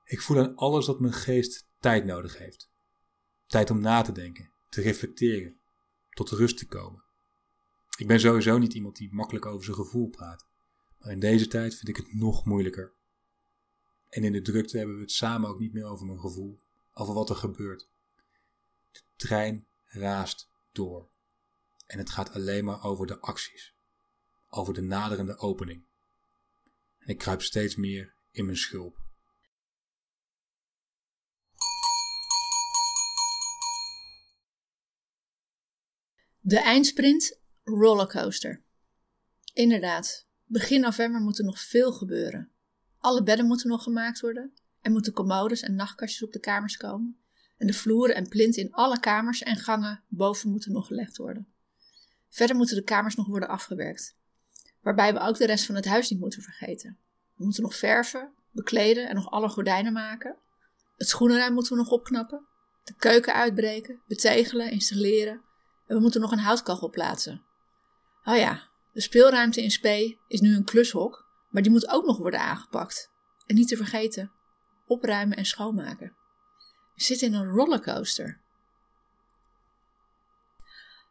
Ik 0.05 0.21
voel 0.21 0.39
aan 0.39 0.57
alles 0.57 0.87
dat 0.87 1.01
mijn 1.01 1.13
geest 1.13 1.69
tijd 1.81 2.05
nodig 2.05 2.39
heeft. 2.39 2.71
Tijd 3.47 3.71
om 3.71 3.81
na 3.81 4.03
te 4.03 4.13
denken, 4.13 4.51
te 4.69 4.81
reflecteren, 4.81 5.61
tot 6.11 6.31
rust 6.31 6.59
te 6.59 6.67
komen. 6.67 7.03
Ik 7.99 8.07
ben 8.07 8.21
sowieso 8.21 8.59
niet 8.59 8.75
iemand 8.75 8.97
die 8.97 9.15
makkelijk 9.15 9.47
over 9.47 9.65
zijn 9.65 9.77
gevoel 9.77 10.09
praat, 10.09 10.47
maar 10.99 11.13
in 11.13 11.21
deze 11.21 11.47
tijd 11.47 11.75
vind 11.75 11.89
ik 11.89 11.97
het 11.97 12.15
nog 12.15 12.45
moeilijker. 12.45 12.93
En 14.09 14.25
in 14.25 14.33
de 14.33 14.43
drukte 14.43 14.77
hebben 14.77 14.97
we 14.97 15.03
het 15.03 15.13
samen 15.13 15.49
ook 15.49 15.59
niet 15.59 15.73
meer 15.73 15.85
over 15.85 16.07
mijn 16.07 16.21
gevoel, 16.21 16.61
over 16.93 17.15
wat 17.15 17.31
er 17.31 17.37
gebeurt. 17.37 17.89
De 18.91 19.01
trein 19.17 19.67
raast 19.85 20.51
door 20.73 21.11
en 21.87 21.99
het 21.99 22.11
gaat 22.11 22.33
alleen 22.33 22.65
maar 22.65 22.85
over 22.85 23.07
de 23.07 23.21
acties, 23.21 23.75
over 24.49 24.75
de 24.75 24.81
naderende 24.81 25.39
opening. 25.39 25.85
En 26.99 27.09
ik 27.09 27.19
kruip 27.19 27.43
steeds 27.43 27.77
meer 27.77 28.15
in 28.31 28.45
mijn 28.45 28.57
schulp. 28.57 29.01
De 36.45 36.61
eindsprint 36.61 37.41
rollercoaster. 37.65 38.63
Inderdaad, 39.53 40.27
begin 40.45 40.81
november 40.81 41.21
moet 41.21 41.39
er 41.39 41.45
nog 41.45 41.61
veel 41.61 41.93
gebeuren. 41.93 42.53
Alle 42.99 43.23
bedden 43.23 43.47
moeten 43.47 43.69
nog 43.69 43.83
gemaakt 43.83 44.21
worden. 44.21 44.53
Er 44.81 44.91
moeten 44.91 45.13
commodes 45.13 45.61
en 45.61 45.75
nachtkastjes 45.75 46.23
op 46.23 46.33
de 46.33 46.39
kamers 46.41 46.77
komen. 46.77 47.21
En 47.57 47.67
de 47.67 47.73
vloeren 47.73 48.15
en 48.15 48.29
plinten 48.29 48.63
in 48.63 48.73
alle 48.73 49.01
kamers 49.01 49.43
en 49.43 49.57
gangen 49.57 50.05
boven 50.09 50.51
moeten 50.51 50.73
nog 50.73 50.87
gelegd 50.87 51.17
worden. 51.17 51.53
Verder 52.29 52.57
moeten 52.57 52.77
de 52.77 52.85
kamers 52.85 53.15
nog 53.15 53.27
worden 53.27 53.49
afgewerkt. 53.49 54.17
Waarbij 54.81 55.13
we 55.13 55.21
ook 55.21 55.37
de 55.37 55.47
rest 55.47 55.67
van 55.67 55.75
het 55.75 55.87
huis 55.87 56.11
niet 56.11 56.21
moeten 56.21 56.43
vergeten. 56.43 56.99
We 57.35 57.45
moeten 57.45 57.63
nog 57.63 57.77
verven, 57.77 58.33
bekleden 58.51 59.09
en 59.09 59.15
nog 59.15 59.31
alle 59.31 59.49
gordijnen 59.49 59.93
maken. 59.93 60.37
Het 60.97 61.09
schoenenruim 61.09 61.55
moeten 61.55 61.73
we 61.73 61.79
nog 61.79 61.91
opknappen. 61.91 62.47
De 62.85 62.95
keuken 62.97 63.35
uitbreken, 63.35 64.03
betegelen, 64.07 64.71
installeren 64.71 65.51
we 65.95 66.01
moeten 66.01 66.21
nog 66.21 66.33
een 66.33 66.39
houtkachel 66.39 66.91
plaatsen. 66.91 67.45
Oh 68.25 68.37
ja, 68.37 68.69
de 68.93 69.01
speelruimte 69.01 69.63
in 69.63 69.71
Spee 69.71 70.21
is 70.29 70.41
nu 70.41 70.57
een 70.57 70.65
klushok, 70.65 71.27
maar 71.51 71.63
die 71.63 71.71
moet 71.71 71.89
ook 71.89 72.07
nog 72.07 72.19
worden 72.19 72.41
aangepakt. 72.41 73.11
En 73.47 73.55
niet 73.55 73.69
te 73.69 73.77
vergeten, 73.77 74.33
opruimen 74.87 75.37
en 75.37 75.45
schoonmaken. 75.45 76.17
We 76.95 77.03
zitten 77.03 77.27
in 77.27 77.35
een 77.35 77.49
rollercoaster. 77.49 78.41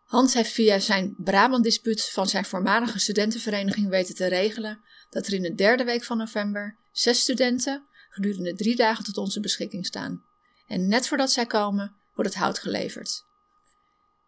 Hans 0.05 0.33
heeft 0.33 0.51
via 0.51 0.79
zijn 0.79 1.15
Brabant-dispuut 1.17 2.09
van 2.09 2.27
zijn 2.27 2.45
voormalige 2.45 2.99
studentenvereniging 2.99 3.89
weten 3.89 4.15
te 4.15 4.27
regelen 4.27 4.81
dat 5.09 5.27
er 5.27 5.33
in 5.33 5.41
de 5.41 5.53
derde 5.53 5.83
week 5.83 6.03
van 6.03 6.17
november 6.17 6.77
zes 6.91 7.19
studenten 7.19 7.85
gedurende 8.09 8.53
drie 8.53 8.75
dagen 8.75 9.03
tot 9.03 9.17
onze 9.17 9.39
beschikking 9.39 9.85
staan. 9.85 10.23
En 10.67 10.87
net 10.87 11.07
voordat 11.07 11.31
zij 11.31 11.45
komen, 11.45 11.95
wordt 12.15 12.29
het 12.33 12.39
hout 12.39 12.59
geleverd. 12.59 13.29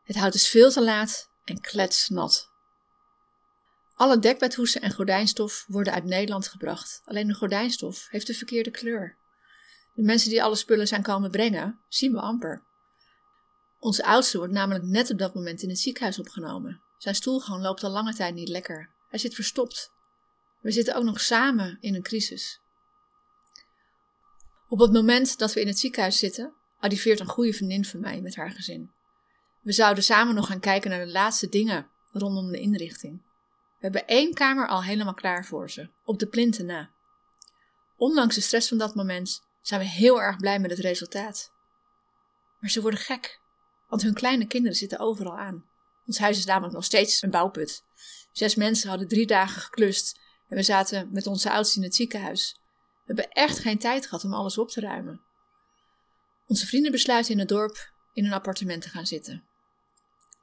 Het 0.04 0.16
hout 0.16 0.34
is 0.34 0.48
veel 0.48 0.72
te 0.72 0.84
laat 0.84 1.30
en 1.44 1.62
kletsnat. 1.62 2.52
Alle 3.96 4.20
dekbedhoesen 4.20 4.82
en 4.82 4.94
gordijnstof 4.94 5.66
worden 5.68 5.94
uit 5.94 6.04
Nederland 6.04 6.48
gebracht. 6.48 7.02
Alleen 7.06 7.28
de 7.28 7.34
gordijnstof 7.34 8.08
heeft 8.10 8.28
de 8.28 8.34
verkeerde 8.34 8.72
kleur. 8.72 9.18
De 9.94 10.02
mensen 10.02 10.30
die 10.30 10.44
alle 10.44 10.56
spullen 10.56 10.88
zijn 10.88 11.02
komen 11.02 11.32
brengen, 11.32 11.80
zien 11.90 12.12
we 12.12 12.20
amper. 12.20 12.64
Onze 13.80 14.04
oudste 14.04 14.38
wordt 14.38 14.54
namelijk 14.54 14.86
net 14.86 15.12
op 15.12 15.18
dat 15.18 15.34
moment 15.34 15.62
in 15.62 15.70
het 15.70 15.80
ziekenhuis 15.80 16.20
opgenomen. 16.20 16.82
Zijn 16.98 17.16
stoelgang 17.16 17.62
loopt 17.62 17.84
al 17.84 17.90
lange 17.90 18.14
tijd 18.14 18.34
niet 18.34 18.50
lekker. 18.50 18.90
Hij 19.10 19.20
zit 19.20 19.36
verstopt. 19.36 19.92
We 20.62 20.72
zitten 20.72 20.96
ook 20.96 21.04
nog 21.04 21.22
samen 21.22 21.78
in 21.80 21.96
een 21.96 22.02
crisis. 22.02 22.62
Op 24.68 24.80
het 24.80 24.92
moment 24.92 25.38
dat 25.38 25.54
we 25.54 25.62
in 25.62 25.68
het 25.68 25.80
ziekenhuis 25.80 26.18
zitten, 26.18 26.54
arriveert 26.80 27.20
een 27.20 27.28
goede 27.28 27.54
vriendin 27.54 27.86
van 27.86 28.00
mij 28.00 28.22
met 28.22 28.36
haar 28.36 28.52
gezin. 28.52 28.92
We 29.64 29.72
zouden 29.72 30.04
samen 30.04 30.36
nog 30.36 30.48
gaan 30.48 30.60
kijken 30.60 30.90
naar 30.90 31.06
de 31.06 31.12
laatste 31.12 31.50
dingen 31.50 31.88
rondom 32.12 32.52
de 32.52 32.60
inrichting. 32.60 33.22
We 33.80 33.90
hebben 33.90 34.08
één 34.08 34.34
kamer 34.34 34.68
al 34.68 34.84
helemaal 34.84 35.14
klaar 35.14 35.46
voor 35.46 35.70
ze, 35.70 35.90
op 36.06 36.20
de 36.20 36.28
plinten 36.28 36.66
na. 36.66 36.92
Ondanks 37.98 38.36
de 38.36 38.42
stress 38.42 38.68
van 38.68 38.78
dat 38.78 38.96
moment 38.96 39.42
zijn 39.62 39.80
we 39.80 39.88
heel 39.88 40.22
erg 40.22 40.38
blij 40.38 40.60
met 40.60 40.72
het 40.72 40.80
resultaat. 40.80 41.52
Maar 42.60 42.70
ze 42.70 42.82
worden 42.82 43.00
gek, 43.00 43.42
want 43.88 44.02
hun 44.02 44.14
kleine 44.14 44.48
kinderen 44.48 44.78
zitten 44.78 45.00
overal 45.00 45.38
aan. 45.38 45.66
Ons 46.06 46.18
huis 46.18 46.38
is 46.38 46.46
namelijk 46.46 46.74
nog 46.74 46.84
steeds 46.84 47.22
een 47.22 47.30
bouwput. 47.30 47.84
Zes 48.32 48.56
mensen 48.56 48.90
hadden 48.90 49.08
drie 49.08 49.26
dagen 49.26 49.62
geklust 49.62 50.20
en 50.48 50.56
we 50.56 50.64
zaten 50.64 51.10
met 51.12 51.28
onze 51.28 51.52
oudste 51.52 51.78
in 51.78 51.84
het 51.84 51.96
ziekenhuis. 51.96 52.60
We 53.06 53.14
hebben 53.14 53.30
echt 53.30 53.60
geen 53.60 53.80
tijd 53.80 54.06
gehad 54.06 54.24
om 54.24 54.34
alles 54.34 54.58
op 54.58 54.70
te 54.70 54.82
ruimen. 54.82 55.22
Onze 56.48 56.68
vrienden 56.68 56.92
besluiten 56.92 57.34
in 57.34 57.40
het 57.40 57.48
dorp 57.48 57.92
in 58.14 58.26
een 58.26 58.34
appartement 58.34 58.82
te 58.82 58.90
gaan 58.90 59.06
zitten. 59.06 59.44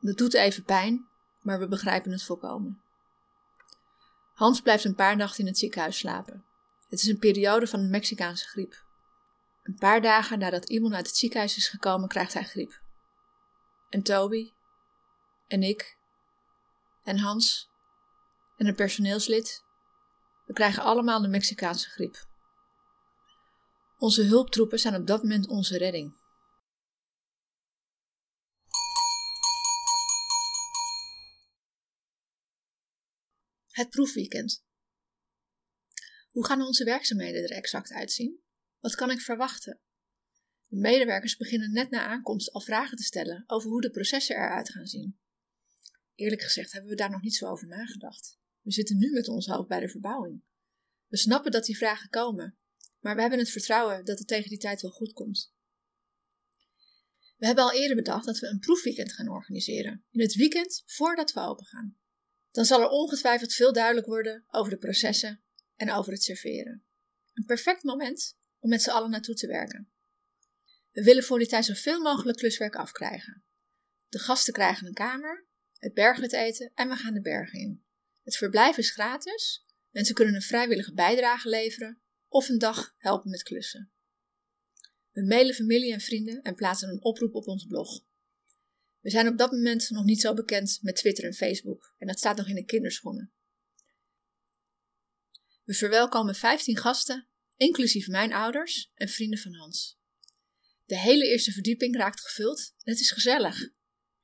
Dat 0.01 0.17
doet 0.17 0.35
even 0.35 0.65
pijn, 0.65 1.09
maar 1.41 1.59
we 1.59 1.69
begrijpen 1.69 2.13
het 2.13 2.23
volkomen. 2.23 2.83
Hans 4.35 4.61
blijft 4.61 4.85
een 4.85 4.95
paar 4.95 5.17
nachten 5.17 5.41
in 5.41 5.47
het 5.47 5.59
ziekenhuis 5.59 5.99
slapen. 5.99 6.45
Het 6.89 7.01
is 7.01 7.07
een 7.07 7.19
periode 7.19 7.67
van 7.67 7.81
de 7.81 7.89
Mexicaanse 7.89 8.49
griep. 8.49 8.85
Een 9.63 9.75
paar 9.75 10.01
dagen 10.01 10.39
nadat 10.39 10.69
iemand 10.69 10.95
uit 10.95 11.07
het 11.07 11.17
ziekenhuis 11.17 11.57
is 11.57 11.69
gekomen, 11.69 12.09
krijgt 12.09 12.35
hij 12.35 12.45
griep. 12.45 12.81
En 13.89 14.03
Toby, 14.03 14.53
en 15.47 15.63
ik, 15.63 15.99
en 17.03 17.19
Hans, 17.19 17.71
en 18.57 18.67
een 18.67 18.75
personeelslid, 18.75 19.65
we 20.47 20.53
krijgen 20.53 20.83
allemaal 20.83 21.23
de 21.23 21.29
Mexicaanse 21.29 21.91
griep. 21.91 22.29
Onze 23.99 24.23
hulptroepen 24.23 24.79
zijn 24.79 24.95
op 24.95 25.07
dat 25.07 25.23
moment 25.23 25.49
onze 25.49 25.79
redding. 25.79 26.20
Het 33.81 33.91
proefweekend. 33.91 34.65
Hoe 36.29 36.47
gaan 36.47 36.63
onze 36.63 36.85
werkzaamheden 36.85 37.43
er 37.43 37.51
exact 37.51 37.91
uitzien? 37.91 38.41
Wat 38.79 38.95
kan 38.95 39.11
ik 39.11 39.21
verwachten? 39.21 39.81
De 40.67 40.77
medewerkers 40.77 41.37
beginnen 41.37 41.73
net 41.73 41.91
na 41.91 42.07
aankomst 42.07 42.53
al 42.53 42.61
vragen 42.61 42.97
te 42.97 43.03
stellen 43.03 43.45
over 43.47 43.71
hoe 43.71 43.81
de 43.81 43.91
processen 43.91 44.37
eruit 44.37 44.71
gaan 44.71 44.87
zien. 44.87 45.19
Eerlijk 46.15 46.43
gezegd 46.43 46.73
hebben 46.73 46.91
we 46.91 46.97
daar 46.97 47.11
nog 47.11 47.23
niet 47.23 47.35
zo 47.35 47.47
over 47.47 47.67
nagedacht. 47.67 48.39
We 48.61 48.73
zitten 48.73 48.99
nu 48.99 49.11
met 49.11 49.29
ons 49.29 49.47
hoofd 49.47 49.69
bij 49.69 49.81
de 49.81 49.89
verbouwing. 49.89 50.43
We 51.07 51.17
snappen 51.17 51.51
dat 51.51 51.65
die 51.65 51.77
vragen 51.77 52.09
komen, 52.09 52.59
maar 52.99 53.15
we 53.15 53.21
hebben 53.21 53.39
het 53.39 53.51
vertrouwen 53.51 54.05
dat 54.05 54.19
het 54.19 54.29
tegen 54.29 54.49
die 54.49 54.59
tijd 54.59 54.81
wel 54.81 54.91
goed 54.91 55.13
komt. 55.13 55.53
We 57.37 57.47
hebben 57.47 57.65
al 57.65 57.73
eerder 57.73 57.97
bedacht 57.97 58.27
dat 58.27 58.39
we 58.39 58.47
een 58.47 58.59
proefweekend 58.59 59.13
gaan 59.13 59.29
organiseren, 59.29 60.05
in 60.11 60.21
het 60.21 60.35
weekend 60.35 60.83
voordat 60.87 61.33
we 61.33 61.41
open 61.41 61.67
gaan. 61.67 61.99
Dan 62.51 62.65
zal 62.65 62.81
er 62.81 62.89
ongetwijfeld 62.89 63.53
veel 63.53 63.73
duidelijk 63.73 64.07
worden 64.07 64.45
over 64.49 64.71
de 64.71 64.79
processen 64.79 65.43
en 65.77 65.93
over 65.93 66.13
het 66.13 66.23
serveren. 66.23 66.85
Een 67.33 67.45
perfect 67.45 67.83
moment 67.83 68.37
om 68.59 68.69
met 68.69 68.83
z'n 68.83 68.91
allen 68.91 69.11
naartoe 69.11 69.35
te 69.35 69.47
werken. 69.47 69.91
We 70.91 71.03
willen 71.03 71.23
voor 71.23 71.39
die 71.39 71.49
tijd 71.49 71.65
zoveel 71.65 72.01
mogelijk 72.01 72.39
kluswerk 72.39 72.77
afkrijgen. 72.77 73.45
De 74.09 74.19
gasten 74.19 74.53
krijgen 74.53 74.87
een 74.87 74.95
kamer, 74.95 75.47
het 75.79 75.95
berghut 75.95 76.33
eten 76.33 76.73
en 76.75 76.89
we 76.89 76.97
gaan 76.97 77.15
de 77.15 77.21
bergen 77.21 77.59
in. 77.59 77.85
Het 78.23 78.37
verblijf 78.37 78.77
is 78.77 78.91
gratis, 78.91 79.67
mensen 79.91 80.15
kunnen 80.15 80.35
een 80.35 80.43
vrijwillige 80.43 80.95
bijdrage 80.95 81.49
leveren 81.49 82.01
of 82.29 82.49
een 82.49 82.59
dag 82.59 82.95
helpen 82.97 83.31
met 83.31 83.43
klussen. 83.43 83.93
We 85.11 85.27
mailen 85.27 85.55
familie 85.55 85.93
en 85.93 86.01
vrienden 86.01 86.43
en 86.43 86.55
plaatsen 86.55 86.89
een 86.89 87.03
oproep 87.03 87.35
op 87.35 87.47
ons 87.47 87.67
blog. 87.67 88.05
We 89.01 89.11
zijn 89.11 89.29
op 89.29 89.39
dat 89.39 89.51
moment 89.51 89.91
nog 89.91 90.05
niet 90.05 90.21
zo 90.21 90.35
bekend 90.35 90.79
met 90.83 90.97
Twitter 90.97 91.25
en 91.25 91.35
Facebook 91.35 91.95
en 91.99 92.07
dat 92.07 92.19
staat 92.19 92.37
nog 92.37 92.49
in 92.49 92.55
de 92.55 92.65
kinderschoenen. 92.65 93.33
We 95.65 95.75
verwelkomen 95.75 96.35
15 96.35 96.77
gasten, 96.77 97.29
inclusief 97.57 98.09
mijn 98.09 98.33
ouders 98.33 98.91
en 98.95 99.09
vrienden 99.09 99.39
van 99.39 99.55
Hans. 99.55 99.99
De 100.87 100.99
hele 100.99 101.27
eerste 101.27 101.53
verdieping 101.53 101.97
raakt 101.97 102.21
gevuld 102.21 102.75
en 102.83 102.93
het 102.93 103.01
is 103.01 103.11
gezellig. 103.11 103.69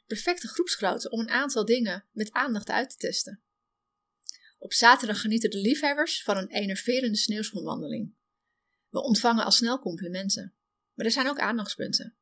Perfecte 0.06 0.48
groepsgrootte 0.48 1.10
om 1.10 1.20
een 1.20 1.28
aantal 1.28 1.64
dingen 1.64 2.04
met 2.12 2.32
aandacht 2.32 2.68
uit 2.68 2.90
te 2.90 2.96
testen. 2.96 3.42
Op 4.58 4.72
zaterdag 4.72 5.20
genieten 5.20 5.50
de 5.50 5.58
liefhebbers 5.58 6.22
van 6.22 6.36
een 6.36 6.48
enerverende 6.48 7.16
sneeuwschoenwandeling. 7.16 8.14
We 8.88 9.02
ontvangen 9.02 9.44
al 9.44 9.50
snel 9.50 9.78
complimenten, 9.78 10.54
maar 10.94 11.06
er 11.06 11.12
zijn 11.12 11.28
ook 11.28 11.38
aandachtspunten. 11.38 12.16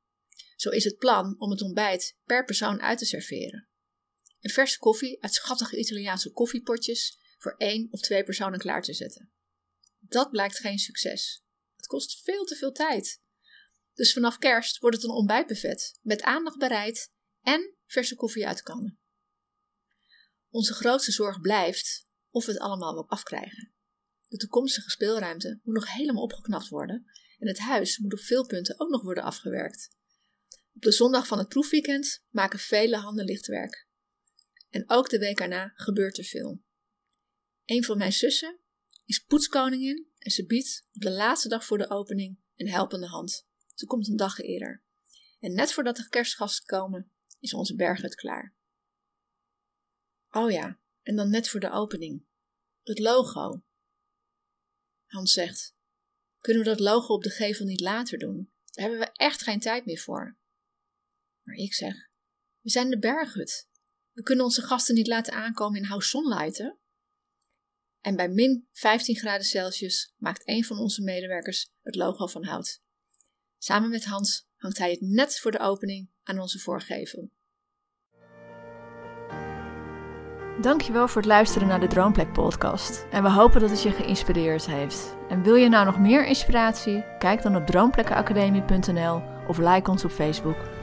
Zo 0.56 0.70
is 0.70 0.84
het 0.84 0.96
plan 0.96 1.40
om 1.40 1.50
het 1.50 1.62
ontbijt 1.62 2.16
per 2.24 2.44
persoon 2.44 2.80
uit 2.80 2.98
te 2.98 3.04
serveren. 3.04 3.68
Een 4.40 4.50
verse 4.50 4.78
koffie 4.78 5.22
uit 5.22 5.34
schattige 5.34 5.78
Italiaanse 5.78 6.32
koffiepotjes 6.32 7.18
voor 7.38 7.54
één 7.56 7.86
of 7.90 8.00
twee 8.00 8.24
personen 8.24 8.58
klaar 8.58 8.82
te 8.82 8.94
zetten. 8.94 9.32
Dat 9.98 10.30
blijkt 10.30 10.58
geen 10.58 10.78
succes. 10.78 11.42
Het 11.76 11.86
kost 11.86 12.22
veel 12.22 12.44
te 12.44 12.56
veel 12.56 12.72
tijd. 12.72 13.22
Dus 13.94 14.12
vanaf 14.12 14.38
kerst 14.38 14.78
wordt 14.78 14.96
het 14.96 15.04
een 15.04 15.10
ontbijtbuffet 15.10 15.98
met 16.02 16.22
aandacht 16.22 16.58
bereid 16.58 17.12
en 17.40 17.74
verse 17.86 18.14
koffie 18.14 18.46
uit 18.46 18.62
kannen. 18.62 18.98
Onze 20.48 20.74
grootste 20.74 21.12
zorg 21.12 21.40
blijft 21.40 22.06
of 22.30 22.46
we 22.46 22.52
het 22.52 22.60
allemaal 22.60 22.94
wel 22.94 23.08
afkrijgen. 23.08 23.74
De 24.28 24.36
toekomstige 24.36 24.90
speelruimte 24.90 25.60
moet 25.62 25.74
nog 25.74 25.92
helemaal 25.92 26.22
opgeknapt 26.22 26.68
worden 26.68 27.04
en 27.38 27.48
het 27.48 27.58
huis 27.58 27.98
moet 27.98 28.12
op 28.12 28.20
veel 28.20 28.46
punten 28.46 28.80
ook 28.80 28.88
nog 28.88 29.02
worden 29.02 29.24
afgewerkt. 29.24 29.96
Op 30.74 30.82
de 30.82 30.92
zondag 30.92 31.26
van 31.26 31.38
het 31.38 31.48
proefweekend 31.48 32.24
maken 32.30 32.58
vele 32.58 32.96
handen 32.96 33.24
lichtwerk. 33.24 33.86
En 34.70 34.84
ook 34.86 35.08
de 35.08 35.18
week 35.18 35.40
erna 35.40 35.72
gebeurt 35.74 36.18
er 36.18 36.24
veel. 36.24 36.62
Een 37.64 37.84
van 37.84 37.98
mijn 37.98 38.12
zussen 38.12 38.58
is 39.04 39.18
poetskoningin 39.18 40.12
en 40.18 40.30
ze 40.30 40.46
biedt 40.46 40.86
op 40.92 41.00
de 41.00 41.10
laatste 41.10 41.48
dag 41.48 41.64
voor 41.64 41.78
de 41.78 41.90
opening 41.90 42.38
een 42.56 42.68
helpende 42.68 43.06
hand. 43.06 43.46
Ze 43.74 43.86
komt 43.86 44.08
een 44.08 44.16
dag 44.16 44.38
eerder. 44.38 44.82
En 45.40 45.54
net 45.54 45.72
voordat 45.72 45.96
de 45.96 46.08
kerstgasten 46.08 46.66
komen, 46.66 47.12
is 47.40 47.54
onze 47.54 47.74
berghut 47.74 48.14
klaar. 48.14 48.54
Oh 50.30 50.50
ja, 50.50 50.80
en 51.02 51.16
dan 51.16 51.30
net 51.30 51.48
voor 51.48 51.60
de 51.60 51.70
opening. 51.70 52.26
Het 52.82 52.98
logo. 52.98 53.62
Hans 55.06 55.32
zegt: 55.32 55.76
Kunnen 56.40 56.62
we 56.62 56.68
dat 56.68 56.80
logo 56.80 57.14
op 57.14 57.22
de 57.22 57.30
gevel 57.30 57.66
niet 57.66 57.80
later 57.80 58.18
doen? 58.18 58.52
Daar 58.64 58.88
hebben 58.88 59.06
we 59.06 59.12
echt 59.12 59.42
geen 59.42 59.60
tijd 59.60 59.86
meer 59.86 59.98
voor. 59.98 60.38
Maar 61.44 61.56
ik 61.56 61.74
zeg: 61.74 61.94
We 62.60 62.70
zijn 62.70 62.90
de 62.90 62.98
berghut. 62.98 63.68
We 64.12 64.22
kunnen 64.22 64.44
onze 64.44 64.62
gasten 64.62 64.94
niet 64.94 65.06
laten 65.06 65.32
aankomen 65.32 65.80
in 65.80 65.86
House 65.86 66.08
Sunlighten. 66.08 66.78
En 68.00 68.16
bij 68.16 68.28
min 68.28 68.68
15 68.72 69.16
graden 69.16 69.46
Celsius 69.46 70.14
maakt 70.16 70.48
een 70.48 70.64
van 70.64 70.78
onze 70.78 71.02
medewerkers 71.02 71.70
het 71.82 71.94
logo 71.94 72.26
van 72.26 72.44
hout. 72.44 72.82
Samen 73.58 73.90
met 73.90 74.04
Hans 74.04 74.46
hangt 74.56 74.78
hij 74.78 74.90
het 74.90 75.00
net 75.00 75.38
voor 75.38 75.50
de 75.50 75.58
opening 75.58 76.10
aan 76.22 76.38
onze 76.38 76.58
voorgevel. 76.58 77.30
Dankjewel 80.60 81.08
voor 81.08 81.20
het 81.20 81.30
luisteren 81.30 81.68
naar 81.68 81.80
de 81.80 81.86
Droomplek 81.86 82.32
podcast. 82.32 83.06
En 83.10 83.22
we 83.22 83.30
hopen 83.30 83.60
dat 83.60 83.70
het 83.70 83.82
je 83.82 83.90
geïnspireerd 83.90 84.66
heeft. 84.66 85.16
En 85.28 85.42
wil 85.42 85.54
je 85.54 85.68
nou 85.68 85.84
nog 85.84 85.98
meer 85.98 86.26
inspiratie? 86.26 87.04
Kijk 87.18 87.42
dan 87.42 87.56
op 87.56 87.66
droomplekkenacademie.nl 87.66 89.22
of 89.48 89.58
like 89.58 89.90
ons 89.90 90.04
op 90.04 90.10
Facebook. 90.10 90.73